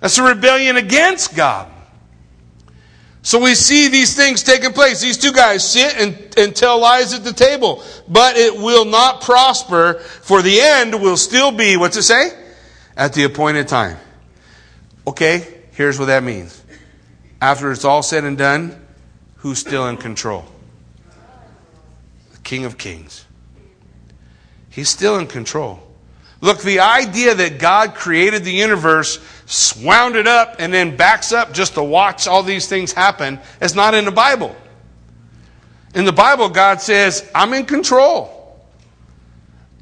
That's 0.00 0.18
a 0.18 0.22
rebellion 0.22 0.76
against 0.76 1.34
God. 1.34 1.70
So 3.24 3.40
we 3.40 3.54
see 3.54 3.88
these 3.88 4.14
things 4.14 4.42
taking 4.42 4.74
place. 4.74 5.00
These 5.00 5.16
two 5.16 5.32
guys 5.32 5.66
sit 5.66 5.96
and, 5.96 6.34
and 6.36 6.54
tell 6.54 6.78
lies 6.78 7.14
at 7.14 7.24
the 7.24 7.32
table. 7.32 7.82
But 8.06 8.36
it 8.36 8.54
will 8.54 8.84
not 8.84 9.22
prosper, 9.22 9.94
for 9.94 10.42
the 10.42 10.60
end 10.60 11.00
will 11.00 11.16
still 11.16 11.50
be, 11.50 11.78
what's 11.78 11.96
it 11.96 12.02
say? 12.02 12.28
At 12.98 13.14
the 13.14 13.24
appointed 13.24 13.66
time. 13.66 13.96
Okay, 15.06 15.62
here's 15.72 15.98
what 15.98 16.06
that 16.06 16.22
means. 16.22 16.62
After 17.40 17.72
it's 17.72 17.86
all 17.86 18.02
said 18.02 18.24
and 18.24 18.36
done, 18.36 18.78
who's 19.36 19.58
still 19.58 19.88
in 19.88 19.96
control? 19.96 20.44
The 22.32 22.38
King 22.40 22.66
of 22.66 22.76
Kings. 22.76 23.24
He's 24.68 24.90
still 24.90 25.16
in 25.16 25.28
control. 25.28 25.80
Look, 26.42 26.60
the 26.60 26.80
idea 26.80 27.34
that 27.34 27.58
God 27.58 27.94
created 27.94 28.44
the 28.44 28.52
universe, 28.52 29.18
wound 29.76 30.16
it 30.16 30.26
up, 30.26 30.56
and 30.58 30.72
then 30.72 30.96
backs 30.96 31.32
up 31.32 31.52
just 31.52 31.74
to 31.74 31.82
watch 31.82 32.26
all 32.26 32.42
these 32.42 32.66
things 32.66 32.92
happen 32.92 33.38
It's 33.60 33.74
not 33.74 33.94
in 33.94 34.04
the 34.04 34.12
Bible. 34.12 34.56
In 35.94 36.04
the 36.04 36.12
Bible, 36.12 36.48
God 36.48 36.80
says, 36.80 37.28
I'm 37.34 37.52
in 37.52 37.66
control. 37.66 38.30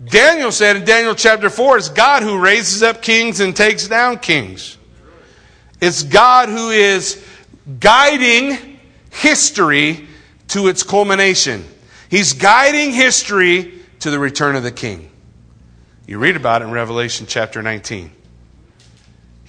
Daniel 0.04 0.50
said 0.50 0.76
in 0.76 0.84
Daniel 0.84 1.14
chapter 1.14 1.48
4, 1.48 1.78
it's 1.78 1.88
God 1.88 2.22
who 2.22 2.38
raises 2.38 2.82
up 2.82 3.02
kings 3.02 3.40
and 3.40 3.54
takes 3.54 3.88
down 3.88 4.18
kings. 4.18 4.76
It's 5.80 6.02
God 6.02 6.48
who 6.48 6.70
is 6.70 7.24
guiding 7.80 8.78
history 9.10 10.08
to 10.48 10.68
its 10.68 10.82
culmination. 10.82 11.64
He's 12.10 12.32
guiding 12.34 12.92
history 12.92 13.72
to 14.00 14.10
the 14.10 14.18
return 14.18 14.56
of 14.56 14.62
the 14.62 14.72
king. 14.72 15.10
You 16.06 16.18
read 16.18 16.36
about 16.36 16.62
it 16.62 16.66
in 16.66 16.72
Revelation 16.72 17.26
chapter 17.26 17.62
19. 17.62 18.10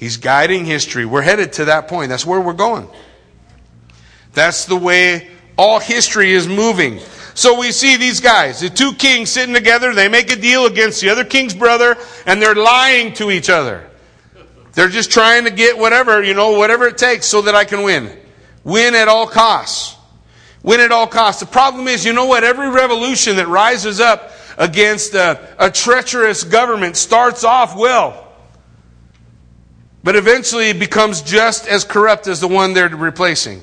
He's 0.03 0.17
guiding 0.17 0.65
history. 0.65 1.05
We're 1.05 1.21
headed 1.21 1.53
to 1.53 1.65
that 1.65 1.87
point. 1.87 2.09
That's 2.09 2.25
where 2.25 2.41
we're 2.41 2.51
going. 2.51 2.89
That's 4.33 4.65
the 4.65 4.75
way 4.75 5.29
all 5.57 5.79
history 5.79 6.33
is 6.33 6.45
moving. 6.45 6.99
So 7.35 7.57
we 7.57 7.71
see 7.71 7.95
these 7.95 8.19
guys, 8.19 8.59
the 8.59 8.69
two 8.69 8.95
kings 8.95 9.29
sitting 9.29 9.55
together, 9.55 9.93
they 9.93 10.09
make 10.09 10.29
a 10.29 10.35
deal 10.35 10.65
against 10.65 10.99
the 10.99 11.09
other 11.09 11.23
king's 11.23 11.53
brother, 11.53 11.95
and 12.25 12.41
they're 12.41 12.53
lying 12.53 13.13
to 13.13 13.31
each 13.31 13.49
other. 13.49 13.89
They're 14.73 14.89
just 14.89 15.09
trying 15.09 15.45
to 15.45 15.51
get 15.51 15.77
whatever, 15.77 16.21
you 16.21 16.33
know, 16.33 16.57
whatever 16.57 16.85
it 16.85 16.97
takes 16.97 17.25
so 17.25 17.43
that 17.43 17.55
I 17.55 17.63
can 17.63 17.83
win. 17.83 18.11
Win 18.65 18.95
at 18.95 19.07
all 19.07 19.25
costs. 19.25 19.95
Win 20.63 20.81
at 20.81 20.91
all 20.91 21.07
costs. 21.07 21.39
The 21.39 21.45
problem 21.47 21.87
is, 21.87 22.03
you 22.03 22.11
know 22.11 22.25
what? 22.25 22.43
Every 22.43 22.69
revolution 22.69 23.37
that 23.37 23.47
rises 23.47 24.01
up 24.01 24.33
against 24.57 25.13
a, 25.13 25.55
a 25.57 25.71
treacherous 25.71 26.43
government 26.43 26.97
starts 26.97 27.45
off 27.45 27.77
well, 27.77 28.22
but 30.03 30.15
eventually 30.15 30.69
it 30.69 30.79
becomes 30.79 31.21
just 31.21 31.67
as 31.67 31.83
corrupt 31.83 32.27
as 32.27 32.39
the 32.39 32.47
one 32.47 32.73
they're 32.73 32.89
replacing. 32.89 33.61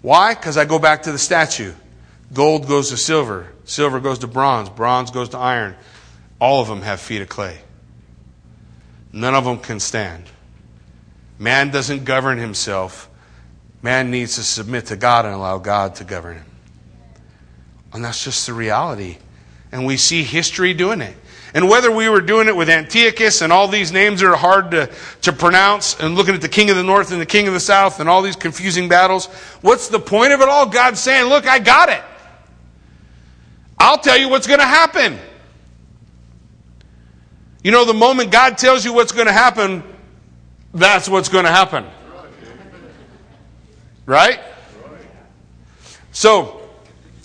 Why? 0.00 0.34
Because 0.34 0.56
I 0.56 0.64
go 0.64 0.78
back 0.78 1.04
to 1.04 1.12
the 1.12 1.18
statue. 1.18 1.72
Gold 2.32 2.66
goes 2.66 2.90
to 2.90 2.96
silver, 2.96 3.52
silver 3.64 4.00
goes 4.00 4.18
to 4.20 4.26
bronze, 4.26 4.68
bronze 4.70 5.10
goes 5.10 5.28
to 5.30 5.38
iron. 5.38 5.76
All 6.40 6.60
of 6.60 6.68
them 6.68 6.82
have 6.82 7.00
feet 7.00 7.22
of 7.22 7.28
clay. 7.28 7.58
None 9.12 9.34
of 9.34 9.44
them 9.44 9.58
can 9.58 9.78
stand. 9.78 10.24
Man 11.38 11.70
doesn't 11.70 12.04
govern 12.04 12.38
himself. 12.38 13.08
Man 13.82 14.10
needs 14.10 14.36
to 14.36 14.42
submit 14.42 14.86
to 14.86 14.96
God 14.96 15.26
and 15.26 15.34
allow 15.34 15.58
God 15.58 15.96
to 15.96 16.04
govern 16.04 16.38
him. 16.38 16.46
And 17.92 18.04
that's 18.04 18.24
just 18.24 18.46
the 18.46 18.54
reality 18.54 19.18
and 19.72 19.86
we 19.86 19.96
see 19.96 20.22
history 20.22 20.74
doing 20.74 21.00
it. 21.00 21.16
And 21.54 21.68
whether 21.68 21.90
we 21.90 22.08
were 22.08 22.22
doing 22.22 22.48
it 22.48 22.56
with 22.56 22.70
Antiochus 22.70 23.42
and 23.42 23.52
all 23.52 23.68
these 23.68 23.92
names 23.92 24.22
are 24.22 24.34
hard 24.34 24.70
to, 24.70 24.90
to 25.22 25.32
pronounce, 25.32 26.00
and 26.00 26.14
looking 26.14 26.34
at 26.34 26.40
the 26.40 26.48
king 26.48 26.70
of 26.70 26.76
the 26.76 26.82
north 26.82 27.12
and 27.12 27.20
the 27.20 27.26
king 27.26 27.46
of 27.46 27.52
the 27.52 27.60
south 27.60 28.00
and 28.00 28.08
all 28.08 28.22
these 28.22 28.36
confusing 28.36 28.88
battles, 28.88 29.26
what's 29.60 29.88
the 29.88 30.00
point 30.00 30.32
of 30.32 30.40
it 30.40 30.48
all? 30.48 30.66
God's 30.66 31.00
saying, 31.00 31.28
Look, 31.28 31.46
I 31.46 31.58
got 31.58 31.90
it. 31.90 32.02
I'll 33.78 33.98
tell 33.98 34.16
you 34.16 34.28
what's 34.28 34.46
going 34.46 34.60
to 34.60 34.66
happen. 34.66 35.18
You 37.62 37.70
know, 37.70 37.84
the 37.84 37.94
moment 37.94 38.30
God 38.30 38.56
tells 38.56 38.84
you 38.84 38.92
what's 38.92 39.12
going 39.12 39.26
to 39.26 39.32
happen, 39.32 39.82
that's 40.72 41.08
what's 41.08 41.28
going 41.28 41.44
to 41.44 41.50
happen. 41.50 41.84
Right? 44.06 44.40
So, 46.12 46.62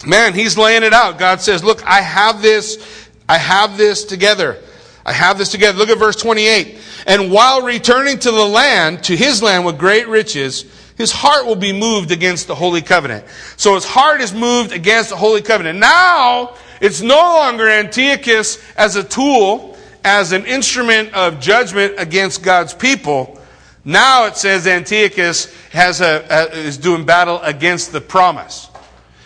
Man, 0.05 0.33
he's 0.33 0.57
laying 0.57 0.83
it 0.83 0.93
out. 0.93 1.17
God 1.17 1.41
says, 1.41 1.63
Look, 1.63 1.83
I 1.85 2.01
have 2.01 2.41
this, 2.41 2.96
I 3.27 3.37
have 3.37 3.77
this 3.77 4.05
together. 4.05 4.57
I 5.05 5.13
have 5.13 5.37
this 5.37 5.51
together. 5.51 5.77
Look 5.77 5.89
at 5.89 5.97
verse 5.97 6.15
28. 6.17 6.79
And 7.07 7.31
while 7.31 7.61
returning 7.61 8.19
to 8.19 8.31
the 8.31 8.45
land, 8.45 9.05
to 9.05 9.15
his 9.15 9.41
land 9.41 9.65
with 9.65 9.77
great 9.77 10.07
riches, 10.07 10.65
his 10.97 11.11
heart 11.11 11.45
will 11.45 11.55
be 11.55 11.71
moved 11.71 12.11
against 12.11 12.47
the 12.47 12.55
holy 12.55 12.81
covenant. 12.81 13.25
So 13.55 13.75
his 13.75 13.85
heart 13.85 14.19
is 14.19 14.33
moved 14.33 14.71
against 14.71 15.11
the 15.11 15.15
holy 15.15 15.41
covenant. 15.41 15.79
Now, 15.79 16.55
it's 16.81 17.01
no 17.01 17.15
longer 17.15 17.69
Antiochus 17.69 18.57
as 18.75 18.95
a 18.95 19.03
tool, 19.03 19.77
as 20.03 20.31
an 20.31 20.45
instrument 20.45 21.13
of 21.13 21.39
judgment 21.39 21.95
against 21.97 22.43
God's 22.43 22.73
people. 22.73 23.39
Now 23.85 24.25
it 24.25 24.35
says 24.35 24.67
Antiochus 24.67 25.53
has 25.69 26.01
a, 26.01 26.51
is 26.51 26.77
doing 26.77 27.05
battle 27.05 27.39
against 27.41 27.91
the 27.91 28.01
promise. 28.01 28.69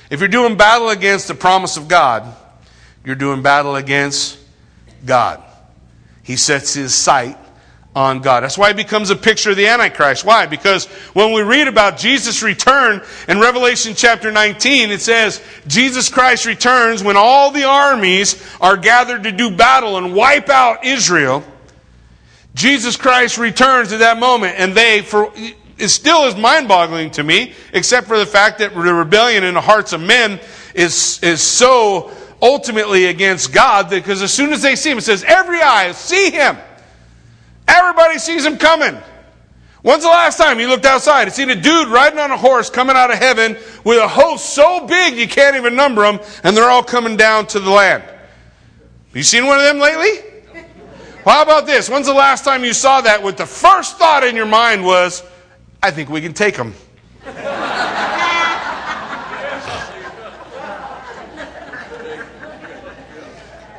If 0.09 0.19
you're 0.19 0.29
doing 0.29 0.57
battle 0.57 0.89
against 0.89 1.27
the 1.27 1.35
promise 1.35 1.77
of 1.77 1.87
God, 1.87 2.35
you're 3.03 3.15
doing 3.15 3.41
battle 3.41 3.75
against 3.75 4.37
God. 5.05 5.41
He 6.23 6.35
sets 6.35 6.73
his 6.73 6.93
sight 6.93 7.37
on 7.95 8.21
God. 8.21 8.43
That's 8.43 8.57
why 8.57 8.69
he 8.69 8.73
becomes 8.73 9.09
a 9.09 9.15
picture 9.15 9.51
of 9.51 9.57
the 9.57 9.67
Antichrist. 9.67 10.23
Why? 10.23 10.45
Because 10.45 10.85
when 11.13 11.33
we 11.33 11.41
read 11.41 11.67
about 11.67 11.97
Jesus' 11.97 12.41
return 12.41 13.01
in 13.27 13.39
Revelation 13.39 13.95
chapter 13.95 14.31
19, 14.31 14.91
it 14.91 15.01
says, 15.01 15.41
Jesus 15.67 16.07
Christ 16.09 16.45
returns 16.45 17.03
when 17.03 17.17
all 17.17 17.51
the 17.51 17.65
armies 17.65 18.41
are 18.61 18.77
gathered 18.77 19.23
to 19.23 19.31
do 19.31 19.55
battle 19.55 19.97
and 19.97 20.15
wipe 20.15 20.49
out 20.49 20.85
Israel. 20.85 21.43
Jesus 22.53 22.95
Christ 22.95 23.37
returns 23.37 23.91
at 23.91 23.99
that 23.99 24.19
moment, 24.19 24.55
and 24.57 24.73
they, 24.73 25.01
for 25.01 25.31
it 25.35 25.89
still 25.89 26.25
is 26.25 26.35
mind 26.35 26.67
boggling 26.67 27.11
to 27.11 27.23
me, 27.23 27.53
except 27.73 28.07
for 28.07 28.17
the 28.17 28.25
fact 28.25 28.59
that 28.59 28.73
the 28.73 28.93
rebellion 28.93 29.43
in 29.43 29.53
the 29.53 29.61
hearts 29.61 29.93
of 29.93 30.01
men 30.01 30.39
is, 30.75 31.21
is 31.23 31.41
so 31.41 32.11
ultimately 32.41 33.05
against 33.05 33.53
God 33.53 33.89
because 33.89 34.21
as 34.21 34.33
soon 34.33 34.51
as 34.51 34.61
they 34.61 34.75
see 34.75 34.91
him, 34.91 34.97
it 34.97 35.01
says, 35.01 35.23
every 35.23 35.61
eye 35.61 35.91
see 35.91 36.31
him. 36.31 36.57
Everybody 37.67 38.19
sees 38.19 38.45
him 38.45 38.57
coming. 38.57 38.97
When's 39.83 40.03
the 40.03 40.09
last 40.09 40.37
time 40.37 40.59
you 40.59 40.67
looked 40.67 40.85
outside 40.85 41.23
and 41.23 41.33
seen 41.33 41.49
a 41.49 41.55
dude 41.55 41.87
riding 41.87 42.19
on 42.19 42.29
a 42.29 42.37
horse 42.37 42.69
coming 42.69 42.95
out 42.95 43.11
of 43.11 43.17
heaven 43.17 43.57
with 43.83 43.97
a 43.97 44.07
host 44.07 44.53
so 44.53 44.85
big 44.85 45.15
you 45.15 45.27
can't 45.27 45.55
even 45.55 45.75
number 45.75 46.03
them 46.03 46.19
and 46.43 46.55
they're 46.55 46.69
all 46.69 46.83
coming 46.83 47.17
down 47.17 47.47
to 47.47 47.59
the 47.59 47.69
land? 47.69 48.03
You 49.13 49.23
seen 49.23 49.45
one 49.45 49.57
of 49.57 49.63
them 49.63 49.79
lately? 49.79 50.27
Well, 51.25 51.35
how 51.35 51.43
about 51.43 51.65
this? 51.65 51.89
When's 51.89 52.07
the 52.07 52.13
last 52.13 52.43
time 52.43 52.63
you 52.63 52.73
saw 52.73 53.01
that 53.01 53.21
with 53.21 53.37
the 53.37 53.45
first 53.45 53.97
thought 53.97 54.23
in 54.23 54.35
your 54.35 54.45
mind 54.45 54.83
was, 54.83 55.23
I 55.81 55.91
think 55.91 56.09
we 56.09 56.21
can 56.21 56.33
take 56.33 56.55
them. 56.55 56.73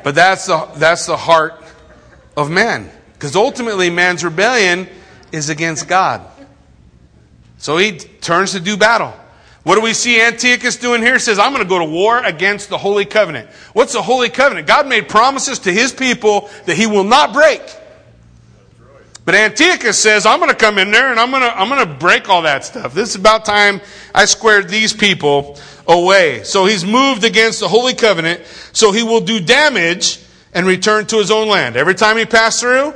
But 0.02 0.14
that's 0.14 0.46
the, 0.46 0.68
that's 0.76 1.06
the 1.06 1.16
heart 1.16 1.62
of 2.36 2.50
man. 2.50 2.90
Because 3.14 3.36
ultimately, 3.36 3.90
man's 3.90 4.24
rebellion 4.24 4.88
is 5.30 5.48
against 5.48 5.88
God. 5.88 6.28
So 7.58 7.78
he 7.78 7.98
turns 7.98 8.52
to 8.52 8.60
do 8.60 8.76
battle. 8.76 9.14
What 9.62 9.76
do 9.76 9.80
we 9.80 9.92
see 9.94 10.20
Antiochus 10.20 10.76
doing 10.76 11.02
here? 11.02 11.14
He 11.14 11.20
says, 11.20 11.38
I'm 11.38 11.52
going 11.52 11.62
to 11.62 11.68
go 11.68 11.78
to 11.78 11.84
war 11.84 12.18
against 12.18 12.68
the 12.68 12.78
Holy 12.78 13.04
Covenant. 13.04 13.48
What's 13.72 13.92
the 13.92 14.02
Holy 14.02 14.28
Covenant? 14.28 14.66
God 14.66 14.88
made 14.88 15.08
promises 15.08 15.60
to 15.60 15.72
his 15.72 15.92
people 15.92 16.50
that 16.66 16.76
he 16.76 16.86
will 16.86 17.04
not 17.04 17.32
break. 17.32 17.62
But 19.24 19.36
Antiochus 19.36 19.96
says, 20.00 20.26
I'm 20.26 20.40
going 20.40 20.50
to 20.50 20.56
come 20.56 20.78
in 20.78 20.90
there 20.90 21.12
and 21.12 21.20
I'm 21.20 21.30
going 21.30 21.42
to, 21.42 21.56
I'm 21.56 21.68
going 21.68 21.86
to 21.86 21.94
break 21.94 22.28
all 22.28 22.42
that 22.42 22.64
stuff. 22.64 22.92
This 22.92 23.10
is 23.10 23.14
about 23.14 23.44
time 23.44 23.80
I 24.12 24.24
squared 24.24 24.68
these 24.68 24.92
people 24.92 25.56
away. 25.86 26.42
So 26.44 26.66
he's 26.66 26.84
moved 26.84 27.24
against 27.24 27.60
the 27.60 27.68
Holy 27.68 27.94
Covenant, 27.94 28.42
so 28.72 28.92
he 28.92 29.02
will 29.02 29.20
do 29.20 29.40
damage 29.40 30.20
and 30.54 30.66
return 30.66 31.06
to 31.06 31.16
his 31.16 31.30
own 31.30 31.48
land. 31.48 31.76
Every 31.76 31.94
time 31.94 32.16
he 32.16 32.26
passes 32.26 32.60
through, 32.60 32.94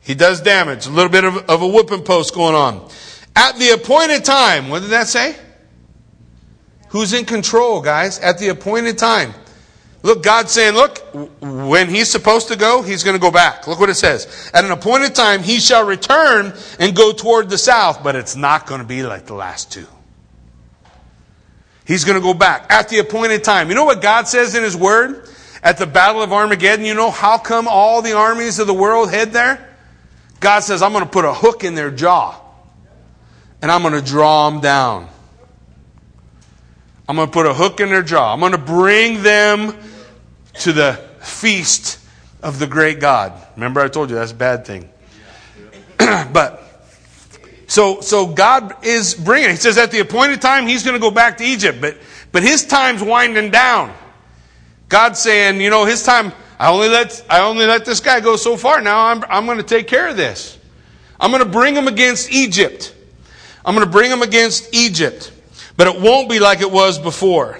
he 0.00 0.14
does 0.14 0.40
damage. 0.40 0.86
A 0.86 0.90
little 0.90 1.10
bit 1.10 1.24
of, 1.24 1.36
of 1.50 1.62
a 1.62 1.66
whooping 1.66 2.02
post 2.02 2.34
going 2.34 2.54
on. 2.54 2.88
At 3.36 3.58
the 3.58 3.70
appointed 3.70 4.24
time, 4.24 4.68
what 4.68 4.82
did 4.82 4.90
that 4.90 5.06
say? 5.06 5.36
Who's 6.88 7.12
in 7.12 7.24
control, 7.24 7.80
guys? 7.82 8.18
At 8.18 8.38
the 8.38 8.48
appointed 8.48 8.96
time. 8.96 9.34
Look, 10.02 10.22
God's 10.22 10.52
saying, 10.52 10.74
look, 10.74 10.98
when 11.40 11.88
he's 11.88 12.08
supposed 12.08 12.48
to 12.48 12.56
go, 12.56 12.82
he's 12.82 13.02
going 13.02 13.16
to 13.16 13.20
go 13.20 13.30
back. 13.30 13.66
Look 13.66 13.80
what 13.80 13.90
it 13.90 13.94
says. 13.94 14.50
At 14.54 14.64
an 14.64 14.70
appointed 14.70 15.14
time, 15.14 15.42
he 15.42 15.58
shall 15.58 15.84
return 15.84 16.54
and 16.78 16.96
go 16.96 17.12
toward 17.12 17.50
the 17.50 17.58
south, 17.58 18.02
but 18.02 18.14
it's 18.16 18.36
not 18.36 18.66
going 18.66 18.80
to 18.80 18.86
be 18.86 19.02
like 19.02 19.26
the 19.26 19.34
last 19.34 19.72
two. 19.72 19.86
He's 21.88 22.04
going 22.04 22.16
to 22.16 22.22
go 22.22 22.34
back 22.34 22.70
at 22.70 22.90
the 22.90 22.98
appointed 22.98 23.42
time. 23.42 23.70
You 23.70 23.74
know 23.74 23.86
what 23.86 24.02
God 24.02 24.28
says 24.28 24.54
in 24.54 24.62
his 24.62 24.76
word? 24.76 25.26
At 25.62 25.78
the 25.78 25.86
battle 25.86 26.22
of 26.22 26.34
Armageddon, 26.34 26.84
you 26.84 26.92
know 26.92 27.10
how 27.10 27.38
come 27.38 27.66
all 27.66 28.02
the 28.02 28.12
armies 28.12 28.58
of 28.58 28.66
the 28.66 28.74
world 28.74 29.10
head 29.10 29.32
there? 29.32 29.66
God 30.38 30.60
says, 30.60 30.82
I'm 30.82 30.92
going 30.92 31.04
to 31.04 31.10
put 31.10 31.24
a 31.24 31.32
hook 31.32 31.64
in 31.64 31.74
their 31.74 31.90
jaw 31.90 32.38
and 33.62 33.70
I'm 33.72 33.80
going 33.80 33.94
to 33.94 34.02
draw 34.02 34.50
them 34.50 34.60
down. 34.60 35.08
I'm 37.08 37.16
going 37.16 37.26
to 37.26 37.32
put 37.32 37.46
a 37.46 37.54
hook 37.54 37.80
in 37.80 37.88
their 37.88 38.02
jaw. 38.02 38.34
I'm 38.34 38.40
going 38.40 38.52
to 38.52 38.58
bring 38.58 39.22
them 39.22 39.74
to 40.60 40.72
the 40.72 40.92
feast 41.20 41.98
of 42.42 42.58
the 42.58 42.66
great 42.66 43.00
God. 43.00 43.32
Remember, 43.56 43.80
I 43.80 43.88
told 43.88 44.10
you 44.10 44.16
that's 44.16 44.32
a 44.32 44.34
bad 44.34 44.66
thing. 44.66 44.90
but 45.98 46.67
so 47.68 48.00
so 48.00 48.26
God 48.26 48.84
is 48.84 49.14
bringing. 49.14 49.50
He 49.50 49.56
says 49.56 49.78
at 49.78 49.92
the 49.92 50.00
appointed 50.00 50.42
time 50.42 50.66
he's 50.66 50.82
going 50.82 50.94
to 50.94 51.00
go 51.00 51.12
back 51.12 51.38
to 51.38 51.44
Egypt, 51.44 51.80
but 51.80 51.96
but 52.32 52.42
his 52.42 52.66
time's 52.66 53.02
winding 53.02 53.52
down. 53.52 53.94
God's 54.88 55.20
saying, 55.20 55.60
you 55.60 55.70
know, 55.70 55.84
his 55.84 56.02
time. 56.02 56.32
I 56.58 56.72
only 56.72 56.88
let 56.88 57.24
I 57.30 57.42
only 57.42 57.66
let 57.66 57.84
this 57.84 58.00
guy 58.00 58.18
go 58.18 58.34
so 58.34 58.56
far. 58.56 58.80
Now 58.80 59.06
I'm 59.06 59.22
I'm 59.28 59.46
going 59.46 59.58
to 59.58 59.62
take 59.62 59.86
care 59.86 60.08
of 60.08 60.16
this. 60.16 60.58
I'm 61.20 61.30
going 61.30 61.44
to 61.44 61.48
bring 61.48 61.76
him 61.76 61.86
against 61.86 62.32
Egypt. 62.32 62.92
I'm 63.64 63.76
going 63.76 63.86
to 63.86 63.92
bring 63.92 64.10
him 64.10 64.22
against 64.22 64.74
Egypt 64.74 65.30
but 65.78 65.86
it 65.86 65.98
won't 65.98 66.28
be 66.28 66.40
like 66.40 66.60
it 66.60 66.70
was 66.70 66.98
before. 66.98 67.58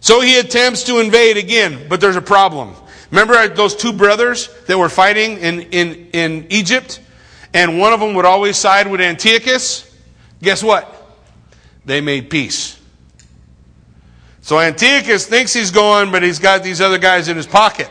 So 0.00 0.20
he 0.20 0.40
attempts 0.40 0.84
to 0.84 0.98
invade 0.98 1.36
again, 1.36 1.86
but 1.88 2.00
there's 2.00 2.16
a 2.16 2.22
problem. 2.22 2.74
Remember 3.10 3.46
those 3.46 3.76
two 3.76 3.92
brothers 3.92 4.48
that 4.66 4.78
were 4.78 4.88
fighting 4.88 5.36
in, 5.38 5.60
in, 5.60 6.08
in 6.12 6.46
Egypt? 6.48 6.98
And 7.54 7.78
one 7.78 7.92
of 7.92 8.00
them 8.00 8.14
would 8.14 8.24
always 8.24 8.56
side 8.56 8.90
with 8.90 9.00
Antiochus? 9.00 9.88
Guess 10.42 10.62
what? 10.62 10.88
They 11.84 12.00
made 12.00 12.30
peace. 12.30 12.78
So 14.40 14.58
Antiochus 14.58 15.26
thinks 15.26 15.52
he's 15.52 15.70
going, 15.70 16.10
but 16.10 16.22
he's 16.22 16.38
got 16.38 16.62
these 16.62 16.80
other 16.80 16.98
guys 16.98 17.28
in 17.28 17.36
his 17.36 17.46
pocket. 17.46 17.88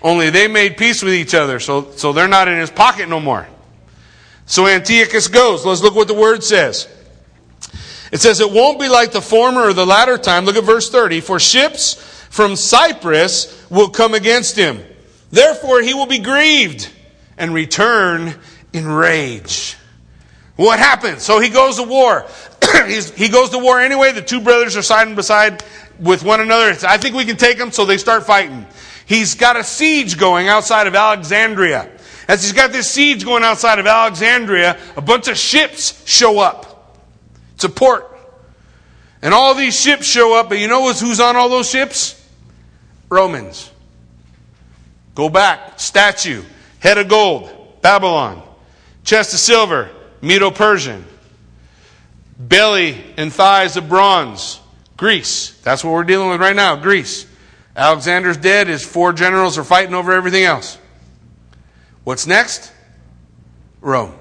Only 0.00 0.30
they 0.30 0.48
made 0.48 0.76
peace 0.76 1.02
with 1.02 1.14
each 1.14 1.34
other, 1.34 1.58
so, 1.60 1.90
so 1.92 2.12
they're 2.12 2.28
not 2.28 2.48
in 2.48 2.58
his 2.58 2.70
pocket 2.70 3.08
no 3.08 3.20
more. 3.20 3.46
So 4.46 4.66
Antiochus 4.66 5.28
goes. 5.28 5.64
Let's 5.64 5.82
look 5.82 5.94
what 5.94 6.08
the 6.08 6.14
word 6.14 6.44
says. 6.44 6.88
It 8.12 8.20
says, 8.20 8.40
It 8.40 8.50
won't 8.50 8.78
be 8.78 8.88
like 8.88 9.12
the 9.12 9.22
former 9.22 9.62
or 9.62 9.72
the 9.72 9.86
latter 9.86 10.18
time. 10.18 10.44
Look 10.44 10.56
at 10.56 10.64
verse 10.64 10.90
30. 10.90 11.20
For 11.20 11.40
ships 11.40 11.94
from 12.30 12.56
Cyprus 12.56 13.68
will 13.70 13.88
come 13.88 14.14
against 14.14 14.56
him. 14.56 14.84
Therefore 15.30 15.80
he 15.80 15.94
will 15.94 16.06
be 16.06 16.18
grieved 16.18 16.90
and 17.36 17.52
return 17.52 18.34
in 18.74 18.86
rage. 18.86 19.76
What 20.56 20.78
happens? 20.78 21.22
So 21.22 21.40
he 21.40 21.48
goes 21.48 21.76
to 21.76 21.84
war. 21.84 22.26
he 23.16 23.28
goes 23.28 23.50
to 23.50 23.58
war 23.58 23.80
anyway. 23.80 24.12
The 24.12 24.22
two 24.22 24.40
brothers 24.40 24.76
are 24.76 24.82
siding 24.82 25.14
beside 25.14 25.64
with 25.98 26.22
one 26.22 26.40
another. 26.40 26.76
I 26.86 26.98
think 26.98 27.14
we 27.14 27.24
can 27.24 27.36
take 27.36 27.58
them, 27.58 27.72
so 27.72 27.84
they 27.84 27.96
start 27.96 28.24
fighting. 28.24 28.66
He's 29.06 29.34
got 29.34 29.56
a 29.56 29.64
siege 29.64 30.18
going 30.18 30.48
outside 30.48 30.86
of 30.86 30.94
Alexandria. 30.94 31.90
As 32.26 32.42
he's 32.42 32.52
got 32.52 32.72
this 32.72 32.90
siege 32.90 33.24
going 33.24 33.44
outside 33.44 33.78
of 33.78 33.86
Alexandria, 33.86 34.78
a 34.96 35.02
bunch 35.02 35.28
of 35.28 35.36
ships 35.36 36.02
show 36.08 36.38
up. 36.38 36.96
It's 37.54 37.64
a 37.64 37.68
port. 37.68 38.10
And 39.22 39.34
all 39.34 39.54
these 39.54 39.78
ships 39.78 40.06
show 40.06 40.38
up, 40.38 40.48
but 40.48 40.58
you 40.58 40.68
know 40.68 40.92
who's 40.92 41.20
on 41.20 41.36
all 41.36 41.48
those 41.48 41.68
ships? 41.68 42.20
Romans. 43.08 43.70
Go 45.14 45.28
back. 45.28 45.78
Statue. 45.78 46.42
Head 46.80 46.98
of 46.98 47.08
gold. 47.08 47.50
Babylon. 47.82 48.42
Chest 49.04 49.34
of 49.34 49.40
silver. 49.40 49.90
Medo 50.20 50.50
Persian. 50.50 51.04
Belly 52.38 52.96
and 53.16 53.32
thighs 53.32 53.76
of 53.76 53.88
bronze. 53.88 54.60
Greece. 54.96 55.58
That's 55.62 55.84
what 55.84 55.92
we're 55.92 56.04
dealing 56.04 56.30
with 56.30 56.40
right 56.40 56.56
now. 56.56 56.76
Greece. 56.76 57.26
Alexander's 57.76 58.36
dead. 58.36 58.68
His 58.68 58.84
four 58.84 59.12
generals 59.12 59.58
are 59.58 59.64
fighting 59.64 59.94
over 59.94 60.12
everything 60.12 60.44
else. 60.44 60.78
What's 62.04 62.26
next? 62.26 62.72
Rome. 63.80 64.14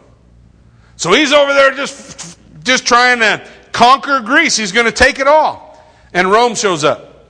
So 0.95 1.13
he's 1.13 1.33
over 1.33 1.53
there 1.53 1.71
just 1.71 2.37
just 2.63 2.85
trying 2.85 3.19
to 3.19 3.45
conquer 3.71 4.21
Greece. 4.21 4.55
He's 4.55 4.71
going 4.71 4.85
to 4.85 4.91
take 4.91 5.19
it 5.19 5.27
all. 5.27 5.81
And 6.13 6.29
Rome 6.29 6.55
shows 6.55 6.83
up. 6.83 7.27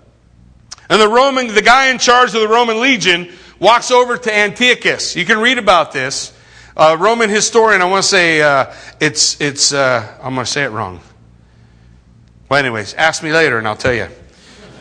And 0.90 1.02
the 1.02 1.08
Roman, 1.08 1.48
the 1.48 1.62
guy 1.62 1.88
in 1.88 1.98
charge 1.98 2.36
of 2.36 2.42
the 2.42 2.48
Roman 2.48 2.80
legion 2.80 3.32
walks 3.60 3.90
over 3.92 4.18
to 4.18 4.36
Antiochus. 4.36 5.16
You 5.16 5.26
can 5.26 5.40
read 5.40 5.58
about 5.58 5.92
this. 5.92 6.33
Uh, 6.76 6.98
Roman 7.00 7.30
historian, 7.30 7.84
I 7.84 7.86
want 7.86 8.04
to 8.04 8.10
say 8.10 8.42
uh, 8.42 8.74
it's, 9.00 9.40
it's 9.40 9.74
uh, 9.74 10.18
I'm 10.22 10.34
going 10.34 10.46
to 10.46 10.52
say 10.52 10.64
it 10.64 10.70
wrong. 10.70 11.00
Well, 12.50 12.60
anyways, 12.60 12.96
ask 12.96 13.22
me 13.22 13.32
later 13.32 13.60
and 13.60 13.68
I'll 13.68 13.76
tell 13.76 13.94
you 13.94 14.08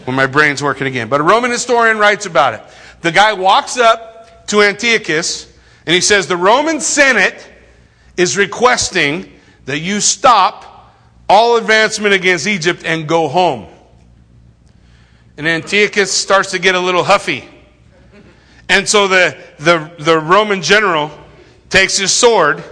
when 0.05 0.17
my 0.17 0.27
brain's 0.27 0.63
working 0.63 0.87
again. 0.87 1.11
But 1.11 1.21
a 1.21 1.25
Roman 1.25 1.51
historian 1.51 1.99
writes 1.99 2.25
about 2.25 2.55
it. 2.55 2.63
The 3.03 3.13
guy 3.13 3.35
walks 3.35 3.77
up 3.77 4.47
to 4.49 4.63
Antiochus 4.63 5.53
and 5.85 5.95
he 5.95 6.01
says, 6.01 6.27
The 6.27 6.37
Roman 6.37 6.81
Senate 6.81 7.47
is 8.17 8.39
requesting 8.39 9.31
that 9.67 9.81
you 9.81 10.01
stop 10.01 10.95
all 11.29 11.57
advancement 11.57 12.15
against 12.15 12.47
Egypt 12.47 12.85
and 12.87 13.07
go 13.07 13.29
home. 13.29 13.67
And 15.37 15.47
Antiochus 15.47 16.11
starts 16.11 16.53
to 16.53 16.59
get 16.59 16.75
a 16.75 16.81
little 16.81 17.05
huffy. 17.05 17.45
And 18.69 18.89
so 18.89 19.09
the, 19.09 19.37
the, 19.59 19.93
the 19.99 20.19
Roman 20.19 20.63
general 20.63 21.11
takes 21.73 21.97
his 21.97 22.13
sword 22.13 22.63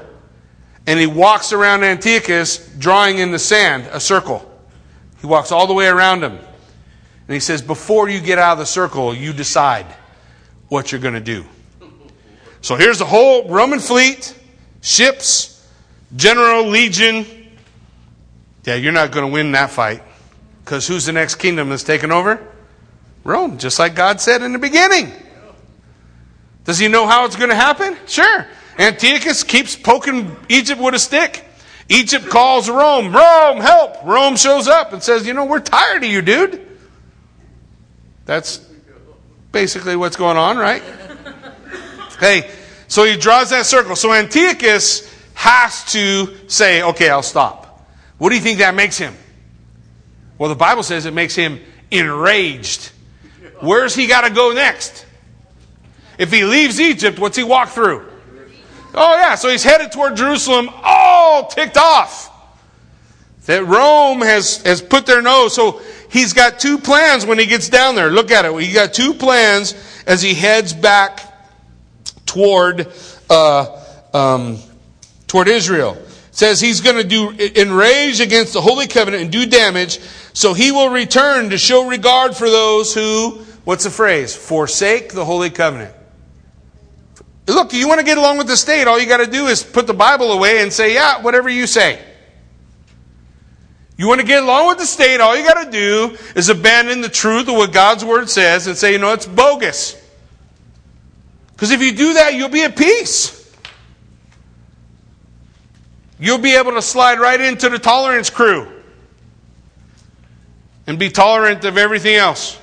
and 0.86 1.01
he 1.01 1.07
walks 1.07 1.53
around 1.53 1.82
Antiochus, 1.82 2.59
drawing 2.78 3.18
in 3.18 3.32
the 3.32 3.38
sand 3.38 3.88
a 3.92 3.98
circle. 3.98 4.46
He 5.20 5.26
walks 5.26 5.51
all 5.51 5.66
the 5.66 5.72
way 5.74 5.86
around 5.86 6.22
him. 6.22 6.32
And 6.32 7.34
he 7.34 7.40
says, 7.40 7.62
Before 7.62 8.09
you 8.09 8.20
get 8.20 8.38
out 8.38 8.53
of 8.53 8.59
the 8.59 8.66
circle, 8.66 9.14
you 9.14 9.32
decide 9.32 9.86
what 10.68 10.92
you're 10.92 11.01
going 11.01 11.14
to 11.14 11.20
do. 11.20 11.44
So 12.61 12.76
here's 12.76 12.98
the 12.98 13.07
whole 13.07 13.48
Roman 13.48 13.78
fleet, 13.78 14.34
ships, 14.82 15.66
General 16.14 16.66
Legion. 16.66 17.24
Yeah, 18.64 18.74
you're 18.74 18.92
not 18.92 19.12
going 19.12 19.26
to 19.26 19.32
win 19.32 19.53
that 19.53 19.70
fight. 19.70 20.03
Because 20.62 20.86
who's 20.86 21.07
the 21.07 21.12
next 21.12 21.36
kingdom 21.36 21.70
that's 21.70 21.82
taken 21.84 22.12
over? 22.12 22.46
Rome, 23.24 23.57
just 23.57 23.78
like 23.78 23.94
God 23.94 24.20
said 24.20 24.42
in 24.42 24.53
the 24.53 24.59
beginning. 24.59 25.11
Does 26.64 26.78
he 26.78 26.88
know 26.88 27.07
how 27.07 27.24
it's 27.24 27.36
going 27.36 27.48
to 27.48 27.57
happen? 27.57 27.96
Sure. 28.07 28.46
Antiochus 28.78 29.44
keeps 29.44 29.76
poking 29.76 30.34
Egypt 30.48 30.80
with 30.80 30.94
a 30.94 30.98
stick. 30.98 31.44
Egypt 31.88 32.28
calls 32.28 32.70
Rome, 32.70 33.12
Rome, 33.12 33.58
help! 33.58 34.04
Rome 34.04 34.36
shows 34.36 34.68
up 34.68 34.92
and 34.92 35.02
says, 35.02 35.26
You 35.26 35.34
know, 35.34 35.44
we're 35.44 35.60
tired 35.60 36.04
of 36.04 36.10
you, 36.10 36.22
dude. 36.22 36.66
That's 38.26 38.64
basically 39.50 39.96
what's 39.96 40.16
going 40.16 40.36
on, 40.36 40.56
right? 40.56 40.82
hey, 42.20 42.48
so 42.86 43.04
he 43.04 43.16
draws 43.16 43.50
that 43.50 43.66
circle. 43.66 43.96
So 43.96 44.12
Antiochus 44.12 45.10
has 45.34 45.84
to 45.92 46.36
say, 46.48 46.82
okay, 46.82 47.08
I'll 47.08 47.22
stop. 47.22 47.88
What 48.18 48.28
do 48.28 48.34
you 48.34 48.42
think 48.42 48.58
that 48.58 48.74
makes 48.74 48.98
him? 48.98 49.14
Well, 50.36 50.48
the 50.48 50.54
Bible 50.54 50.82
says 50.82 51.06
it 51.06 51.14
makes 51.14 51.34
him 51.34 51.60
enraged. 51.90 52.92
Where's 53.60 53.94
he 53.94 54.06
got 54.06 54.22
to 54.22 54.30
go 54.30 54.52
next? 54.52 55.06
If 56.18 56.30
he 56.30 56.44
leaves 56.44 56.78
Egypt, 56.78 57.18
what's 57.18 57.36
he 57.36 57.42
walk 57.42 57.70
through? 57.70 58.09
Oh, 58.95 59.16
yeah, 59.16 59.34
so 59.36 59.49
he's 59.49 59.62
headed 59.62 59.93
toward 59.93 60.16
Jerusalem, 60.16 60.68
all 60.82 61.47
ticked 61.47 61.76
off. 61.76 62.28
That 63.47 63.64
Rome 63.64 64.20
has, 64.20 64.62
has 64.62 64.82
put 64.82 65.07
their 65.07 65.22
nose. 65.22 65.55
So 65.55 65.80
he's 66.11 66.32
got 66.32 66.61
two 66.61 66.78
plans 66.78 67.26
when 67.26 67.38
he 67.38 67.47
gets 67.47 67.68
down 67.68 67.95
there. 67.95 68.11
Look 68.11 68.30
at 68.30 68.45
it. 68.45 68.57
He 68.61 68.72
got 68.72 68.93
two 68.93 69.14
plans 69.14 69.74
as 70.07 70.22
he 70.22 70.34
heads 70.34 70.72
back 70.72 71.22
toward, 72.26 72.93
uh, 73.28 73.76
um, 74.12 74.59
toward 75.26 75.49
Israel. 75.49 75.97
Says 76.30 76.61
he's 76.61 76.80
going 76.80 76.97
to 76.97 77.05
do 77.05 77.30
enrage 77.61 78.20
against 78.20 78.53
the 78.53 78.61
holy 78.61 78.86
covenant 78.86 79.24
and 79.24 79.32
do 79.32 79.47
damage, 79.47 79.99
so 80.32 80.55
he 80.55 80.70
will 80.70 80.88
return 80.88 81.51
to 81.51 81.59
show 81.59 81.88
regard 81.88 82.36
for 82.36 82.49
those 82.49 82.95
who, 82.95 83.45
what's 83.64 83.84
the 83.84 83.91
phrase? 83.91 84.34
Forsake 84.34 85.12
the 85.12 85.24
holy 85.24 85.51
covenant. 85.51 85.93
Look, 87.51 87.72
you 87.72 87.88
want 87.88 87.98
to 88.01 88.07
get 88.07 88.16
along 88.16 88.38
with 88.38 88.46
the 88.46 88.57
state, 88.57 88.86
all 88.86 88.98
you 88.98 89.07
got 89.07 89.18
to 89.18 89.26
do 89.26 89.46
is 89.46 89.62
put 89.62 89.86
the 89.86 89.94
Bible 89.94 90.32
away 90.32 90.62
and 90.62 90.72
say, 90.72 90.94
yeah, 90.94 91.20
whatever 91.20 91.48
you 91.48 91.66
say. 91.66 92.01
You 93.96 94.07
want 94.09 94.20
to 94.20 94.26
get 94.26 94.42
along 94.42 94.68
with 94.68 94.78
the 94.78 94.86
state, 94.86 95.20
all 95.20 95.36
you 95.36 95.44
got 95.44 95.64
to 95.64 95.70
do 95.70 96.16
is 96.34 96.48
abandon 96.48 97.01
the 97.01 97.09
truth 97.09 97.48
of 97.48 97.55
what 97.55 97.72
God's 97.72 98.05
Word 98.05 98.30
says 98.30 98.66
and 98.66 98.76
say, 98.76 98.92
you 98.92 98.98
know, 98.98 99.12
it's 99.12 99.26
bogus. 99.26 100.01
Because 101.53 101.70
if 101.70 101.82
you 101.82 101.94
do 101.94 102.14
that, 102.14 102.34
you'll 102.34 102.48
be 102.48 102.62
at 102.62 102.76
peace. 102.76 103.36
You'll 106.18 106.38
be 106.38 106.55
able 106.55 106.72
to 106.72 106.82
slide 106.82 107.18
right 107.18 107.40
into 107.40 107.68
the 107.68 107.78
tolerance 107.78 108.30
crew 108.30 108.68
and 110.86 110.98
be 110.98 111.11
tolerant 111.11 111.64
of 111.64 111.76
everything 111.76 112.14
else. 112.14 112.59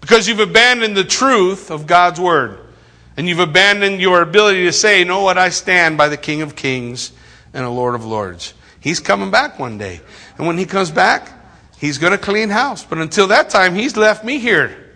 Because 0.00 0.26
you've 0.26 0.40
abandoned 0.40 0.96
the 0.96 1.04
truth 1.04 1.70
of 1.70 1.86
God's 1.86 2.18
Word. 2.18 2.65
And 3.16 3.28
you've 3.28 3.38
abandoned 3.38 4.00
your 4.00 4.20
ability 4.20 4.64
to 4.64 4.72
say, 4.72 5.02
know 5.04 5.22
what, 5.22 5.38
I 5.38 5.48
stand 5.48 5.96
by 5.96 6.08
the 6.08 6.16
King 6.16 6.42
of 6.42 6.54
Kings 6.54 7.12
and 7.54 7.64
the 7.64 7.70
Lord 7.70 7.94
of 7.94 8.04
Lords. 8.04 8.52
He's 8.80 9.00
coming 9.00 9.30
back 9.30 9.58
one 9.58 9.78
day. 9.78 10.00
And 10.36 10.46
when 10.46 10.58
he 10.58 10.66
comes 10.66 10.90
back, 10.90 11.32
he's 11.78 11.98
going 11.98 12.12
to 12.12 12.18
clean 12.18 12.50
house. 12.50 12.84
But 12.84 12.98
until 12.98 13.28
that 13.28 13.48
time, 13.48 13.74
he's 13.74 13.96
left 13.96 14.24
me 14.24 14.38
here 14.38 14.92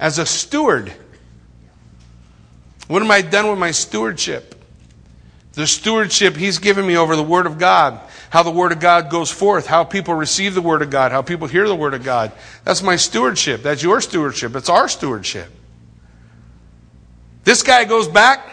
as 0.00 0.18
a 0.18 0.26
steward. 0.26 0.92
What 2.88 3.00
am 3.00 3.10
I 3.10 3.22
done 3.22 3.48
with 3.48 3.58
my 3.58 3.70
stewardship? 3.70 4.56
The 5.52 5.66
stewardship 5.66 6.36
he's 6.36 6.58
given 6.58 6.86
me 6.86 6.96
over 6.96 7.14
the 7.14 7.22
Word 7.22 7.46
of 7.46 7.58
God, 7.58 8.00
how 8.30 8.42
the 8.42 8.50
Word 8.50 8.72
of 8.72 8.80
God 8.80 9.08
goes 9.08 9.30
forth, 9.30 9.66
how 9.66 9.84
people 9.84 10.14
receive 10.14 10.54
the 10.54 10.62
Word 10.62 10.82
of 10.82 10.90
God, 10.90 11.12
how 11.12 11.22
people 11.22 11.46
hear 11.46 11.68
the 11.68 11.76
Word 11.76 11.94
of 11.94 12.02
God. 12.02 12.32
That's 12.64 12.82
my 12.82 12.96
stewardship. 12.96 13.62
That's 13.62 13.82
your 13.82 14.00
stewardship. 14.00 14.56
It's 14.56 14.68
our 14.68 14.88
stewardship. 14.88 15.48
This 17.44 17.62
guy 17.62 17.84
goes 17.84 18.08
back. 18.08 18.48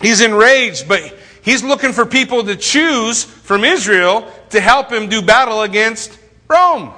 He's 0.00 0.20
enraged, 0.20 0.88
but 0.88 1.00
he's 1.42 1.62
looking 1.62 1.92
for 1.92 2.06
people 2.06 2.44
to 2.44 2.56
choose 2.56 3.24
from 3.24 3.64
Israel 3.64 4.30
to 4.50 4.60
help 4.60 4.90
him 4.90 5.08
do 5.08 5.22
battle 5.22 5.62
against 5.62 6.18
Rome. 6.48 6.92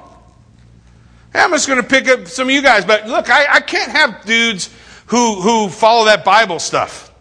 I'm 1.35 1.51
just 1.51 1.69
going 1.69 1.81
to 1.81 1.89
pick 1.89 2.09
up 2.09 2.27
some 2.27 2.49
of 2.49 2.55
you 2.55 2.63
guys, 2.63 2.85
but 2.85 3.07
look, 3.07 3.31
I, 3.31 3.47
I 3.55 3.61
can't 3.61 3.93
have 3.93 4.25
dudes 4.25 4.71
who, 5.07 5.41
who 5.41 5.69
follow 5.69 6.07
that 6.07 6.25
Bible 6.25 6.59
stuff. 6.59 7.13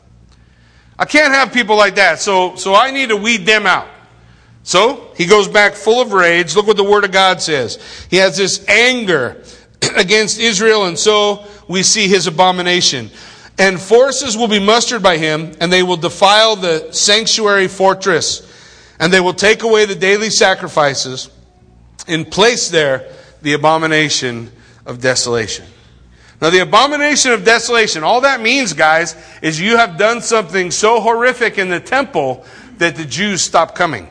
I 0.98 1.06
can't 1.06 1.34
have 1.34 1.54
people 1.54 1.76
like 1.76 1.96
that, 1.96 2.20
so, 2.20 2.56
so 2.56 2.74
I 2.74 2.92
need 2.92 3.10
to 3.10 3.18
weed 3.18 3.46
them 3.46 3.68
out. 3.68 3.88
So 4.64 5.12
he 5.16 5.26
goes 5.26 5.48
back 5.48 5.76
full 5.76 6.02
of 6.02 6.12
rage. 6.12 6.56
Look 6.56 6.68
what 6.68 6.76
the 6.76 6.84
Word 6.84 7.06
of 7.06 7.12
God 7.12 7.42
says. 7.42 8.06
He 8.10 8.18
has 8.18 8.36
this 8.36 8.68
anger 8.68 9.42
against 9.96 10.40
Israel, 10.40 10.86
and 10.86 10.98
so 10.98 11.46
we 11.68 11.84
see 11.84 12.08
his 12.08 12.28
abomination. 12.28 13.12
And 13.60 13.80
forces 13.80 14.38
will 14.38 14.48
be 14.48 14.60
mustered 14.60 15.02
by 15.02 15.18
him, 15.18 15.54
and 15.60 15.74
they 15.74 15.84
will 15.84 15.98
defile 15.98 16.56
the 16.56 16.92
sanctuary 16.92 17.68
fortress, 17.68 18.44
and 19.00 19.12
they 19.12 19.20
will 19.20 19.34
take 19.34 19.64
away 19.64 19.86
the 19.86 19.96
daily 19.96 20.30
sacrifices, 20.30 21.30
and 22.08 22.30
place 22.30 22.70
there 22.70 23.12
the 23.42 23.54
abomination 23.54 24.52
of 24.86 25.02
desolation. 25.02 25.66
Now, 26.40 26.52
the 26.52 26.60
abomination 26.60 27.32
of 27.32 27.44
desolation, 27.44 28.04
all 28.04 28.22
that 28.22 28.42
means, 28.42 28.74
guys, 28.74 29.16
is 29.42 29.60
you 29.60 29.78
have 29.78 29.98
done 29.98 30.22
something 30.22 30.70
so 30.70 31.02
horrific 31.02 31.58
in 31.58 31.70
the 31.70 31.80
temple 31.80 32.46
that 32.78 32.96
the 32.96 33.06
Jews 33.06 33.42
stop 33.42 33.74
coming. 33.74 34.08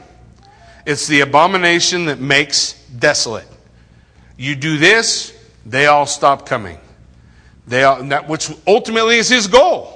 It's 0.85 1.07
the 1.07 1.21
abomination 1.21 2.07
that 2.07 2.19
makes 2.19 2.73
desolate. 2.99 3.47
You 4.37 4.57
do 4.57 4.77
this, 4.77 5.33
they 5.65 5.87
all 5.87 6.07
stop 6.07 6.47
coming. 6.47 6.79
They 7.67 7.83
are, 7.83 8.03
that 8.05 8.29
which 8.29 8.51
ultimately 8.67 9.17
is 9.17 9.29
his 9.29 9.47
goal. 9.49 9.93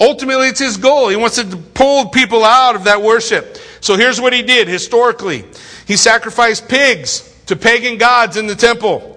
Ultimately, 0.00 0.48
it's 0.48 0.60
his 0.60 0.78
goal. 0.78 1.08
He 1.10 1.16
wants 1.16 1.36
to 1.36 1.44
pull 1.56 2.08
people 2.08 2.42
out 2.42 2.74
of 2.74 2.84
that 2.84 3.02
worship. 3.02 3.58
So 3.80 3.96
here's 3.96 4.20
what 4.20 4.32
he 4.32 4.42
did 4.42 4.66
historically 4.66 5.44
he 5.86 5.96
sacrificed 5.96 6.68
pigs 6.68 7.26
to 7.46 7.56
pagan 7.56 7.98
gods 7.98 8.36
in 8.36 8.46
the 8.46 8.54
temple. 8.54 9.16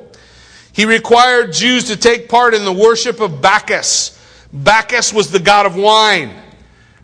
He 0.74 0.86
required 0.86 1.54
Jews 1.54 1.86
to 1.86 1.96
take 1.96 2.28
part 2.28 2.54
in 2.54 2.66
the 2.66 2.74
worship 2.74 3.22
of 3.22 3.42
Bacchus. 3.42 4.20
Bacchus 4.52 5.14
was 5.14 5.32
the 5.32 5.40
god 5.40 5.66
of 5.66 5.76
wine. 5.76 6.32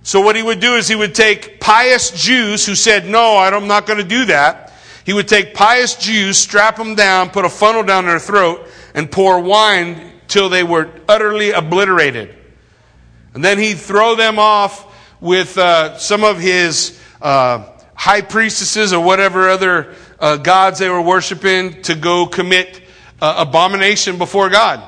So 0.01 0.22
what 0.22 0.36
he 0.36 0.41
would 0.41 0.60
do 0.60 0.76
is 0.76 0.88
he 0.88 0.95
would 0.95 1.14
take 1.14 1.60
pious 1.60 2.10
Jews 2.12 2.66
who 2.66 2.74
said, 2.74 3.05
No, 3.05 3.38
I'm 3.38 3.68
not 3.68 3.86
going 3.86 3.99
to 3.99 4.07
do 4.07 4.26
that. 4.26 4.74
He 5.05 5.14
would 5.14 5.28
take 5.28 5.53
pious 5.53 5.95
Jews, 5.95 6.38
strap 6.38 6.76
them 6.76 6.95
down, 6.95 7.30
put 7.30 7.45
a 7.45 7.49
funnel 7.49 7.84
down 7.84 8.05
their 8.05 8.20
throat, 8.20 8.68
and 8.93 9.10
pour 9.10 9.39
wine 9.39 10.10
till 10.30 10.47
they 10.47 10.63
were 10.63 10.89
utterly 11.09 11.51
obliterated. 11.51 12.34
And 13.34 13.43
then 13.43 13.59
he'd 13.59 13.77
throw 13.77 14.15
them 14.15 14.39
off 14.39 14.86
with 15.21 15.57
uh, 15.57 15.97
some 15.97 16.23
of 16.23 16.39
his 16.39 16.99
uh, 17.21 17.65
high 17.93 18.21
priestesses 18.21 18.93
or 18.93 19.03
whatever 19.03 19.49
other 19.49 19.93
uh, 20.19 20.38
gods 20.38 20.80
they 20.80 20.89
were 20.89 21.01
worshiping 21.01 21.82
to 21.82 21.95
go 21.95 22.25
commit 22.25 22.82
uh, 23.21 23.45
abomination 23.45 24.17
before 24.17 24.49
God. 24.49 24.82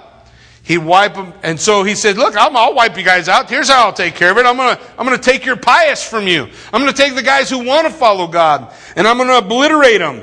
He'd 0.63 0.77
wipe 0.77 1.15
them. 1.15 1.33
And 1.43 1.59
so 1.59 1.83
he 1.83 1.95
said, 1.95 2.17
Look, 2.17 2.37
i 2.37 2.47
will 2.47 2.75
wipe 2.75 2.95
you 2.95 3.03
guys 3.03 3.27
out. 3.27 3.49
Here's 3.49 3.67
how 3.67 3.87
I'll 3.87 3.93
take 3.93 4.15
care 4.15 4.31
of 4.31 4.37
it. 4.37 4.45
I'm 4.45 4.55
going 4.55 4.77
to 4.77 4.81
I'm 4.97 5.07
to 5.07 5.17
take 5.17 5.43
your 5.43 5.57
pious 5.57 6.07
from 6.07 6.27
you. 6.27 6.47
I'm 6.71 6.81
going 6.81 6.93
to 6.93 6.97
take 6.97 7.15
the 7.15 7.23
guys 7.23 7.49
who 7.49 7.65
want 7.65 7.87
to 7.87 7.93
follow 7.93 8.27
God, 8.27 8.73
and 8.95 9.07
I'm 9.07 9.17
going 9.17 9.29
to 9.29 9.39
obliterate 9.39 9.99
them. 9.99 10.21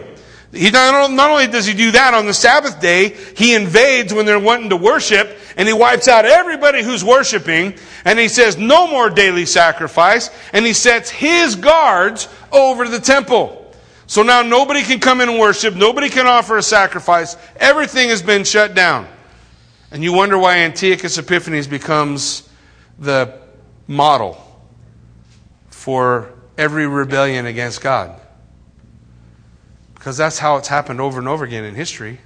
He 0.53 0.71
not, 0.71 1.11
not 1.11 1.31
only 1.31 1.47
does 1.47 1.67
he 1.67 1.75
do 1.75 1.91
that 1.91 2.15
on 2.15 2.27
the 2.27 2.33
Sabbath 2.33 2.81
day, 2.81 3.11
he 3.37 3.55
invades 3.55 4.15
when 4.15 4.25
they're 4.25 4.39
wanting 4.39 4.71
to 4.71 4.77
worship 4.77 5.37
and 5.57 5.69
he 5.69 5.75
wipes 5.75 6.09
out 6.09 6.25
everybody 6.25 6.83
who's 6.83 7.05
worshiping 7.05 7.75
and 8.05 8.19
he 8.19 8.29
says 8.29 8.57
no 8.57 8.87
more 8.87 9.11
daily 9.11 9.45
sacrifice 9.45 10.31
and 10.55 10.65
he 10.65 10.73
sets 10.73 11.11
his 11.11 11.55
guards 11.55 12.29
over 12.51 12.89
the 12.89 12.99
temple. 12.99 13.59
So 14.07 14.23
now 14.23 14.41
nobody 14.41 14.83
can 14.83 15.01
come 15.01 15.21
in 15.21 15.29
and 15.29 15.39
worship, 15.39 15.75
nobody 15.75 16.09
can 16.09 16.27
offer 16.27 16.57
a 16.57 16.63
sacrifice, 16.63 17.37
everything 17.57 18.09
has 18.09 18.23
been 18.23 18.45
shut 18.45 18.75
down. 18.75 19.07
And 19.91 20.03
you 20.03 20.15
wonder 20.15 20.39
why 20.39 20.59
Antiochus 20.59 21.19
Epiphanes 21.19 21.67
becomes 21.67 22.49
the 22.99 23.39
model 23.87 24.43
for 25.69 26.33
every 26.57 26.87
rebellion 26.87 27.45
against 27.45 27.83
God. 27.83 28.19
Because 29.99 30.17
that's 30.17 30.39
how 30.39 30.57
it's 30.57 30.69
happened 30.69 31.01
over 31.01 31.19
and 31.19 31.29
over 31.29 31.45
again 31.45 31.65
in 31.65 31.75
history. 31.75 32.21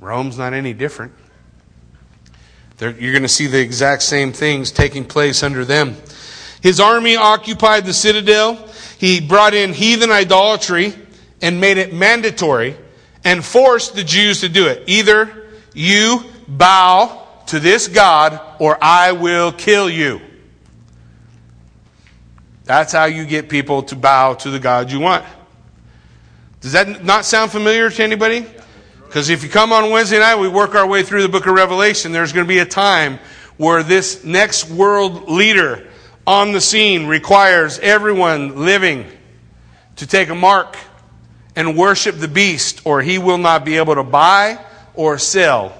Rome's 0.00 0.36
not 0.36 0.52
any 0.52 0.72
different. 0.74 1.12
They're, 2.78 2.90
you're 2.90 3.12
going 3.12 3.22
to 3.22 3.28
see 3.28 3.46
the 3.46 3.60
exact 3.60 4.02
same 4.02 4.32
things 4.32 4.72
taking 4.72 5.04
place 5.04 5.42
under 5.42 5.64
them. 5.64 5.96
His 6.60 6.80
army 6.80 7.16
occupied 7.16 7.84
the 7.84 7.92
citadel. 7.92 8.68
He 8.98 9.20
brought 9.20 9.54
in 9.54 9.72
heathen 9.72 10.10
idolatry 10.10 10.94
and 11.40 11.60
made 11.60 11.78
it 11.78 11.94
mandatory 11.94 12.76
and 13.24 13.44
forced 13.44 13.94
the 13.94 14.02
Jews 14.04 14.40
to 14.40 14.48
do 14.48 14.66
it. 14.66 14.82
Either 14.88 15.48
you 15.74 16.24
bow 16.48 17.26
to 17.46 17.60
this 17.60 17.88
God 17.88 18.40
or 18.58 18.76
I 18.82 19.12
will 19.12 19.52
kill 19.52 19.88
you. 19.88 20.20
That's 22.64 22.92
how 22.92 23.04
you 23.04 23.24
get 23.24 23.48
people 23.48 23.82
to 23.84 23.96
bow 23.96 24.34
to 24.34 24.50
the 24.50 24.58
God 24.58 24.90
you 24.90 25.00
want. 25.00 25.24
Does 26.62 26.72
that 26.72 27.04
not 27.04 27.24
sound 27.24 27.50
familiar 27.50 27.90
to 27.90 28.02
anybody? 28.02 28.46
Because 29.04 29.28
if 29.28 29.42
you 29.42 29.50
come 29.50 29.72
on 29.72 29.90
Wednesday 29.90 30.20
night, 30.20 30.36
we 30.36 30.48
work 30.48 30.76
our 30.76 30.86
way 30.86 31.02
through 31.02 31.22
the 31.22 31.28
book 31.28 31.46
of 31.46 31.54
Revelation, 31.54 32.12
there's 32.12 32.32
going 32.32 32.46
to 32.46 32.48
be 32.48 32.60
a 32.60 32.64
time 32.64 33.18
where 33.56 33.82
this 33.82 34.24
next 34.24 34.70
world 34.70 35.28
leader 35.28 35.86
on 36.24 36.52
the 36.52 36.60
scene 36.60 37.06
requires 37.06 37.80
everyone 37.80 38.64
living 38.64 39.06
to 39.96 40.06
take 40.06 40.28
a 40.28 40.34
mark 40.34 40.76
and 41.56 41.76
worship 41.76 42.16
the 42.16 42.28
beast, 42.28 42.80
or 42.84 43.02
he 43.02 43.18
will 43.18 43.38
not 43.38 43.64
be 43.64 43.76
able 43.76 43.96
to 43.96 44.04
buy 44.04 44.64
or 44.94 45.18
sell. 45.18 45.76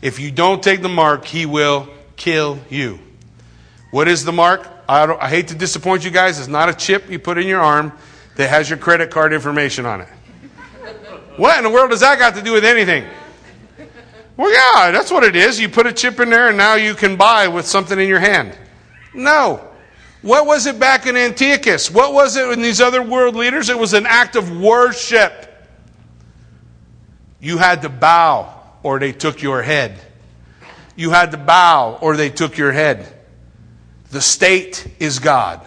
If 0.00 0.18
you 0.18 0.30
don't 0.30 0.62
take 0.62 0.80
the 0.80 0.88
mark, 0.88 1.26
he 1.26 1.46
will 1.46 1.88
kill 2.16 2.58
you. 2.70 2.98
What 3.90 4.08
is 4.08 4.24
the 4.24 4.32
mark? 4.32 4.66
I, 4.88 5.04
I 5.14 5.28
hate 5.28 5.48
to 5.48 5.54
disappoint 5.54 6.04
you 6.04 6.10
guys. 6.10 6.38
It's 6.38 6.48
not 6.48 6.70
a 6.70 6.74
chip 6.74 7.10
you 7.10 7.18
put 7.18 7.38
in 7.38 7.46
your 7.46 7.60
arm 7.60 7.92
that 8.36 8.48
has 8.48 8.70
your 8.70 8.78
credit 8.78 9.10
card 9.10 9.32
information 9.32 9.86
on 9.86 10.02
it. 10.02 10.08
What 11.36 11.58
in 11.58 11.64
the 11.64 11.70
world 11.70 11.90
does 11.90 12.00
that 12.00 12.18
got 12.18 12.34
to 12.36 12.42
do 12.42 12.52
with 12.52 12.64
anything? 12.64 13.04
Well, 14.36 14.52
yeah, 14.52 14.90
that's 14.90 15.10
what 15.10 15.24
it 15.24 15.34
is. 15.34 15.58
You 15.58 15.68
put 15.68 15.86
a 15.86 15.92
chip 15.92 16.20
in 16.20 16.30
there 16.30 16.48
and 16.48 16.58
now 16.58 16.74
you 16.74 16.94
can 16.94 17.16
buy 17.16 17.48
with 17.48 17.66
something 17.66 17.98
in 17.98 18.08
your 18.08 18.20
hand. 18.20 18.56
No. 19.14 19.66
What 20.22 20.46
was 20.46 20.66
it 20.66 20.78
back 20.78 21.06
in 21.06 21.16
Antiochus? 21.16 21.90
What 21.90 22.12
was 22.12 22.36
it 22.36 22.48
in 22.50 22.60
these 22.60 22.80
other 22.80 23.02
world 23.02 23.34
leaders? 23.34 23.70
It 23.70 23.78
was 23.78 23.94
an 23.94 24.06
act 24.06 24.36
of 24.36 24.58
worship. 24.58 25.42
You 27.40 27.58
had 27.58 27.82
to 27.82 27.88
bow 27.88 28.62
or 28.82 28.98
they 28.98 29.12
took 29.12 29.40
your 29.42 29.62
head. 29.62 29.98
you 30.96 31.10
had 31.10 31.30
to 31.32 31.36
bow 31.36 31.98
or 32.00 32.16
they 32.16 32.30
took 32.30 32.56
your 32.56 32.72
head. 32.72 33.06
The 34.10 34.20
state 34.20 34.86
is 34.98 35.18
God. 35.18 35.66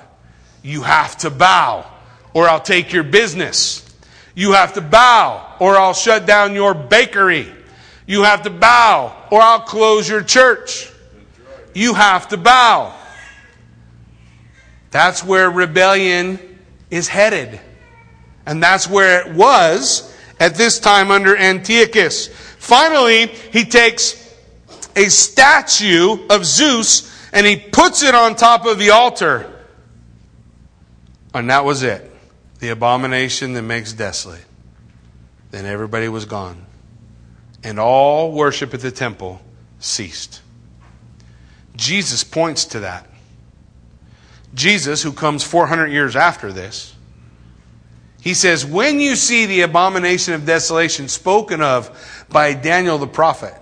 You 0.64 0.82
have 0.84 1.18
to 1.18 1.30
bow 1.30 1.86
or 2.34 2.48
I'll 2.48 2.62
take 2.62 2.94
your 2.94 3.04
business. 3.04 3.86
You 4.36 4.54
have 4.54 4.74
to 4.74 4.82
bow 4.82 5.56
or 5.60 5.76
I'll 5.76 5.94
shut 5.94 6.26
down 6.26 6.54
your 6.54 6.74
bakery. 6.74 7.52
You 8.06 8.24
have 8.24 8.44
to 8.44 8.50
bow 8.50 9.16
or 9.32 9.42
I'll 9.42 9.62
close 9.62 10.08
your 10.08 10.24
church. 10.24 10.92
You 11.74 11.94
have 11.94 12.28
to 12.30 12.38
bow. 12.38 12.96
That's 14.92 15.24
where 15.24 15.50
rebellion 15.50 16.40
is 16.90 17.08
headed. 17.08 17.60
And 18.46 18.64
that's 18.64 18.90
where 18.90 19.28
it 19.28 19.36
was 19.36 20.16
at 20.40 20.56
this 20.56 20.80
time 20.80 21.12
under 21.12 21.36
Antiochus. 21.36 22.28
Finally, 22.58 23.28
he 23.28 23.66
takes 23.66 24.34
a 24.96 25.10
statue 25.10 26.28
of 26.30 26.46
Zeus 26.46 27.30
and 27.32 27.46
he 27.46 27.58
puts 27.58 28.04
it 28.04 28.16
on 28.16 28.36
top 28.36 28.66
of 28.66 28.80
the 28.80 28.90
altar. 28.90 29.52
And 31.34 31.50
that 31.50 31.64
was 31.64 31.84
it. 31.84 32.10
The 32.60 32.70
abomination 32.70 33.54
that 33.54 33.62
makes 33.62 33.94
desolate. 33.94 34.46
Then 35.52 35.66
everybody 35.66 36.08
was 36.10 36.26
gone. 36.26 36.66
And 37.64 37.80
all 37.80 38.32
worship 38.32 38.74
at 38.74 38.82
the 38.82 38.92
temple 38.92 39.42
ceased. 39.80 40.42
Jesus 41.76 42.24
points 42.24 42.66
to 42.66 42.82
that. 42.82 43.08
Jesus, 44.54 45.04
who 45.04 45.12
comes 45.14 45.44
400 45.44 45.88
years 45.88 46.16
after 46.16 46.52
this, 46.52 46.96
he 48.22 48.34
says, 48.34 48.66
When 48.66 49.00
you 49.00 49.16
see 49.16 49.46
the 49.46 49.62
abomination 49.62 50.34
of 50.34 50.46
desolation 50.46 51.08
spoken 51.08 51.62
of 51.62 52.26
by 52.30 52.54
Daniel 52.54 52.98
the 52.98 53.08
prophet, 53.08 53.54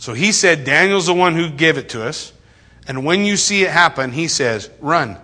so 0.00 0.14
he 0.14 0.32
said, 0.32 0.64
Daniel's 0.64 1.06
the 1.06 1.14
one 1.14 1.34
who 1.34 1.50
gave 1.50 1.76
it 1.76 1.90
to 1.90 2.02
us. 2.02 2.32
And 2.88 3.04
when 3.04 3.26
you 3.26 3.36
see 3.36 3.64
it 3.64 3.70
happen, 3.70 4.12
he 4.12 4.28
says, 4.28 4.70
run. 4.80 5.18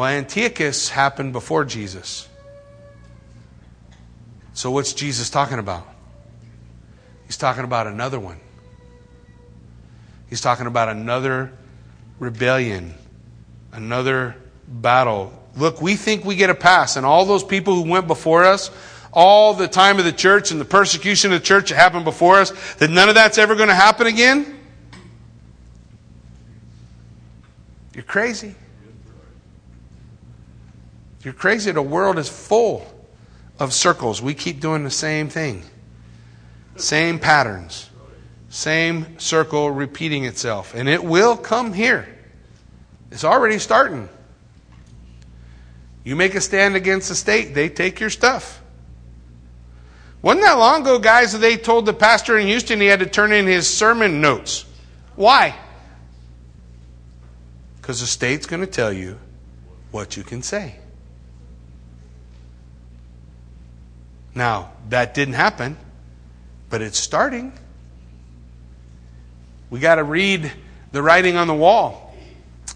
Well, 0.00 0.08
Antiochus 0.08 0.88
happened 0.88 1.34
before 1.34 1.66
Jesus. 1.66 2.26
So 4.54 4.70
what's 4.70 4.94
Jesus 4.94 5.28
talking 5.28 5.58
about? 5.58 5.86
He's 7.26 7.36
talking 7.36 7.64
about 7.64 7.86
another 7.86 8.18
one. 8.18 8.40
He's 10.30 10.40
talking 10.40 10.64
about 10.64 10.88
another 10.88 11.52
rebellion, 12.18 12.94
another 13.72 14.36
battle. 14.66 15.34
Look, 15.54 15.82
we 15.82 15.96
think 15.96 16.24
we 16.24 16.34
get 16.34 16.48
a 16.48 16.54
pass, 16.54 16.96
and 16.96 17.04
all 17.04 17.26
those 17.26 17.44
people 17.44 17.74
who 17.74 17.82
went 17.82 18.06
before 18.06 18.44
us, 18.44 18.70
all 19.12 19.52
the 19.52 19.68
time 19.68 19.98
of 19.98 20.06
the 20.06 20.12
church 20.12 20.50
and 20.50 20.58
the 20.58 20.64
persecution 20.64 21.30
of 21.30 21.40
the 21.40 21.44
church 21.44 21.68
that 21.68 21.76
happened 21.76 22.06
before 22.06 22.36
us, 22.36 22.52
that 22.76 22.88
none 22.88 23.10
of 23.10 23.16
that's 23.16 23.36
ever 23.36 23.54
going 23.54 23.68
to 23.68 23.74
happen 23.74 24.06
again? 24.06 24.60
You're 27.92 28.02
crazy. 28.04 28.54
You're 31.22 31.34
crazy. 31.34 31.70
The 31.72 31.82
world 31.82 32.18
is 32.18 32.28
full 32.28 32.86
of 33.58 33.72
circles. 33.72 34.22
We 34.22 34.34
keep 34.34 34.60
doing 34.60 34.84
the 34.84 34.90
same 34.90 35.28
thing, 35.28 35.64
same 36.76 37.18
patterns, 37.18 37.90
same 38.48 39.18
circle 39.18 39.70
repeating 39.70 40.24
itself. 40.24 40.74
And 40.74 40.88
it 40.88 41.04
will 41.04 41.36
come 41.36 41.72
here. 41.72 42.08
It's 43.10 43.24
already 43.24 43.58
starting. 43.58 44.08
You 46.04 46.16
make 46.16 46.34
a 46.34 46.40
stand 46.40 46.76
against 46.76 47.08
the 47.10 47.14
state, 47.14 47.54
they 47.54 47.68
take 47.68 48.00
your 48.00 48.10
stuff. 48.10 48.62
Wasn't 50.22 50.44
that 50.44 50.58
long 50.58 50.82
ago, 50.82 50.98
guys, 50.98 51.32
that 51.32 51.38
they 51.38 51.56
told 51.56 51.86
the 51.86 51.94
pastor 51.94 52.38
in 52.38 52.46
Houston 52.46 52.80
he 52.80 52.86
had 52.86 53.00
to 53.00 53.06
turn 53.06 53.32
in 53.32 53.46
his 53.46 53.68
sermon 53.68 54.20
notes? 54.20 54.66
Why? 55.16 55.54
Because 57.76 58.00
the 58.00 58.06
state's 58.06 58.46
going 58.46 58.60
to 58.60 58.66
tell 58.66 58.92
you 58.92 59.18
what 59.90 60.16
you 60.16 60.22
can 60.22 60.42
say. 60.42 60.76
Now, 64.34 64.72
that 64.88 65.14
didn't 65.14 65.34
happen, 65.34 65.76
but 66.68 66.82
it's 66.82 66.98
starting. 66.98 67.52
We 69.70 69.80
got 69.80 69.96
to 69.96 70.04
read 70.04 70.52
the 70.92 71.02
writing 71.02 71.36
on 71.36 71.46
the 71.46 71.54
wall 71.54 72.10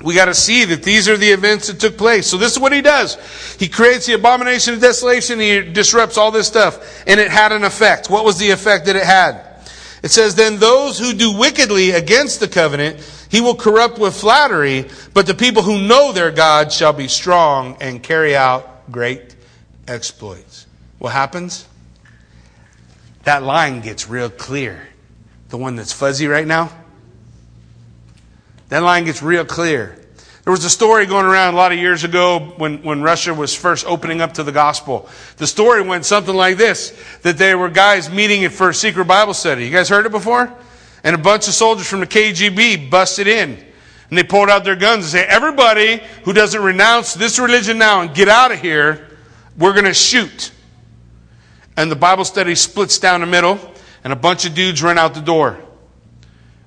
we 0.02 0.14
got 0.14 0.26
to 0.26 0.34
see 0.34 0.64
that 0.64 0.82
these 0.82 1.08
are 1.08 1.16
the 1.16 1.30
events 1.30 1.68
that 1.68 1.78
took 1.78 1.96
place. 1.96 2.26
So 2.26 2.36
this 2.36 2.52
is 2.52 2.58
what 2.58 2.72
he 2.72 2.82
does. 2.82 3.16
He 3.58 3.68
creates 3.68 4.06
the 4.06 4.14
abomination 4.14 4.74
of 4.74 4.80
desolation. 4.80 5.38
He 5.38 5.62
disrupts 5.62 6.18
all 6.18 6.30
this 6.30 6.46
stuff. 6.46 7.04
And 7.06 7.20
it 7.20 7.30
had 7.30 7.52
an 7.52 7.64
effect. 7.64 8.10
What 8.10 8.24
was 8.24 8.38
the 8.38 8.50
effect 8.50 8.86
that 8.86 8.96
it 8.96 9.04
had? 9.04 9.40
It 10.02 10.10
says, 10.10 10.34
then 10.34 10.58
those 10.58 10.98
who 10.98 11.14
do 11.14 11.38
wickedly 11.38 11.92
against 11.92 12.40
the 12.40 12.48
covenant, 12.48 13.00
he 13.30 13.40
will 13.40 13.54
corrupt 13.54 13.98
with 13.98 14.14
flattery, 14.14 14.86
but 15.14 15.26
the 15.26 15.34
people 15.34 15.62
who 15.62 15.80
know 15.80 16.12
their 16.12 16.30
God 16.30 16.72
shall 16.72 16.92
be 16.92 17.08
strong 17.08 17.78
and 17.80 18.02
carry 18.02 18.36
out 18.36 18.92
great 18.92 19.34
exploits. 19.88 20.63
What 21.04 21.12
happens? 21.12 21.68
That 23.24 23.42
line 23.42 23.82
gets 23.82 24.08
real 24.08 24.30
clear. 24.30 24.88
The 25.50 25.58
one 25.58 25.76
that's 25.76 25.92
fuzzy 25.92 26.26
right 26.26 26.46
now 26.46 26.70
that 28.70 28.78
line 28.78 29.04
gets 29.04 29.22
real 29.22 29.44
clear. 29.44 29.98
There 30.44 30.50
was 30.50 30.64
a 30.64 30.70
story 30.70 31.04
going 31.04 31.26
around 31.26 31.52
a 31.52 31.56
lot 31.58 31.72
of 31.72 31.78
years 31.78 32.04
ago 32.04 32.54
when, 32.56 32.82
when 32.82 33.02
Russia 33.02 33.34
was 33.34 33.54
first 33.54 33.84
opening 33.84 34.22
up 34.22 34.32
to 34.34 34.42
the 34.42 34.50
gospel. 34.50 35.06
The 35.36 35.46
story 35.46 35.82
went 35.82 36.06
something 36.06 36.34
like 36.34 36.56
this 36.56 36.98
that 37.20 37.36
there 37.36 37.58
were 37.58 37.68
guys 37.68 38.08
meeting 38.08 38.48
for 38.48 38.70
a 38.70 38.74
secret 38.74 39.04
Bible 39.04 39.34
study. 39.34 39.66
You 39.66 39.70
guys 39.70 39.90
heard 39.90 40.06
it 40.06 40.10
before? 40.10 40.50
And 41.04 41.14
a 41.14 41.18
bunch 41.18 41.48
of 41.48 41.52
soldiers 41.52 41.86
from 41.86 42.00
the 42.00 42.06
KGB 42.06 42.88
busted 42.88 43.26
in. 43.26 43.62
And 44.08 44.16
they 44.16 44.24
pulled 44.24 44.48
out 44.48 44.64
their 44.64 44.74
guns 44.74 45.04
and 45.04 45.12
said, 45.12 45.28
Everybody 45.28 46.02
who 46.22 46.32
doesn't 46.32 46.62
renounce 46.62 47.12
this 47.12 47.38
religion 47.38 47.76
now 47.76 48.00
and 48.00 48.14
get 48.14 48.28
out 48.28 48.52
of 48.52 48.58
here, 48.58 49.06
we're 49.58 49.74
going 49.74 49.84
to 49.84 49.92
shoot. 49.92 50.50
And 51.76 51.90
the 51.90 51.96
Bible 51.96 52.24
study 52.24 52.54
splits 52.54 52.98
down 52.98 53.20
the 53.20 53.26
middle, 53.26 53.58
and 54.04 54.12
a 54.12 54.16
bunch 54.16 54.46
of 54.46 54.54
dudes 54.54 54.82
run 54.82 54.98
out 54.98 55.14
the 55.14 55.20
door. 55.20 55.58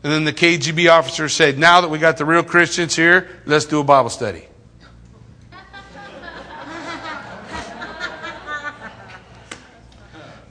And 0.04 0.12
then 0.12 0.26
the 0.26 0.34
KGB 0.34 0.92
officer 0.92 1.30
said, 1.30 1.58
Now 1.58 1.82
that 1.82 1.90
we 1.90 1.98
got 1.98 2.18
the 2.18 2.26
real 2.26 2.44
Christians 2.44 2.96
here, 2.96 3.30
let's 3.46 3.66
do 3.66 3.80
a 3.80 3.84
Bible 3.84 4.10
study. 4.10 4.44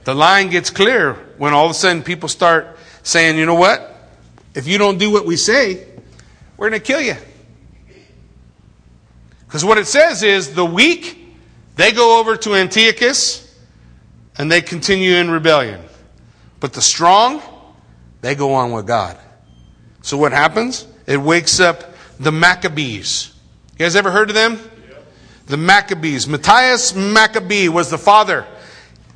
the 0.03 0.15
line 0.15 0.49
gets 0.49 0.69
clear 0.69 1.13
when 1.37 1.53
all 1.53 1.65
of 1.65 1.71
a 1.71 1.73
sudden 1.73 2.01
people 2.01 2.29
start 2.29 2.77
saying, 3.03 3.37
You 3.37 3.45
know 3.45 3.55
what? 3.55 3.95
If 4.55 4.67
you 4.67 4.77
don't 4.77 4.97
do 4.97 5.11
what 5.11 5.25
we 5.25 5.37
say, 5.37 5.87
we're 6.57 6.69
going 6.69 6.81
to 6.81 6.85
kill 6.85 7.01
you. 7.01 7.15
Because 9.45 9.63
what 9.63 9.77
it 9.77 9.87
says 9.87 10.23
is 10.23 10.55
the 10.55 10.65
weak, 10.65 11.35
they 11.75 11.91
go 11.91 12.19
over 12.19 12.35
to 12.37 12.55
Antiochus 12.55 13.46
and 14.37 14.51
they 14.51 14.61
continue 14.61 15.15
in 15.15 15.31
rebellion. 15.31 15.81
But 16.59 16.73
the 16.73 16.81
strong, 16.81 17.41
they 18.21 18.35
go 18.35 18.53
on 18.53 18.71
with 18.71 18.87
God. 18.87 19.17
So 20.01 20.17
what 20.17 20.31
happens? 20.31 20.87
It 21.05 21.17
wakes 21.17 21.59
up 21.59 21.93
the 22.19 22.31
Maccabees. 22.31 23.33
You 23.73 23.85
guys 23.85 23.95
ever 23.95 24.11
heard 24.11 24.29
of 24.29 24.35
them? 24.35 24.59
The 25.47 25.57
Maccabees. 25.57 26.27
Matthias 26.27 26.95
Maccabee 26.95 27.69
was 27.69 27.89
the 27.89 27.97
father. 27.97 28.45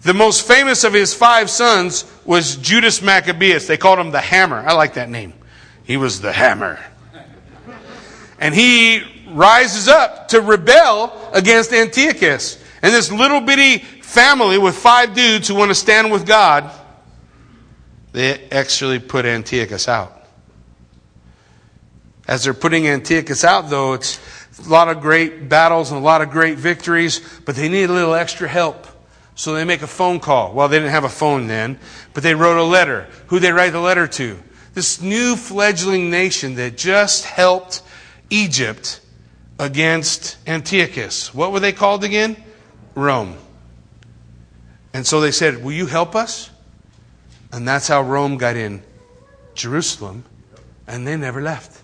The 0.04 0.14
most 0.14 0.48
famous 0.48 0.84
of 0.84 0.94
his 0.94 1.14
five 1.14 1.50
sons 1.50 2.06
was 2.26 2.56
Judas 2.56 3.02
Maccabeus. 3.02 3.68
They 3.68 3.78
called 3.78 4.00
him 4.00 4.12
the 4.12 4.22
Hammer. 4.22 4.58
I 4.58 4.74
like 4.74 4.96
that 4.96 5.10
name. 5.10 5.34
He 5.84 5.98
was 5.98 6.22
the 6.22 6.32
Hammer. 6.32 6.80
And 8.40 8.56
he 8.56 9.04
rises 9.30 9.88
up 9.88 10.30
to 10.30 10.42
rebel 10.42 11.30
against 11.32 11.72
Antiochus. 11.72 12.60
And 12.82 12.92
this 12.92 13.12
little 13.12 13.42
bitty 13.42 13.86
family 14.12 14.58
with 14.58 14.76
five 14.76 15.14
dudes 15.14 15.48
who 15.48 15.56
want 15.56 15.72
to 15.72 15.76
stand 15.76 16.12
with 16.12 16.28
God, 16.28 16.70
they 18.12 18.50
actually 18.50 19.00
put 19.00 19.26
Antiochus 19.26 19.88
out. 19.88 20.28
As 22.28 22.44
they're 22.44 22.54
putting 22.54 22.88
Antiochus 22.88 23.46
out, 23.46 23.70
though, 23.70 23.94
it's 23.94 24.20
a 24.66 24.70
lot 24.70 24.90
of 24.90 25.02
great 25.02 25.48
battles 25.48 25.92
and 25.92 26.00
a 26.00 26.04
lot 26.04 26.22
of 26.22 26.30
great 26.30 26.58
victories, 26.58 27.22
but 27.46 27.56
they 27.56 27.70
need 27.70 27.90
a 27.90 27.94
little 27.94 28.14
extra 28.14 28.50
help. 28.50 28.86
So 29.36 29.54
they 29.54 29.64
make 29.64 29.82
a 29.82 29.88
phone 29.88 30.20
call. 30.20 30.54
Well, 30.54 30.68
they 30.68 30.78
didn't 30.78 30.92
have 30.92 31.06
a 31.06 31.10
phone 31.10 31.48
then, 31.48 31.80
but 32.14 32.22
they 32.22 32.36
wrote 32.36 32.62
a 32.62 32.68
letter. 32.68 33.08
Who 33.28 33.40
they 33.40 33.54
write 33.54 33.72
the 33.72 33.80
letter 33.80 34.08
to? 34.08 34.38
This 34.74 35.02
new 35.02 35.38
fledgling 35.38 36.12
nation 36.12 36.56
that 36.56 36.78
just 36.78 37.24
helped 37.24 37.82
Egypt 38.30 39.00
against 39.58 40.38
Antiochus. 40.48 41.34
What 41.34 41.54
were 41.54 41.62
they 41.62 41.72
called 41.72 42.04
again? 42.04 42.36
Rome. 42.94 43.38
And 44.94 45.06
so 45.06 45.22
they 45.22 45.32
said, 45.32 45.64
Will 45.64 45.72
you 45.72 45.86
help 45.86 46.16
us? 46.16 46.50
And 47.52 47.68
that's 47.68 47.88
how 47.88 48.02
Rome 48.02 48.38
got 48.38 48.56
in 48.56 48.82
Jerusalem, 49.56 50.24
and 50.88 51.06
they 51.06 51.18
never 51.18 51.42
left. 51.42 51.82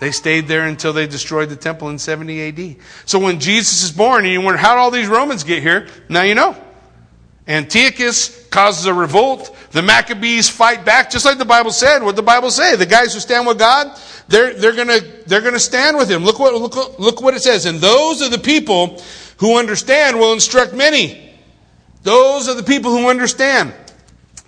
They 0.00 0.12
stayed 0.12 0.48
there 0.48 0.66
until 0.66 0.94
they 0.94 1.06
destroyed 1.06 1.50
the 1.50 1.56
temple 1.56 1.90
in 1.90 1.98
70 1.98 2.48
AD. 2.48 2.76
So 3.04 3.18
when 3.18 3.38
Jesus 3.38 3.82
is 3.82 3.92
born, 3.92 4.24
and 4.24 4.32
you 4.32 4.40
wonder, 4.40 4.58
how 4.58 4.74
did 4.74 4.80
all 4.80 4.90
these 4.90 5.08
Romans 5.08 5.44
get 5.44 5.62
here? 5.62 5.88
Now 6.08 6.22
you 6.22 6.34
know. 6.34 6.56
Antiochus 7.46 8.46
causes 8.48 8.86
a 8.86 8.94
revolt. 8.94 9.54
The 9.72 9.82
Maccabees 9.82 10.48
fight 10.48 10.84
back, 10.84 11.10
just 11.10 11.24
like 11.24 11.36
the 11.36 11.44
Bible 11.44 11.70
said. 11.70 12.02
What 12.02 12.16
the 12.16 12.22
Bible 12.22 12.50
say? 12.50 12.76
The 12.76 12.86
guys 12.86 13.12
who 13.12 13.20
stand 13.20 13.46
with 13.46 13.58
God, 13.58 13.98
they're, 14.28 14.54
they're 14.54 14.74
gonna, 14.74 15.00
they're 15.26 15.40
gonna 15.40 15.58
stand 15.58 15.96
with 15.96 16.10
Him. 16.10 16.24
Look 16.24 16.38
what, 16.38 16.54
look, 16.54 16.98
look 16.98 17.20
what 17.20 17.34
it 17.34 17.42
says. 17.42 17.66
And 17.66 17.78
those 17.78 18.22
are 18.22 18.28
the 18.28 18.38
people 18.38 19.02
who 19.40 19.58
understand 19.58 20.18
will 20.18 20.34
instruct 20.34 20.74
many. 20.74 21.30
Those 22.02 22.48
are 22.48 22.54
the 22.54 22.62
people 22.62 22.90
who 22.90 23.08
understand. 23.08 23.74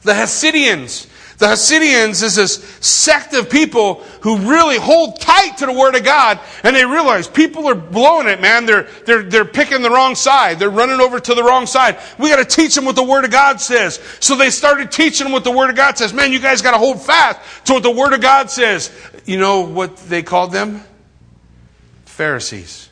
The 0.02 0.12
Hasidians. 0.12 1.08
The 1.38 1.46
Hasidians 1.46 2.22
is 2.22 2.36
this 2.36 2.62
sect 2.80 3.32
of 3.32 3.50
people 3.50 3.94
who 4.20 4.36
really 4.36 4.76
hold 4.76 5.18
tight 5.18 5.56
to 5.58 5.66
the 5.66 5.72
Word 5.72 5.96
of 5.96 6.04
God, 6.04 6.38
and 6.62 6.76
they 6.76 6.84
realize 6.84 7.26
people 7.26 7.66
are 7.68 7.74
blowing 7.74 8.28
it, 8.28 8.40
man. 8.40 8.66
They're, 8.66 8.82
they're, 9.06 9.22
they're 9.22 9.44
picking 9.46 9.80
the 9.80 9.90
wrong 9.90 10.14
side. 10.14 10.58
They're 10.58 10.70
running 10.70 11.00
over 11.00 11.18
to 11.18 11.34
the 11.34 11.42
wrong 11.42 11.66
side. 11.66 11.98
We 12.18 12.28
gotta 12.28 12.44
teach 12.44 12.74
them 12.74 12.84
what 12.84 12.94
the 12.94 13.02
Word 13.02 13.24
of 13.24 13.30
God 13.30 13.62
says. 13.62 13.98
So 14.20 14.36
they 14.36 14.50
started 14.50 14.92
teaching 14.92 15.24
them 15.24 15.32
what 15.32 15.42
the 15.42 15.50
Word 15.50 15.70
of 15.70 15.76
God 15.76 15.96
says. 15.96 16.12
Man, 16.12 16.32
you 16.32 16.38
guys 16.38 16.60
gotta 16.60 16.78
hold 16.78 17.00
fast 17.02 17.66
to 17.66 17.72
what 17.72 17.82
the 17.82 17.90
Word 17.90 18.12
of 18.12 18.20
God 18.20 18.50
says. 18.50 18.92
You 19.24 19.38
know 19.38 19.62
what 19.62 19.96
they 19.96 20.22
called 20.22 20.52
them? 20.52 20.82
Pharisees. 22.04 22.90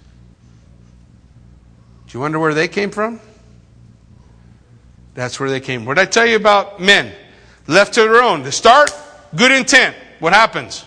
Do 2.11 2.19
you 2.19 2.23
wonder 2.23 2.41
where 2.41 2.55
they 2.55 2.67
came 2.67 2.91
from? 2.91 3.21
That's 5.15 5.39
where 5.39 5.49
they 5.49 5.61
came. 5.61 5.85
What 5.85 5.95
did 5.95 6.09
I 6.09 6.11
tell 6.11 6.27
you 6.27 6.35
about 6.35 6.81
men? 6.81 7.15
Left 7.69 7.95
to 7.95 8.03
their 8.03 8.21
own. 8.21 8.43
To 8.43 8.51
start, 8.51 8.91
good 9.37 9.53
intent. 9.53 9.95
What 10.19 10.33
happens? 10.33 10.85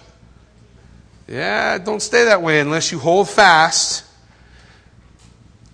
Yeah, 1.30 1.78
don't 1.78 2.02
stay 2.02 2.26
that 2.26 2.42
way 2.42 2.60
unless 2.60 2.92
you 2.92 3.00
hold 3.00 3.30
fast 3.30 4.04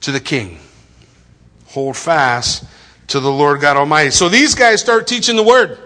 to 0.02 0.12
the 0.12 0.20
king. 0.20 0.60
Hold 1.70 1.98
fast 1.98 2.64
to 3.08 3.20
the 3.20 3.32
Lord 3.32 3.60
God 3.60 3.76
Almighty. 3.76 4.12
So 4.12 4.30
these 4.30 4.54
guys 4.54 4.82
start 4.82 5.08
teaching 5.08 5.36
the 5.36 5.42
word. 5.42 5.80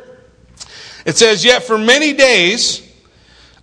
It 1.05 1.15
says, 1.15 1.45
Yet 1.45 1.63
for 1.63 1.77
many 1.77 2.11
days, 2.11 2.82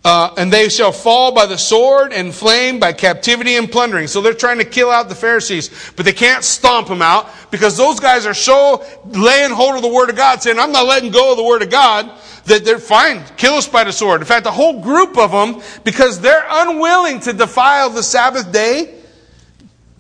uh, 0.03 0.33
and 0.39 0.51
they 0.51 0.69
shall 0.69 0.93
fall 0.93 1.33
by 1.33 1.45
the 1.47 1.59
sword 1.59 2.13
and 2.13 2.35
flame, 2.35 2.79
by 2.79 2.93
captivity 2.93 3.57
and 3.57 3.71
plundering. 3.71 4.07
So 4.07 4.23
they're 4.23 4.33
trying 4.33 4.59
to 4.59 4.65
kill 4.65 4.91
out 4.91 5.09
the 5.09 5.15
Pharisees, 5.15 5.93
but 5.95 6.07
they 6.07 6.13
can't 6.13 6.43
stomp 6.43 6.89
them 6.89 7.03
out 7.03 7.29
because 7.51 7.77
those 7.77 8.01
guys 8.01 8.25
are 8.25 8.35
so 8.35 8.85
laying 9.05 9.51
hold 9.51 9.77
of 9.77 9.83
the 9.83 9.89
Word 9.89 10.09
of 10.09 10.17
God, 10.17 10.43
saying, 10.43 10.59
I'm 10.59 10.73
not 10.73 10.87
letting 10.87 11.11
go 11.11 11.33
of 11.33 11.37
the 11.37 11.45
Word 11.45 11.63
of 11.63 11.71
God, 11.71 12.11
that 12.47 12.65
they're 12.65 12.79
fine, 12.79 13.23
kill 13.37 13.55
us 13.55 13.69
by 13.69 13.85
the 13.85 13.93
sword. 13.93 14.23
In 14.23 14.27
fact, 14.27 14.47
a 14.47 14.51
whole 14.51 14.81
group 14.81 15.19
of 15.19 15.31
them, 15.33 15.63
because 15.85 16.21
they're 16.21 16.47
unwilling 16.49 17.21
to 17.21 17.35
defile 17.35 17.91
the 17.91 18.03
Sabbath 18.03 18.51
day, 18.51 18.95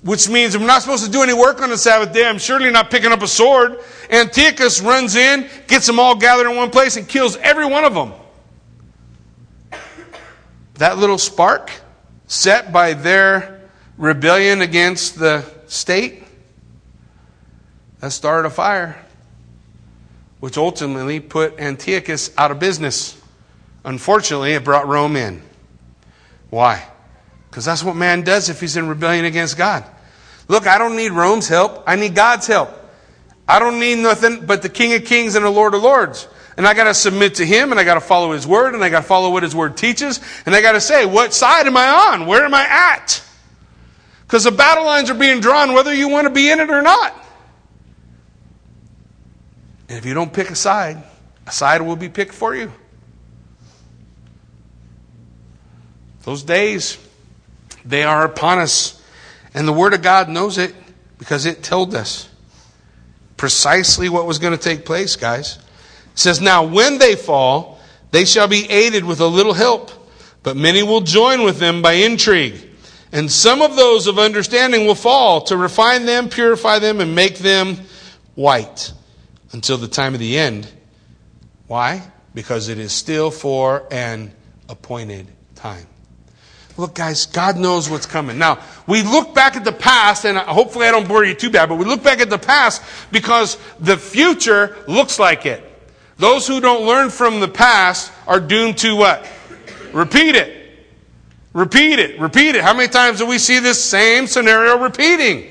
which 0.02 0.30
means 0.30 0.56
we're 0.56 0.64
not 0.64 0.80
supposed 0.80 1.04
to 1.04 1.10
do 1.10 1.22
any 1.22 1.34
work 1.34 1.60
on 1.60 1.68
the 1.68 1.76
Sabbath 1.76 2.14
day. 2.14 2.26
I'm 2.26 2.38
surely 2.38 2.70
not 2.70 2.90
picking 2.90 3.12
up 3.12 3.20
a 3.20 3.28
sword. 3.28 3.78
Antiochus 4.08 4.80
runs 4.80 5.14
in, 5.14 5.46
gets 5.66 5.86
them 5.86 6.00
all 6.00 6.14
gathered 6.14 6.48
in 6.48 6.56
one 6.56 6.70
place, 6.70 6.96
and 6.96 7.06
kills 7.06 7.36
every 7.36 7.66
one 7.66 7.84
of 7.84 7.92
them. 7.92 8.14
That 10.80 10.96
little 10.96 11.18
spark 11.18 11.70
set 12.26 12.72
by 12.72 12.94
their 12.94 13.60
rebellion 13.98 14.62
against 14.62 15.18
the 15.18 15.44
state, 15.66 16.24
that 17.98 18.12
started 18.12 18.48
a 18.48 18.50
fire, 18.50 18.98
which 20.40 20.56
ultimately 20.56 21.20
put 21.20 21.60
Antiochus 21.60 22.32
out 22.38 22.50
of 22.50 22.58
business. 22.58 23.20
Unfortunately, 23.84 24.54
it 24.54 24.64
brought 24.64 24.88
Rome 24.88 25.16
in. 25.16 25.42
Why? 26.48 26.88
Because 27.50 27.66
that's 27.66 27.84
what 27.84 27.94
man 27.94 28.22
does 28.22 28.48
if 28.48 28.58
he's 28.58 28.78
in 28.78 28.88
rebellion 28.88 29.26
against 29.26 29.58
God. 29.58 29.84
Look, 30.48 30.66
I 30.66 30.78
don't 30.78 30.96
need 30.96 31.12
Rome's 31.12 31.46
help. 31.46 31.84
I 31.86 31.96
need 31.96 32.14
God's 32.14 32.46
help. 32.46 32.70
I 33.46 33.58
don't 33.58 33.80
need 33.80 33.96
nothing 33.96 34.46
but 34.46 34.62
the 34.62 34.70
King 34.70 34.94
of 34.94 35.04
Kings 35.04 35.34
and 35.34 35.44
the 35.44 35.50
Lord 35.50 35.74
of 35.74 35.82
Lords. 35.82 36.26
And 36.60 36.66
I 36.66 36.74
got 36.74 36.84
to 36.84 36.92
submit 36.92 37.36
to 37.36 37.46
him 37.46 37.70
and 37.70 37.80
I 37.80 37.84
got 37.84 37.94
to 37.94 38.02
follow 38.02 38.32
his 38.32 38.46
word 38.46 38.74
and 38.74 38.84
I 38.84 38.90
got 38.90 39.00
to 39.00 39.06
follow 39.06 39.30
what 39.30 39.42
his 39.42 39.54
word 39.54 39.78
teaches. 39.78 40.20
And 40.44 40.54
I 40.54 40.60
got 40.60 40.72
to 40.72 40.80
say, 40.82 41.06
what 41.06 41.32
side 41.32 41.66
am 41.66 41.74
I 41.74 42.12
on? 42.12 42.26
Where 42.26 42.44
am 42.44 42.52
I 42.52 42.64
at? 42.64 43.24
Because 44.26 44.44
the 44.44 44.50
battle 44.50 44.84
lines 44.84 45.08
are 45.08 45.14
being 45.14 45.40
drawn 45.40 45.72
whether 45.72 45.94
you 45.94 46.10
want 46.10 46.26
to 46.26 46.30
be 46.30 46.50
in 46.50 46.60
it 46.60 46.68
or 46.68 46.82
not. 46.82 47.14
And 49.88 49.96
if 49.96 50.04
you 50.04 50.12
don't 50.12 50.34
pick 50.34 50.50
a 50.50 50.54
side, 50.54 51.02
a 51.46 51.50
side 51.50 51.80
will 51.80 51.96
be 51.96 52.10
picked 52.10 52.34
for 52.34 52.54
you. 52.54 52.70
Those 56.24 56.42
days, 56.42 56.98
they 57.86 58.02
are 58.02 58.26
upon 58.26 58.58
us. 58.58 59.02
And 59.54 59.66
the 59.66 59.72
Word 59.72 59.94
of 59.94 60.02
God 60.02 60.28
knows 60.28 60.58
it 60.58 60.74
because 61.16 61.46
it 61.46 61.62
told 61.62 61.94
us 61.94 62.28
precisely 63.38 64.10
what 64.10 64.26
was 64.26 64.38
going 64.38 64.52
to 64.52 64.62
take 64.62 64.84
place, 64.84 65.16
guys. 65.16 65.58
It 66.20 66.24
says, 66.24 66.40
Now 66.42 66.64
when 66.64 66.98
they 66.98 67.16
fall, 67.16 67.80
they 68.10 68.26
shall 68.26 68.46
be 68.46 68.70
aided 68.70 69.06
with 69.06 69.20
a 69.20 69.26
little 69.26 69.54
help, 69.54 69.90
but 70.42 70.54
many 70.54 70.82
will 70.82 71.00
join 71.00 71.44
with 71.44 71.58
them 71.58 71.80
by 71.80 71.94
intrigue. 71.94 72.68
And 73.10 73.32
some 73.32 73.62
of 73.62 73.74
those 73.74 74.06
of 74.06 74.18
understanding 74.18 74.86
will 74.86 74.94
fall 74.94 75.40
to 75.44 75.56
refine 75.56 76.04
them, 76.04 76.28
purify 76.28 76.78
them, 76.78 77.00
and 77.00 77.14
make 77.14 77.38
them 77.38 77.78
white 78.34 78.92
until 79.52 79.78
the 79.78 79.88
time 79.88 80.12
of 80.12 80.20
the 80.20 80.36
end. 80.36 80.70
Why? 81.68 82.02
Because 82.34 82.68
it 82.68 82.78
is 82.78 82.92
still 82.92 83.30
for 83.30 83.88
an 83.90 84.30
appointed 84.68 85.26
time. 85.54 85.86
Look, 86.76 86.96
guys, 86.96 87.24
God 87.24 87.56
knows 87.56 87.88
what's 87.88 88.04
coming. 88.04 88.36
Now, 88.36 88.62
we 88.86 89.02
look 89.02 89.34
back 89.34 89.56
at 89.56 89.64
the 89.64 89.72
past, 89.72 90.26
and 90.26 90.36
hopefully 90.36 90.86
I 90.86 90.90
don't 90.90 91.08
bore 91.08 91.24
you 91.24 91.34
too 91.34 91.48
bad, 91.48 91.70
but 91.70 91.76
we 91.76 91.86
look 91.86 92.02
back 92.02 92.20
at 92.20 92.28
the 92.28 92.38
past 92.38 92.82
because 93.10 93.56
the 93.78 93.96
future 93.96 94.76
looks 94.86 95.18
like 95.18 95.46
it. 95.46 95.68
Those 96.20 96.46
who 96.46 96.60
don't 96.60 96.86
learn 96.86 97.08
from 97.08 97.40
the 97.40 97.48
past 97.48 98.12
are 98.26 98.40
doomed 98.40 98.76
to 98.78 98.94
what? 98.94 99.26
Repeat 99.94 100.34
it. 100.34 100.54
Repeat 101.54 101.98
it. 101.98 102.20
Repeat 102.20 102.56
it. 102.56 102.62
How 102.62 102.74
many 102.74 102.88
times 102.88 103.20
do 103.20 103.26
we 103.26 103.38
see 103.38 103.58
this 103.58 103.82
same 103.82 104.26
scenario 104.26 104.76
repeating? 104.76 105.46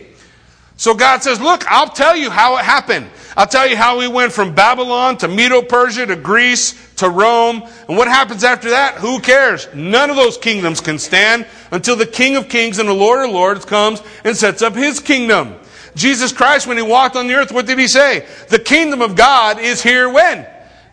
So 0.78 0.94
God 0.94 1.24
says, 1.24 1.42
Look, 1.42 1.66
I'll 1.66 1.90
tell 1.90 2.16
you 2.16 2.30
how 2.30 2.58
it 2.58 2.66
happened. 2.66 3.10
I'll 3.36 3.48
tell 3.48 3.68
you 3.68 3.78
how 3.78 3.98
we 3.98 4.08
went 4.08 4.32
from 4.32 4.54
Babylon 4.54 5.18
to 5.18 5.28
Medo 5.28 5.64
Persia 5.64 6.06
to 6.06 6.16
Greece 6.16 6.76
to 6.98 7.10
Rome. 7.10 7.64
And 7.88 7.98
what 7.98 8.08
happens 8.08 8.44
after 8.44 8.70
that? 8.70 9.00
Who 9.00 9.20
cares? 9.22 9.68
None 9.74 10.12
of 10.12 10.18
those 10.18 10.38
kingdoms 10.38 10.82
can 10.82 11.00
stand 11.00 11.48
until 11.72 11.96
the 11.96 12.06
King 12.06 12.36
of 12.36 12.48
Kings 12.48 12.78
and 12.78 12.88
the 12.88 12.94
Lord 12.94 13.28
of 13.28 13.34
Lords 13.34 13.66
comes 13.66 14.04
and 14.24 14.38
sets 14.38 14.62
up 14.62 14.76
his 14.76 15.00
kingdom. 15.00 15.56
Jesus 15.96 16.32
Christ, 16.32 16.68
when 16.68 16.78
he 16.78 16.84
walked 16.84 17.16
on 17.16 17.26
the 17.26 17.34
earth, 17.34 17.52
what 17.52 17.66
did 17.66 17.80
he 17.80 17.88
say? 17.88 18.28
The 18.50 18.60
kingdom 18.60 19.02
of 19.02 19.16
God 19.16 19.60
is 19.60 19.82
here 19.82 20.08
when? 20.08 20.46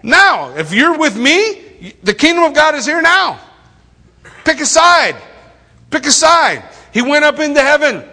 Now, 0.02 0.56
if 0.56 0.72
you're 0.72 0.98
with 0.98 1.16
me, 1.16 1.94
the 2.02 2.14
kingdom 2.14 2.44
of 2.44 2.54
God 2.54 2.74
is 2.74 2.86
here 2.86 3.02
now. 3.02 3.40
Pick 4.44 4.60
a 4.60 4.66
side. 4.66 5.16
Pick 5.90 6.06
a 6.06 6.12
side. 6.12 6.62
He 6.92 7.02
went 7.02 7.24
up 7.24 7.38
into 7.38 7.60
heaven. 7.60 8.04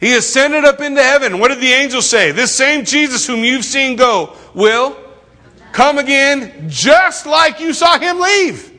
He 0.00 0.14
ascended 0.14 0.64
up 0.64 0.80
into 0.80 1.02
heaven. 1.02 1.38
What 1.38 1.48
did 1.48 1.60
the 1.60 1.72
angels 1.72 2.08
say? 2.08 2.32
This 2.32 2.54
same 2.54 2.84
Jesus 2.84 3.26
whom 3.26 3.44
you've 3.44 3.64
seen 3.64 3.96
go 3.96 4.36
will 4.54 4.96
come 5.72 5.98
again 5.98 6.68
just 6.68 7.24
like 7.24 7.60
you 7.60 7.72
saw 7.72 7.98
him 7.98 8.18
leave. 8.18 8.70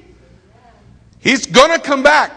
He's 1.20 1.46
going 1.46 1.72
to 1.72 1.80
come 1.80 2.04
back. 2.04 2.32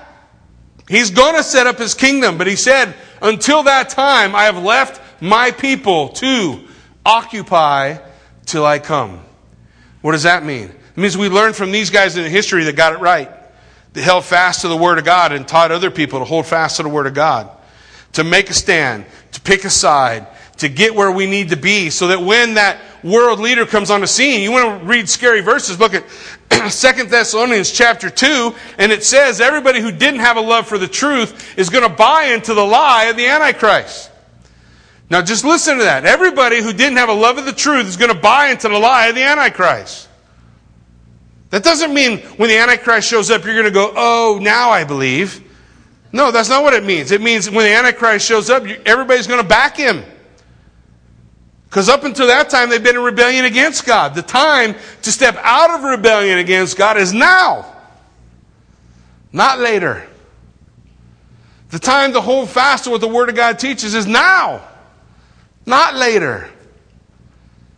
He's 0.88 1.10
going 1.10 1.34
to 1.34 1.42
set 1.42 1.66
up 1.66 1.78
his 1.78 1.94
kingdom. 1.94 2.38
But 2.38 2.46
he 2.46 2.54
said, 2.54 2.94
until 3.20 3.64
that 3.64 3.88
time, 3.88 4.36
I 4.36 4.44
have 4.44 4.62
left 4.62 5.00
my 5.20 5.50
people 5.50 6.10
to 6.10 6.60
occupy 7.04 7.98
till 8.44 8.64
I 8.64 8.78
come. 8.78 9.25
What 10.06 10.12
does 10.12 10.22
that 10.22 10.44
mean? 10.44 10.66
It 10.68 10.96
means 10.96 11.18
we 11.18 11.28
learned 11.28 11.56
from 11.56 11.72
these 11.72 11.90
guys 11.90 12.16
in 12.16 12.30
history 12.30 12.62
that 12.62 12.76
got 12.76 12.92
it 12.92 13.00
right. 13.00 13.28
They 13.92 14.02
held 14.02 14.24
fast 14.24 14.60
to 14.60 14.68
the 14.68 14.76
Word 14.76 14.98
of 14.98 15.04
God 15.04 15.32
and 15.32 15.48
taught 15.48 15.72
other 15.72 15.90
people 15.90 16.20
to 16.20 16.24
hold 16.24 16.46
fast 16.46 16.76
to 16.76 16.84
the 16.84 16.88
Word 16.88 17.08
of 17.08 17.14
God. 17.14 17.50
To 18.12 18.22
make 18.22 18.48
a 18.48 18.54
stand, 18.54 19.04
to 19.32 19.40
pick 19.40 19.64
a 19.64 19.68
side, 19.68 20.28
to 20.58 20.68
get 20.68 20.94
where 20.94 21.10
we 21.10 21.26
need 21.26 21.48
to 21.48 21.56
be 21.56 21.90
so 21.90 22.06
that 22.06 22.20
when 22.20 22.54
that 22.54 22.78
world 23.02 23.40
leader 23.40 23.66
comes 23.66 23.90
on 23.90 24.00
the 24.00 24.06
scene, 24.06 24.42
you 24.42 24.52
want 24.52 24.80
to 24.80 24.86
read 24.86 25.08
scary 25.08 25.40
verses, 25.40 25.80
look 25.80 25.92
at 25.92 26.04
2 26.50 27.06
Thessalonians 27.06 27.72
chapter 27.72 28.08
2, 28.08 28.54
and 28.78 28.92
it 28.92 29.02
says 29.02 29.40
everybody 29.40 29.80
who 29.80 29.90
didn't 29.90 30.20
have 30.20 30.36
a 30.36 30.40
love 30.40 30.68
for 30.68 30.78
the 30.78 30.86
truth 30.86 31.58
is 31.58 31.68
going 31.68 31.82
to 31.82 31.92
buy 31.92 32.26
into 32.26 32.54
the 32.54 32.64
lie 32.64 33.06
of 33.06 33.16
the 33.16 33.26
Antichrist. 33.26 34.12
Now 35.08 35.22
just 35.22 35.44
listen 35.44 35.78
to 35.78 35.84
that. 35.84 36.04
Everybody 36.04 36.60
who 36.60 36.72
didn't 36.72 36.96
have 36.96 37.08
a 37.08 37.14
love 37.14 37.38
of 37.38 37.44
the 37.44 37.52
truth 37.52 37.86
is 37.86 37.96
going 37.96 38.12
to 38.12 38.20
buy 38.20 38.48
into 38.48 38.68
the 38.68 38.78
lie 38.78 39.06
of 39.06 39.14
the 39.14 39.22
Antichrist. 39.22 40.08
That 41.50 41.62
doesn't 41.62 41.94
mean 41.94 42.18
when 42.38 42.48
the 42.48 42.56
Antichrist 42.56 43.08
shows 43.08 43.30
up, 43.30 43.44
you're 43.44 43.54
going 43.54 43.66
to 43.66 43.70
go, 43.70 43.92
oh, 43.94 44.38
now 44.42 44.70
I 44.70 44.84
believe. 44.84 45.42
No, 46.12 46.30
that's 46.30 46.48
not 46.48 46.62
what 46.62 46.74
it 46.74 46.84
means. 46.84 47.12
It 47.12 47.20
means 47.20 47.48
when 47.48 47.64
the 47.64 47.72
Antichrist 47.72 48.26
shows 48.26 48.50
up, 48.50 48.64
everybody's 48.84 49.26
going 49.26 49.42
to 49.42 49.48
back 49.48 49.76
him. 49.76 50.02
Because 51.68 51.88
up 51.88 52.04
until 52.04 52.28
that 52.28 52.48
time, 52.48 52.70
they've 52.70 52.82
been 52.82 52.96
in 52.96 53.02
rebellion 53.02 53.44
against 53.44 53.84
God. 53.84 54.14
The 54.14 54.22
time 54.22 54.74
to 55.02 55.12
step 55.12 55.36
out 55.40 55.70
of 55.70 55.84
rebellion 55.84 56.38
against 56.38 56.76
God 56.76 56.96
is 56.96 57.12
now, 57.12 57.72
not 59.32 59.58
later. 59.58 60.08
The 61.70 61.78
time 61.78 62.12
to 62.12 62.20
hold 62.20 62.48
fast 62.48 62.84
to 62.84 62.90
what 62.90 63.00
the 63.00 63.08
Word 63.08 63.28
of 63.28 63.34
God 63.34 63.58
teaches 63.58 63.94
is 63.94 64.06
now. 64.06 64.66
Not 65.66 65.96
later. 65.96 66.48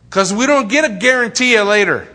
Because 0.09 0.33
we 0.33 0.47
don't 0.47 0.69
get 0.69 0.85
a 0.85 0.95
guarantee 0.95 1.57
of 1.57 1.67
later. 1.67 2.07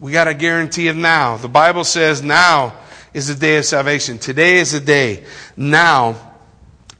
We 0.00 0.12
got 0.12 0.28
a 0.28 0.34
guarantee 0.34 0.88
of 0.88 0.96
now. 0.96 1.36
The 1.38 1.48
Bible 1.48 1.84
says 1.84 2.22
now 2.22 2.74
is 3.12 3.26
the 3.26 3.34
day 3.34 3.56
of 3.56 3.64
salvation. 3.64 4.18
Today 4.18 4.58
is 4.58 4.72
the 4.72 4.80
day. 4.80 5.24
Now 5.56 6.34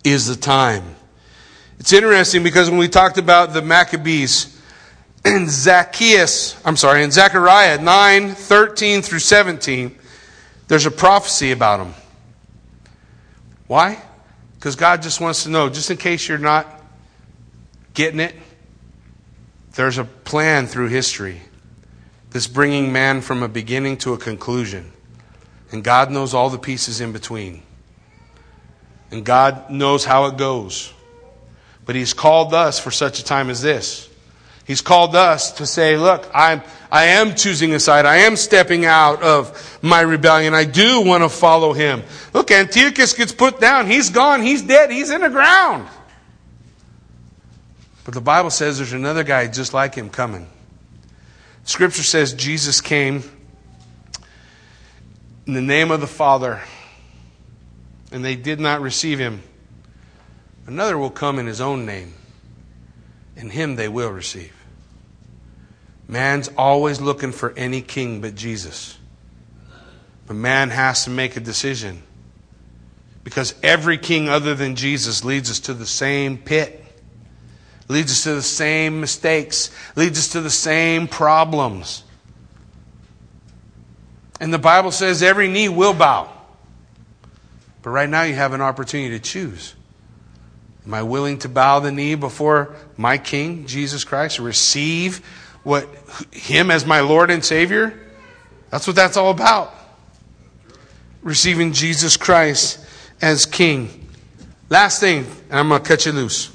is 0.03 0.27
the 0.27 0.37
time. 0.37 0.97
It's 1.79 1.93
interesting 1.93 2.43
because 2.43 2.69
when 2.71 2.79
we 2.79 2.89
talked 2.89 3.19
about 3.19 3.53
the 3.53 3.63
Maccabees, 3.63 4.59
in 5.25 5.49
Zacchaeus, 5.49 6.61
I'm 6.65 6.77
sorry, 6.77 7.05
in 7.05 7.11
Zechariah 7.11 7.81
9, 7.81 8.35
13 8.35 9.03
through 9.03 9.21
17, 9.21 9.97
there's 10.67 10.87
a 10.87 10.91
prophecy 10.91 11.53
about 11.53 11.79
them. 11.79 11.95
Why? 13.67 14.03
Because 14.55 14.77
God 14.77 15.03
just 15.03 15.21
wants 15.21 15.45
to 15.45 15.51
know, 15.51 15.69
just 15.69 15.91
in 15.91 15.97
case 15.97 16.29
you're 16.29 16.39
not 16.39 16.78
getting 17.99 18.21
it, 18.21 18.33
there's 19.75 19.99
a 19.99 20.05
plan 20.05 20.69
through 20.69 20.87
history 20.87 21.43
This 22.31 22.47
bringing 22.47 22.93
man 22.93 23.23
from 23.23 23.43
a 23.43 23.49
beginning 23.49 23.97
to 23.99 24.13
a 24.13 24.19
conclusion. 24.19 24.93
And 25.73 25.83
God 25.83 26.13
knows 26.13 26.33
all 26.33 26.49
the 26.49 26.59
pieces 26.59 27.01
in 27.01 27.11
between. 27.11 27.63
And 29.11 29.25
God 29.25 29.71
knows 29.71 30.05
how 30.05 30.27
it 30.27 30.37
goes. 30.37 30.93
But 31.87 31.97
He's 31.97 32.15
called 32.15 32.55
us 32.55 32.79
for 32.79 32.93
such 32.93 33.19
a 33.19 33.25
time 33.25 33.51
as 33.51 33.63
this. 33.63 34.09
He's 34.65 34.83
called 34.83 35.17
us 35.17 35.53
to 35.53 35.67
say, 35.67 35.97
look, 35.97 36.31
I'm, 36.33 36.63
I 36.93 37.05
am 37.19 37.35
choosing 37.35 37.73
a 37.73 37.81
side. 37.81 38.07
I 38.07 38.19
am 38.29 38.37
stepping 38.37 38.85
out 38.85 39.23
of 39.23 39.79
my 39.83 40.03
rebellion. 40.03 40.55
I 40.55 40.65
do 40.65 41.01
want 41.01 41.25
to 41.25 41.31
follow 41.31 41.73
him. 41.73 42.03
Look, 42.33 42.51
Antiochus 42.53 43.15
gets 43.15 43.33
put 43.33 43.59
down. 43.59 43.87
He's 43.87 44.11
gone. 44.11 44.43
He's 44.43 44.63
dead. 44.63 44.91
He's 44.93 45.11
in 45.11 45.23
the 45.23 45.31
ground. 45.31 45.89
But 48.09 48.15
the 48.15 48.23
Bible 48.23 48.49
says 48.49 48.79
there's 48.79 48.95
another 48.95 49.23
guy 49.23 49.49
just 49.49 49.75
like 49.75 49.95
him 49.95 50.09
coming. 50.09 50.47
Scripture 51.65 52.03
says 52.03 52.33
Jesus 52.33 52.81
came 52.81 53.23
in 55.47 55.53
the 55.53 55.61
name 55.61 55.91
of 55.91 56.01
the 56.01 56.07
Father, 56.07 56.63
and 58.11 58.25
they 58.25 58.35
did 58.35 58.61
not 58.61 58.81
receive 58.81 59.19
him. 59.19 59.43
Another 60.67 60.97
will 60.97 61.11
come 61.11 61.39
in 61.39 61.45
his 61.45 61.61
own 61.61 61.85
name, 61.85 62.15
and 63.37 63.53
him 63.53 63.77
they 63.77 63.89
will 63.89 64.11
receive. 64.11 64.57
Man's 66.09 66.49
always 66.57 67.03
looking 67.03 67.33
for 67.33 67.53
any 67.59 67.83
king 67.83 68.23
but 68.23 68.35
Jesus. 68.35 68.97
But 70.27 70.37
man 70.37 70.71
has 70.71 71.05
to 71.05 71.11
make 71.11 71.37
a 71.37 71.41
decision. 71.41 72.03
Because 73.23 73.55
every 73.63 73.99
king 73.99 74.31
other 74.31 74.55
than 74.55 74.77
Jesus 74.77 75.27
leads 75.27 75.51
us 75.51 75.61
to 75.61 75.75
the 75.75 75.85
same 75.85 76.39
pit, 76.39 76.87
leads 77.89 78.13
us 78.13 78.23
to 78.25 78.35
the 78.35 78.43
same 78.43 79.01
mistakes, 79.01 79.71
leads 79.97 80.19
us 80.19 80.29
to 80.29 80.41
the 80.41 80.51
same 80.51 81.09
problems. 81.09 82.05
And 84.41 84.53
the 84.53 84.59
Bible 84.59 84.93
says 84.93 85.23
every 85.23 85.49
knee 85.49 85.69
will 85.69 85.95
bow. 85.95 86.31
But 87.83 87.91
right 87.91 88.09
now 88.09 88.23
you 88.23 88.35
have 88.35 88.53
an 88.53 88.61
opportunity 88.61 89.19
to 89.19 89.23
choose. 89.23 89.75
Am 90.87 90.95
I 90.95 91.03
willing 91.03 91.39
to 91.41 91.49
bow 91.49 91.81
the 91.81 91.93
knee 91.93 92.15
before 92.15 92.75
my 92.97 93.19
King, 93.19 93.67
Jesus 93.67 94.05
Christ, 94.05 94.39
receive 94.39 95.19
what 95.63 95.89
him 96.33 96.71
as 96.71 96.87
my 96.87 97.01
Lord 97.01 97.31
and 97.31 97.45
Savior? 97.45 97.99
That's 98.71 98.87
what 98.87 98.97
that's 98.97 99.17
all 99.17 99.31
about. 99.31 99.75
Receiving 101.23 101.73
Jesus 101.73 102.17
Christ 102.17 102.85
as 103.21 103.45
King. 103.45 104.09
Last 104.71 105.01
thing, 105.01 105.27
and 105.51 105.59
I'm 105.59 105.69
going 105.69 105.83
to 105.83 105.89
cut 105.89 106.07
you 106.07 106.13
loose. 106.13 106.51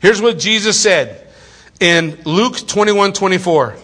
Here's 0.00 0.22
what 0.22 0.38
Jesus 0.38 0.80
said 0.80 1.26
in 1.80 2.18
Luke 2.24 2.56
21 2.66 3.12
24. 3.12 3.76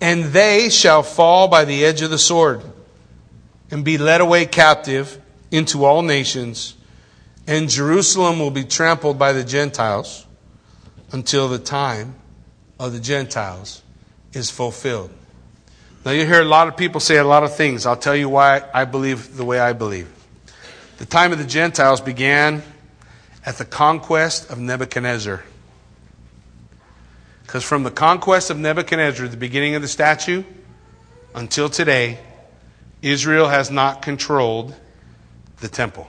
And 0.00 0.24
they 0.24 0.68
shall 0.68 1.02
fall 1.02 1.48
by 1.48 1.64
the 1.64 1.84
edge 1.84 2.02
of 2.02 2.10
the 2.10 2.18
sword 2.18 2.62
and 3.70 3.84
be 3.84 3.96
led 3.96 4.20
away 4.20 4.46
captive 4.46 5.20
into 5.50 5.84
all 5.84 6.02
nations, 6.02 6.74
and 7.46 7.68
Jerusalem 7.68 8.38
will 8.38 8.50
be 8.50 8.64
trampled 8.64 9.18
by 9.18 9.32
the 9.32 9.44
Gentiles 9.44 10.26
until 11.12 11.48
the 11.48 11.58
time 11.58 12.16
of 12.78 12.92
the 12.92 13.00
Gentiles 13.00 13.82
is 14.32 14.50
fulfilled. 14.50 15.10
Now, 16.04 16.10
you 16.10 16.26
hear 16.26 16.42
a 16.42 16.44
lot 16.44 16.68
of 16.68 16.76
people 16.76 17.00
say 17.00 17.16
a 17.16 17.24
lot 17.24 17.44
of 17.44 17.56
things. 17.56 17.86
I'll 17.86 17.96
tell 17.96 18.16
you 18.16 18.28
why 18.28 18.62
I 18.74 18.84
believe 18.84 19.36
the 19.36 19.44
way 19.44 19.58
I 19.58 19.72
believe. 19.72 20.10
The 20.98 21.06
time 21.06 21.32
of 21.32 21.38
the 21.38 21.46
Gentiles 21.46 22.00
began 22.00 22.62
at 23.44 23.58
the 23.58 23.64
conquest 23.64 24.50
of 24.50 24.58
Nebuchadnezzar. 24.58 25.42
Because 27.42 27.62
from 27.62 27.82
the 27.82 27.90
conquest 27.90 28.50
of 28.50 28.58
Nebuchadnezzar, 28.58 29.28
the 29.28 29.36
beginning 29.36 29.74
of 29.74 29.82
the 29.82 29.88
statue, 29.88 30.42
until 31.34 31.68
today, 31.68 32.18
Israel 33.02 33.48
has 33.48 33.70
not 33.70 34.02
controlled 34.02 34.74
the 35.60 35.68
temple. 35.68 36.08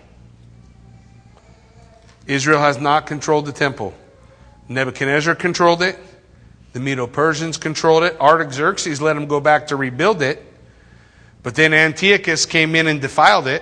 Israel 2.25 2.59
has 2.59 2.79
not 2.79 3.05
controlled 3.05 3.45
the 3.45 3.51
temple. 3.51 3.93
Nebuchadnezzar 4.69 5.36
controlled 5.36 5.83
it. 5.83 5.99
The 6.73 6.79
Medo 6.79 7.05
Persians 7.05 7.57
controlled 7.57 8.03
it. 8.03 8.19
Artaxerxes 8.19 9.01
let 9.01 9.13
them 9.13 9.27
go 9.27 9.39
back 9.39 9.67
to 9.67 9.75
rebuild 9.75 10.21
it. 10.21 10.41
But 11.43 11.55
then 11.55 11.73
Antiochus 11.73 12.45
came 12.45 12.75
in 12.75 12.88
and 12.88 12.99
defiled 13.01 13.47
it. 13.47 13.61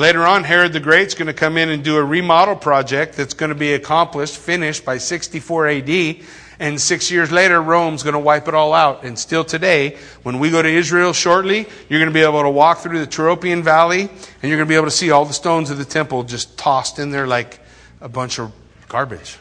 Later 0.00 0.26
on, 0.26 0.44
Herod 0.44 0.72
the 0.72 0.80
Great's 0.80 1.12
going 1.12 1.26
to 1.26 1.34
come 1.34 1.58
in 1.58 1.68
and 1.68 1.84
do 1.84 1.98
a 1.98 2.02
remodel 2.02 2.56
project 2.56 3.18
that's 3.18 3.34
going 3.34 3.50
to 3.50 3.54
be 3.54 3.74
accomplished, 3.74 4.38
finished 4.38 4.82
by 4.82 4.96
64 4.96 5.68
AD. 5.68 6.16
And 6.58 6.80
six 6.80 7.10
years 7.10 7.30
later, 7.30 7.60
Rome's 7.60 8.02
going 8.02 8.14
to 8.14 8.18
wipe 8.18 8.48
it 8.48 8.54
all 8.54 8.72
out. 8.72 9.04
And 9.04 9.18
still 9.18 9.44
today, 9.44 9.98
when 10.22 10.38
we 10.38 10.50
go 10.50 10.62
to 10.62 10.68
Israel 10.70 11.12
shortly, 11.12 11.66
you're 11.90 12.00
going 12.00 12.08
to 12.08 12.14
be 12.14 12.22
able 12.22 12.40
to 12.40 12.48
walk 12.48 12.78
through 12.78 12.98
the 12.98 13.06
Tyropoeon 13.06 13.62
Valley 13.62 14.00
and 14.00 14.10
you're 14.42 14.56
going 14.56 14.66
to 14.66 14.70
be 14.70 14.74
able 14.74 14.86
to 14.86 14.90
see 14.90 15.10
all 15.10 15.26
the 15.26 15.34
stones 15.34 15.68
of 15.68 15.76
the 15.76 15.84
temple 15.84 16.22
just 16.22 16.56
tossed 16.56 16.98
in 16.98 17.10
there 17.10 17.26
like 17.26 17.60
a 18.00 18.08
bunch 18.08 18.38
of 18.38 18.52
garbage. 18.88 19.36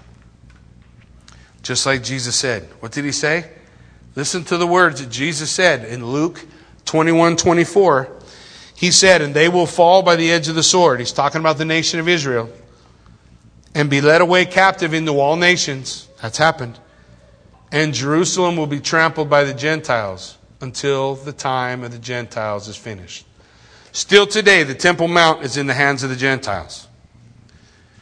Just 1.63 1.85
like 1.85 2.03
Jesus 2.03 2.35
said. 2.35 2.63
What 2.81 2.91
did 2.91 3.05
he 3.05 3.13
say? 3.13 3.49
Listen 4.17 4.43
to 4.43 4.57
the 4.57 4.67
words 4.67 4.99
that 4.99 5.09
Jesus 5.09 5.49
said 5.49 5.85
in 5.85 6.05
Luke 6.05 6.45
21 6.83 7.37
24. 7.37 8.18
He 8.79 8.91
said, 8.91 9.21
And 9.21 9.33
they 9.33 9.49
will 9.49 9.65
fall 9.65 10.03
by 10.03 10.15
the 10.15 10.31
edge 10.31 10.47
of 10.47 10.55
the 10.55 10.63
sword. 10.63 11.01
He's 11.01 11.11
talking 11.11 11.41
about 11.41 11.57
the 11.57 11.65
nation 11.65 11.99
of 11.99 12.07
Israel. 12.07 12.49
And 13.75 13.89
be 13.89 13.99
led 13.99 14.21
away 14.21 14.45
captive 14.45 14.93
into 14.93 15.19
all 15.19 15.35
nations. 15.35 16.07
That's 16.21 16.37
happened. 16.37 16.79
And 17.73 17.93
Jerusalem 17.93 18.55
will 18.55 18.67
be 18.67 18.79
trampled 18.79 19.29
by 19.29 19.43
the 19.43 19.53
Gentiles 19.53 20.37
until 20.61 21.15
the 21.15 21.33
time 21.33 21.83
of 21.83 21.91
the 21.91 21.99
Gentiles 21.99 22.69
is 22.69 22.77
finished. 22.77 23.25
Still 23.91 24.25
today, 24.25 24.63
the 24.63 24.75
Temple 24.75 25.09
Mount 25.09 25.43
is 25.43 25.57
in 25.57 25.67
the 25.67 25.73
hands 25.73 26.03
of 26.03 26.09
the 26.09 26.15
Gentiles. 26.15 26.87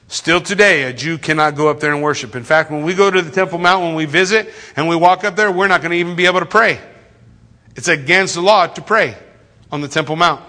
Still 0.09 0.41
today, 0.41 0.83
a 0.83 0.93
Jew 0.93 1.17
cannot 1.17 1.55
go 1.55 1.69
up 1.69 1.79
there 1.79 1.91
and 1.91 2.03
worship. 2.03 2.35
In 2.35 2.43
fact, 2.43 2.69
when 2.69 2.83
we 2.83 2.93
go 2.93 3.09
to 3.09 3.23
the 3.23 3.31
Temple 3.31 3.57
Mount, 3.57 3.83
when 3.83 3.95
we 3.95 4.05
visit 4.05 4.53
and 4.75 4.87
we 4.87 4.95
walk 4.95 5.23
up 5.23 5.35
there, 5.35 5.51
we're 5.51 5.67
not 5.67 5.81
going 5.81 5.91
to 5.91 5.97
even 5.97 6.15
be 6.15 6.27
able 6.27 6.39
to 6.39 6.45
pray. 6.45 6.79
It's 7.75 7.87
against 7.87 8.35
the 8.35 8.41
law 8.41 8.67
to 8.67 8.81
pray 8.83 9.17
on 9.71 9.81
the 9.81 9.87
Temple 9.87 10.15
Mount. 10.15 10.43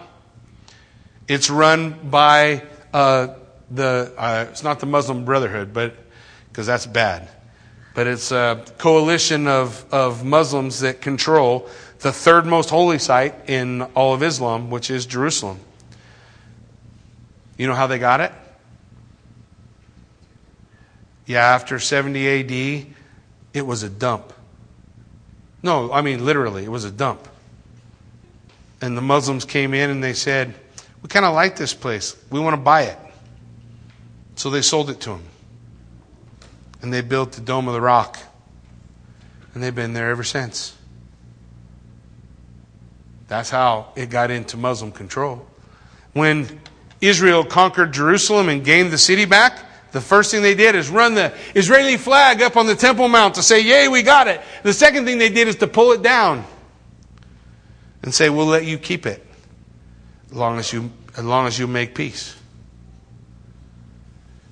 It's 1.28 1.50
run 1.50 2.08
by 2.10 2.62
uh, 2.92 3.34
the, 3.70 4.12
uh, 4.16 4.46
it's 4.50 4.64
not 4.64 4.80
the 4.80 4.86
Muslim 4.86 5.26
Brotherhood, 5.26 5.74
but, 5.74 5.94
because 6.48 6.66
that's 6.66 6.86
bad. 6.86 7.28
But 7.94 8.06
it's 8.06 8.32
a 8.32 8.64
coalition 8.78 9.46
of, 9.46 9.84
of 9.92 10.24
Muslims 10.24 10.80
that 10.80 11.02
control 11.02 11.68
the 12.00 12.12
third 12.12 12.46
most 12.46 12.70
holy 12.70 12.98
site 12.98 13.34
in 13.48 13.82
all 13.94 14.14
of 14.14 14.22
Islam, 14.22 14.70
which 14.70 14.90
is 14.90 15.04
Jerusalem. 15.04 15.58
You 17.58 17.66
know 17.66 17.74
how 17.74 17.88
they 17.88 17.98
got 17.98 18.20
it? 18.20 18.32
Yeah, 21.26 21.40
after 21.40 21.78
70 21.78 22.40
AD, 22.40 22.86
it 23.52 23.66
was 23.66 23.82
a 23.82 23.90
dump. 23.90 24.32
No, 25.62 25.92
I 25.92 26.00
mean 26.00 26.24
literally, 26.24 26.64
it 26.64 26.70
was 26.70 26.84
a 26.84 26.90
dump. 26.90 27.28
And 28.80 28.96
the 28.96 29.02
Muslims 29.02 29.44
came 29.44 29.74
in 29.74 29.90
and 29.90 30.02
they 30.02 30.14
said, 30.14 30.54
We 31.08 31.10
kind 31.10 31.24
of 31.24 31.34
like 31.34 31.56
this 31.56 31.72
place. 31.72 32.14
We 32.28 32.38
want 32.38 32.52
to 32.52 32.60
buy 32.60 32.82
it. 32.82 32.98
So 34.36 34.50
they 34.50 34.60
sold 34.60 34.90
it 34.90 35.00
to 35.00 35.08
them. 35.08 35.22
And 36.82 36.92
they 36.92 37.00
built 37.00 37.32
the 37.32 37.40
Dome 37.40 37.66
of 37.66 37.72
the 37.72 37.80
Rock. 37.80 38.18
And 39.54 39.62
they've 39.62 39.74
been 39.74 39.94
there 39.94 40.10
ever 40.10 40.22
since. 40.22 40.76
That's 43.26 43.48
how 43.48 43.90
it 43.96 44.10
got 44.10 44.30
into 44.30 44.58
Muslim 44.58 44.92
control. 44.92 45.46
When 46.12 46.60
Israel 47.00 47.42
conquered 47.42 47.94
Jerusalem 47.94 48.50
and 48.50 48.62
gained 48.62 48.90
the 48.90 48.98
city 48.98 49.24
back, 49.24 49.60
the 49.92 50.02
first 50.02 50.30
thing 50.30 50.42
they 50.42 50.54
did 50.54 50.74
is 50.74 50.90
run 50.90 51.14
the 51.14 51.32
Israeli 51.54 51.96
flag 51.96 52.42
up 52.42 52.58
on 52.58 52.66
the 52.66 52.76
Temple 52.76 53.08
Mount 53.08 53.36
to 53.36 53.42
say, 53.42 53.62
Yay, 53.62 53.88
we 53.88 54.02
got 54.02 54.28
it. 54.28 54.42
The 54.62 54.74
second 54.74 55.06
thing 55.06 55.16
they 55.16 55.30
did 55.30 55.48
is 55.48 55.56
to 55.56 55.66
pull 55.66 55.92
it 55.92 56.02
down 56.02 56.44
and 58.02 58.12
say, 58.12 58.28
We'll 58.28 58.44
let 58.44 58.66
you 58.66 58.76
keep 58.76 59.06
it 59.06 59.24
as 60.30 60.36
long 60.36 60.58
as 60.58 60.72
you, 60.72 60.90
as 61.16 61.24
long 61.24 61.46
as 61.46 61.58
you 61.58 61.66
make 61.66 61.94
peace. 61.94 62.36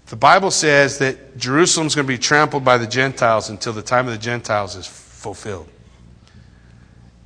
The 0.07 0.17
Bible 0.17 0.51
says 0.51 0.99
that 0.99 1.37
Jerusalem's 1.37 1.95
going 1.95 2.07
to 2.07 2.13
be 2.13 2.19
trampled 2.19 2.65
by 2.65 2.79
the 2.79 2.87
Gentiles 2.87 3.51
until 3.51 3.73
the 3.73 3.83
time 3.83 4.07
of 4.07 4.13
the 4.13 4.19
Gentiles 4.19 4.77
is 4.77 4.87
fulfilled. 4.87 5.69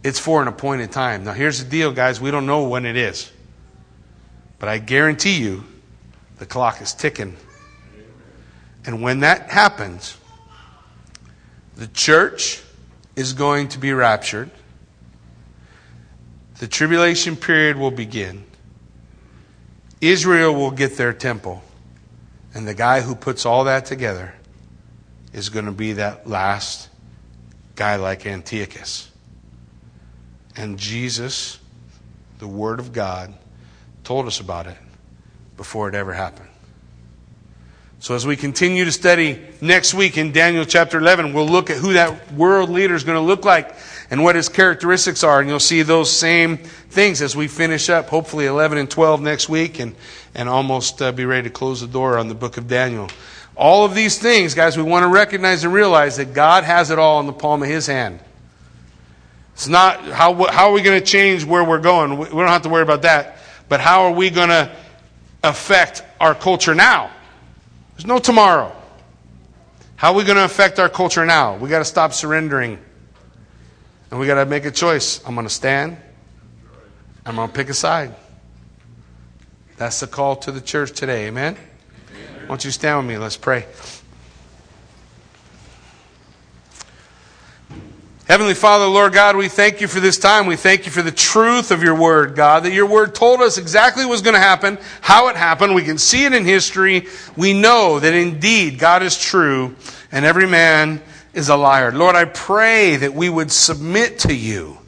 It's 0.02 0.18
for 0.18 0.40
an 0.40 0.48
appointed 0.48 0.90
time. 0.90 1.24
Now, 1.24 1.34
here's 1.34 1.62
the 1.62 1.68
deal, 1.68 1.92
guys. 1.92 2.20
We 2.20 2.30
don't 2.30 2.46
know 2.46 2.66
when 2.66 2.86
it 2.86 2.96
is. 2.96 3.30
But 4.58 4.70
I 4.70 4.78
guarantee 4.78 5.38
you, 5.38 5.64
the 6.38 6.46
clock 6.46 6.80
is 6.80 6.94
ticking. 6.94 7.36
And 8.86 9.02
when 9.02 9.20
that 9.20 9.50
happens, 9.50 10.16
the 11.76 11.86
church 11.88 12.62
is 13.14 13.34
going 13.34 13.68
to 13.68 13.78
be 13.78 13.92
raptured. 13.92 14.50
The 16.60 16.68
tribulation 16.68 17.36
period 17.36 17.78
will 17.78 17.90
begin. 17.90 18.44
Israel 20.02 20.54
will 20.54 20.70
get 20.70 20.98
their 20.98 21.14
temple. 21.14 21.62
And 22.52 22.68
the 22.68 22.74
guy 22.74 23.00
who 23.00 23.14
puts 23.14 23.46
all 23.46 23.64
that 23.64 23.86
together 23.86 24.34
is 25.32 25.48
going 25.48 25.64
to 25.64 25.72
be 25.72 25.94
that 25.94 26.28
last 26.28 26.90
guy 27.76 27.96
like 27.96 28.26
Antiochus. 28.26 29.10
And 30.54 30.78
Jesus, 30.78 31.58
the 32.40 32.46
Word 32.46 32.78
of 32.78 32.92
God, 32.92 33.32
told 34.04 34.26
us 34.26 34.38
about 34.38 34.66
it 34.66 34.76
before 35.56 35.88
it 35.88 35.94
ever 35.94 36.12
happened. 36.12 36.50
So, 38.00 38.14
as 38.14 38.26
we 38.26 38.36
continue 38.36 38.84
to 38.84 38.92
study 38.92 39.40
next 39.62 39.94
week 39.94 40.18
in 40.18 40.32
Daniel 40.32 40.66
chapter 40.66 40.98
11, 40.98 41.32
we'll 41.32 41.46
look 41.46 41.70
at 41.70 41.78
who 41.78 41.94
that 41.94 42.32
world 42.32 42.68
leader 42.68 42.94
is 42.94 43.04
going 43.04 43.16
to 43.16 43.26
look 43.26 43.46
like 43.46 43.74
and 44.10 44.22
what 44.22 44.34
his 44.34 44.48
characteristics 44.48 45.22
are. 45.22 45.40
And 45.40 45.48
you'll 45.48 45.60
see 45.60 45.82
those 45.82 46.10
same 46.10 46.58
things 46.58 47.22
as 47.22 47.36
we 47.36 47.48
finish 47.48 47.88
up, 47.88 48.08
hopefully 48.08 48.46
11 48.46 48.76
and 48.76 48.90
12 48.90 49.22
next 49.22 49.48
week, 49.48 49.78
and, 49.78 49.94
and 50.34 50.48
almost 50.48 51.00
uh, 51.00 51.12
be 51.12 51.24
ready 51.24 51.48
to 51.48 51.50
close 51.54 51.80
the 51.80 51.86
door 51.86 52.18
on 52.18 52.28
the 52.28 52.34
book 52.34 52.56
of 52.56 52.66
Daniel. 52.68 53.08
All 53.56 53.84
of 53.84 53.94
these 53.94 54.18
things, 54.18 54.54
guys, 54.54 54.76
we 54.76 54.82
want 54.82 55.04
to 55.04 55.08
recognize 55.08 55.64
and 55.64 55.72
realize 55.72 56.16
that 56.16 56.34
God 56.34 56.64
has 56.64 56.90
it 56.90 56.98
all 56.98 57.20
in 57.20 57.26
the 57.26 57.32
palm 57.32 57.62
of 57.62 57.68
his 57.68 57.86
hand. 57.86 58.20
It's 59.54 59.68
not 59.68 60.02
how, 60.04 60.46
how 60.46 60.70
are 60.70 60.72
we 60.72 60.80
going 60.80 60.98
to 60.98 61.04
change 61.04 61.44
where 61.44 61.62
we're 61.62 61.80
going? 61.80 62.16
We 62.16 62.26
don't 62.26 62.48
have 62.48 62.62
to 62.62 62.68
worry 62.68 62.82
about 62.82 63.02
that. 63.02 63.36
But 63.68 63.80
how 63.80 64.04
are 64.04 64.12
we 64.12 64.30
going 64.30 64.48
to 64.48 64.74
affect 65.44 66.02
our 66.18 66.34
culture 66.34 66.74
now? 66.74 67.10
There's 67.94 68.06
no 68.06 68.18
tomorrow. 68.18 68.74
How 69.96 70.12
are 70.12 70.16
we 70.16 70.24
going 70.24 70.38
to 70.38 70.44
affect 70.44 70.78
our 70.78 70.88
culture 70.88 71.26
now? 71.26 71.56
We 71.56 71.68
got 71.68 71.80
to 71.80 71.84
stop 71.84 72.14
surrendering. 72.14 72.78
And 74.10 74.18
we 74.18 74.26
got 74.26 74.42
to 74.42 74.46
make 74.46 74.64
a 74.64 74.70
choice. 74.70 75.24
I'm 75.24 75.34
going 75.34 75.46
to 75.46 75.52
stand. 75.52 75.96
I'm 77.24 77.36
going 77.36 77.48
to 77.48 77.54
pick 77.54 77.68
a 77.68 77.74
side. 77.74 78.14
That's 79.76 80.00
the 80.00 80.06
call 80.06 80.36
to 80.36 80.52
the 80.52 80.60
church 80.60 80.92
today. 80.92 81.26
Amen? 81.28 81.56
Amen. 81.56 82.40
Why 82.42 82.46
don't 82.48 82.64
you 82.64 82.70
stand 82.70 82.98
with 82.98 83.06
me? 83.06 83.18
Let's 83.18 83.36
pray. 83.36 83.66
Heavenly 88.26 88.54
Father, 88.54 88.86
Lord 88.86 89.12
God, 89.12 89.36
we 89.36 89.48
thank 89.48 89.80
you 89.80 89.88
for 89.88 89.98
this 89.98 90.16
time. 90.16 90.46
We 90.46 90.54
thank 90.54 90.86
you 90.86 90.92
for 90.92 91.02
the 91.02 91.10
truth 91.10 91.72
of 91.72 91.82
your 91.82 91.96
word, 91.96 92.36
God, 92.36 92.62
that 92.62 92.72
your 92.72 92.86
word 92.86 93.12
told 93.12 93.40
us 93.40 93.58
exactly 93.58 94.04
what 94.04 94.12
was 94.12 94.22
going 94.22 94.34
to 94.34 94.40
happen, 94.40 94.78
how 95.00 95.28
it 95.28 95.36
happened. 95.36 95.74
We 95.74 95.82
can 95.82 95.98
see 95.98 96.24
it 96.24 96.32
in 96.32 96.44
history. 96.44 97.08
We 97.36 97.54
know 97.54 97.98
that 97.98 98.14
indeed 98.14 98.78
God 98.78 99.02
is 99.02 99.18
true 99.18 99.74
and 100.12 100.24
every 100.24 100.46
man 100.46 101.02
is 101.32 101.48
a 101.48 101.56
liar. 101.56 101.92
Lord, 101.92 102.16
I 102.16 102.24
pray 102.24 102.96
that 102.96 103.14
we 103.14 103.28
would 103.28 103.52
submit 103.52 104.20
to 104.20 104.34
you, 104.34 104.78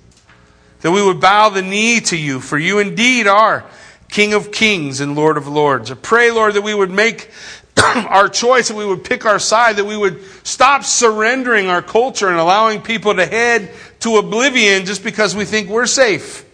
that 0.80 0.90
we 0.90 1.04
would 1.04 1.20
bow 1.20 1.48
the 1.48 1.62
knee 1.62 2.00
to 2.00 2.16
you, 2.16 2.40
for 2.40 2.58
you 2.58 2.78
indeed 2.78 3.26
are 3.26 3.64
King 4.12 4.34
of 4.34 4.52
kings 4.52 5.00
and 5.00 5.16
Lord 5.16 5.38
of 5.38 5.48
lords. 5.48 5.90
I 5.90 5.94
pray, 5.94 6.30
Lord, 6.30 6.54
that 6.54 6.62
we 6.62 6.74
would 6.74 6.90
make 6.90 7.30
our 7.82 8.28
choice, 8.28 8.68
that 8.68 8.76
we 8.76 8.84
would 8.84 9.04
pick 9.04 9.24
our 9.24 9.38
side, 9.38 9.76
that 9.76 9.86
we 9.86 9.96
would 9.96 10.22
stop 10.46 10.84
surrendering 10.84 11.68
our 11.68 11.80
culture 11.80 12.28
and 12.28 12.38
allowing 12.38 12.82
people 12.82 13.14
to 13.14 13.24
head 13.24 13.70
to 14.00 14.16
oblivion 14.16 14.84
just 14.84 15.02
because 15.02 15.34
we 15.34 15.46
think 15.46 15.70
we're 15.70 15.86
safe. 15.86 16.44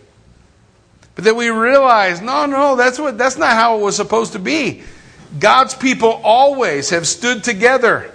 But 1.16 1.24
that 1.24 1.34
we 1.34 1.50
realize, 1.50 2.20
no, 2.20 2.46
no, 2.46 2.76
that's 2.76 2.96
what 2.96 3.18
that's 3.18 3.36
not 3.36 3.54
how 3.54 3.78
it 3.78 3.82
was 3.82 3.96
supposed 3.96 4.34
to 4.34 4.38
be. 4.38 4.84
God's 5.40 5.74
people 5.74 6.20
always 6.22 6.90
have 6.90 7.08
stood 7.08 7.42
together, 7.42 8.12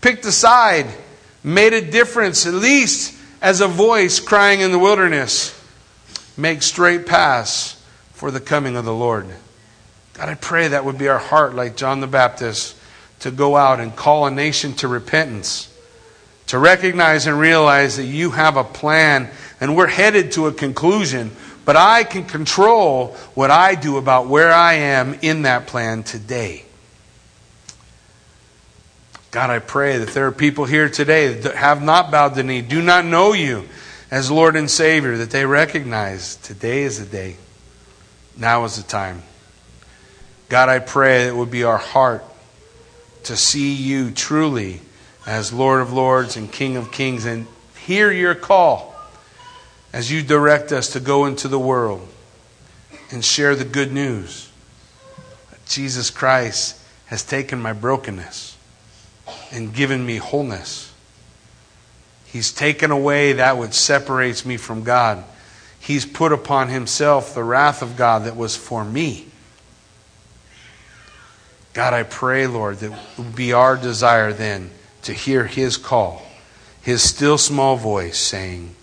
picked 0.00 0.24
a 0.24 0.32
side, 0.32 0.86
made 1.42 1.72
a 1.72 1.80
difference, 1.80 2.46
at 2.46 2.54
least 2.54 3.16
as 3.40 3.60
a 3.60 3.68
voice 3.68 4.20
crying 4.20 4.60
in 4.60 4.72
the 4.72 4.78
wilderness, 4.78 5.54
make 6.36 6.62
straight 6.62 7.06
paths 7.06 7.80
for 8.12 8.30
the 8.30 8.40
coming 8.40 8.76
of 8.76 8.84
the 8.84 8.94
Lord. 8.94 9.26
God, 10.14 10.28
I 10.28 10.34
pray 10.34 10.68
that 10.68 10.84
would 10.84 10.98
be 10.98 11.08
our 11.08 11.18
heart, 11.18 11.54
like 11.54 11.76
John 11.76 12.00
the 12.00 12.06
Baptist, 12.06 12.76
to 13.20 13.30
go 13.30 13.56
out 13.56 13.80
and 13.80 13.94
call 13.94 14.26
a 14.26 14.30
nation 14.30 14.72
to 14.74 14.88
repentance, 14.88 15.72
to 16.46 16.58
recognize 16.58 17.26
and 17.26 17.38
realize 17.38 17.96
that 17.96 18.04
you 18.04 18.30
have 18.30 18.56
a 18.56 18.64
plan 18.64 19.30
and 19.60 19.76
we're 19.76 19.86
headed 19.86 20.32
to 20.32 20.46
a 20.46 20.52
conclusion, 20.52 21.30
but 21.64 21.76
I 21.76 22.04
can 22.04 22.24
control 22.24 23.08
what 23.34 23.50
I 23.50 23.74
do 23.74 23.96
about 23.96 24.28
where 24.28 24.52
I 24.52 24.74
am 24.74 25.18
in 25.22 25.42
that 25.42 25.66
plan 25.66 26.02
today. 26.02 26.64
God, 29.30 29.50
I 29.50 29.58
pray 29.58 29.98
that 29.98 30.10
there 30.10 30.26
are 30.26 30.32
people 30.32 30.64
here 30.64 30.88
today 30.88 31.34
that 31.34 31.54
have 31.54 31.82
not 31.82 32.10
bowed 32.10 32.34
the 32.34 32.42
knee, 32.42 32.62
do 32.62 32.80
not 32.80 33.04
know 33.04 33.34
you 33.34 33.68
as 34.10 34.30
Lord 34.30 34.56
and 34.56 34.70
Savior, 34.70 35.18
that 35.18 35.30
they 35.30 35.44
recognize 35.44 36.36
today 36.36 36.82
is 36.82 36.98
the 36.98 37.04
day. 37.04 37.36
Now 38.36 38.64
is 38.64 38.76
the 38.76 38.88
time. 38.88 39.22
God, 40.48 40.70
I 40.70 40.78
pray 40.78 41.24
that 41.24 41.28
it 41.28 41.36
would 41.36 41.50
be 41.50 41.64
our 41.64 41.76
heart 41.76 42.24
to 43.24 43.36
see 43.36 43.74
you 43.74 44.10
truly 44.10 44.80
as 45.26 45.52
Lord 45.52 45.82
of 45.82 45.92
Lords 45.92 46.36
and 46.36 46.50
King 46.50 46.78
of 46.78 46.90
Kings 46.90 47.26
and 47.26 47.46
hear 47.84 48.10
your 48.10 48.34
call 48.34 48.94
as 49.92 50.10
you 50.10 50.22
direct 50.22 50.72
us 50.72 50.92
to 50.94 51.00
go 51.00 51.26
into 51.26 51.48
the 51.48 51.58
world 51.58 52.08
and 53.10 53.22
share 53.22 53.54
the 53.54 53.64
good 53.64 53.92
news. 53.92 54.50
that 55.50 55.66
Jesus 55.66 56.08
Christ 56.08 56.80
has 57.06 57.22
taken 57.22 57.60
my 57.60 57.74
brokenness 57.74 58.57
and 59.50 59.74
given 59.74 60.04
me 60.04 60.16
wholeness. 60.16 60.92
He's 62.26 62.52
taken 62.52 62.90
away 62.90 63.34
that 63.34 63.56
which 63.56 63.72
separates 63.72 64.44
me 64.44 64.56
from 64.56 64.84
God. 64.84 65.24
He's 65.80 66.04
put 66.04 66.32
upon 66.32 66.68
himself 66.68 67.34
the 67.34 67.42
wrath 67.42 67.82
of 67.82 67.96
God 67.96 68.24
that 68.24 68.36
was 68.36 68.56
for 68.56 68.84
me. 68.84 69.28
God, 71.72 71.94
I 71.94 72.02
pray, 72.02 72.46
Lord, 72.46 72.78
that 72.78 72.92
it 72.92 72.98
would 73.16 73.36
be 73.36 73.52
our 73.52 73.76
desire 73.76 74.32
then 74.32 74.70
to 75.02 75.12
hear 75.12 75.46
His 75.46 75.76
call, 75.76 76.22
His 76.82 77.02
still 77.02 77.38
small 77.38 77.76
voice 77.76 78.18
saying, 78.18 78.74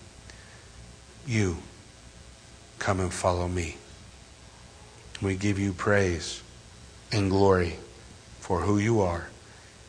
You, 1.26 1.58
come 2.78 3.00
and 3.00 3.12
follow 3.12 3.48
me. 3.48 3.76
We 5.20 5.36
give 5.36 5.58
you 5.58 5.72
praise 5.72 6.42
and 7.12 7.30
glory 7.30 7.76
for 8.40 8.60
who 8.60 8.78
you 8.78 9.00
are. 9.00 9.28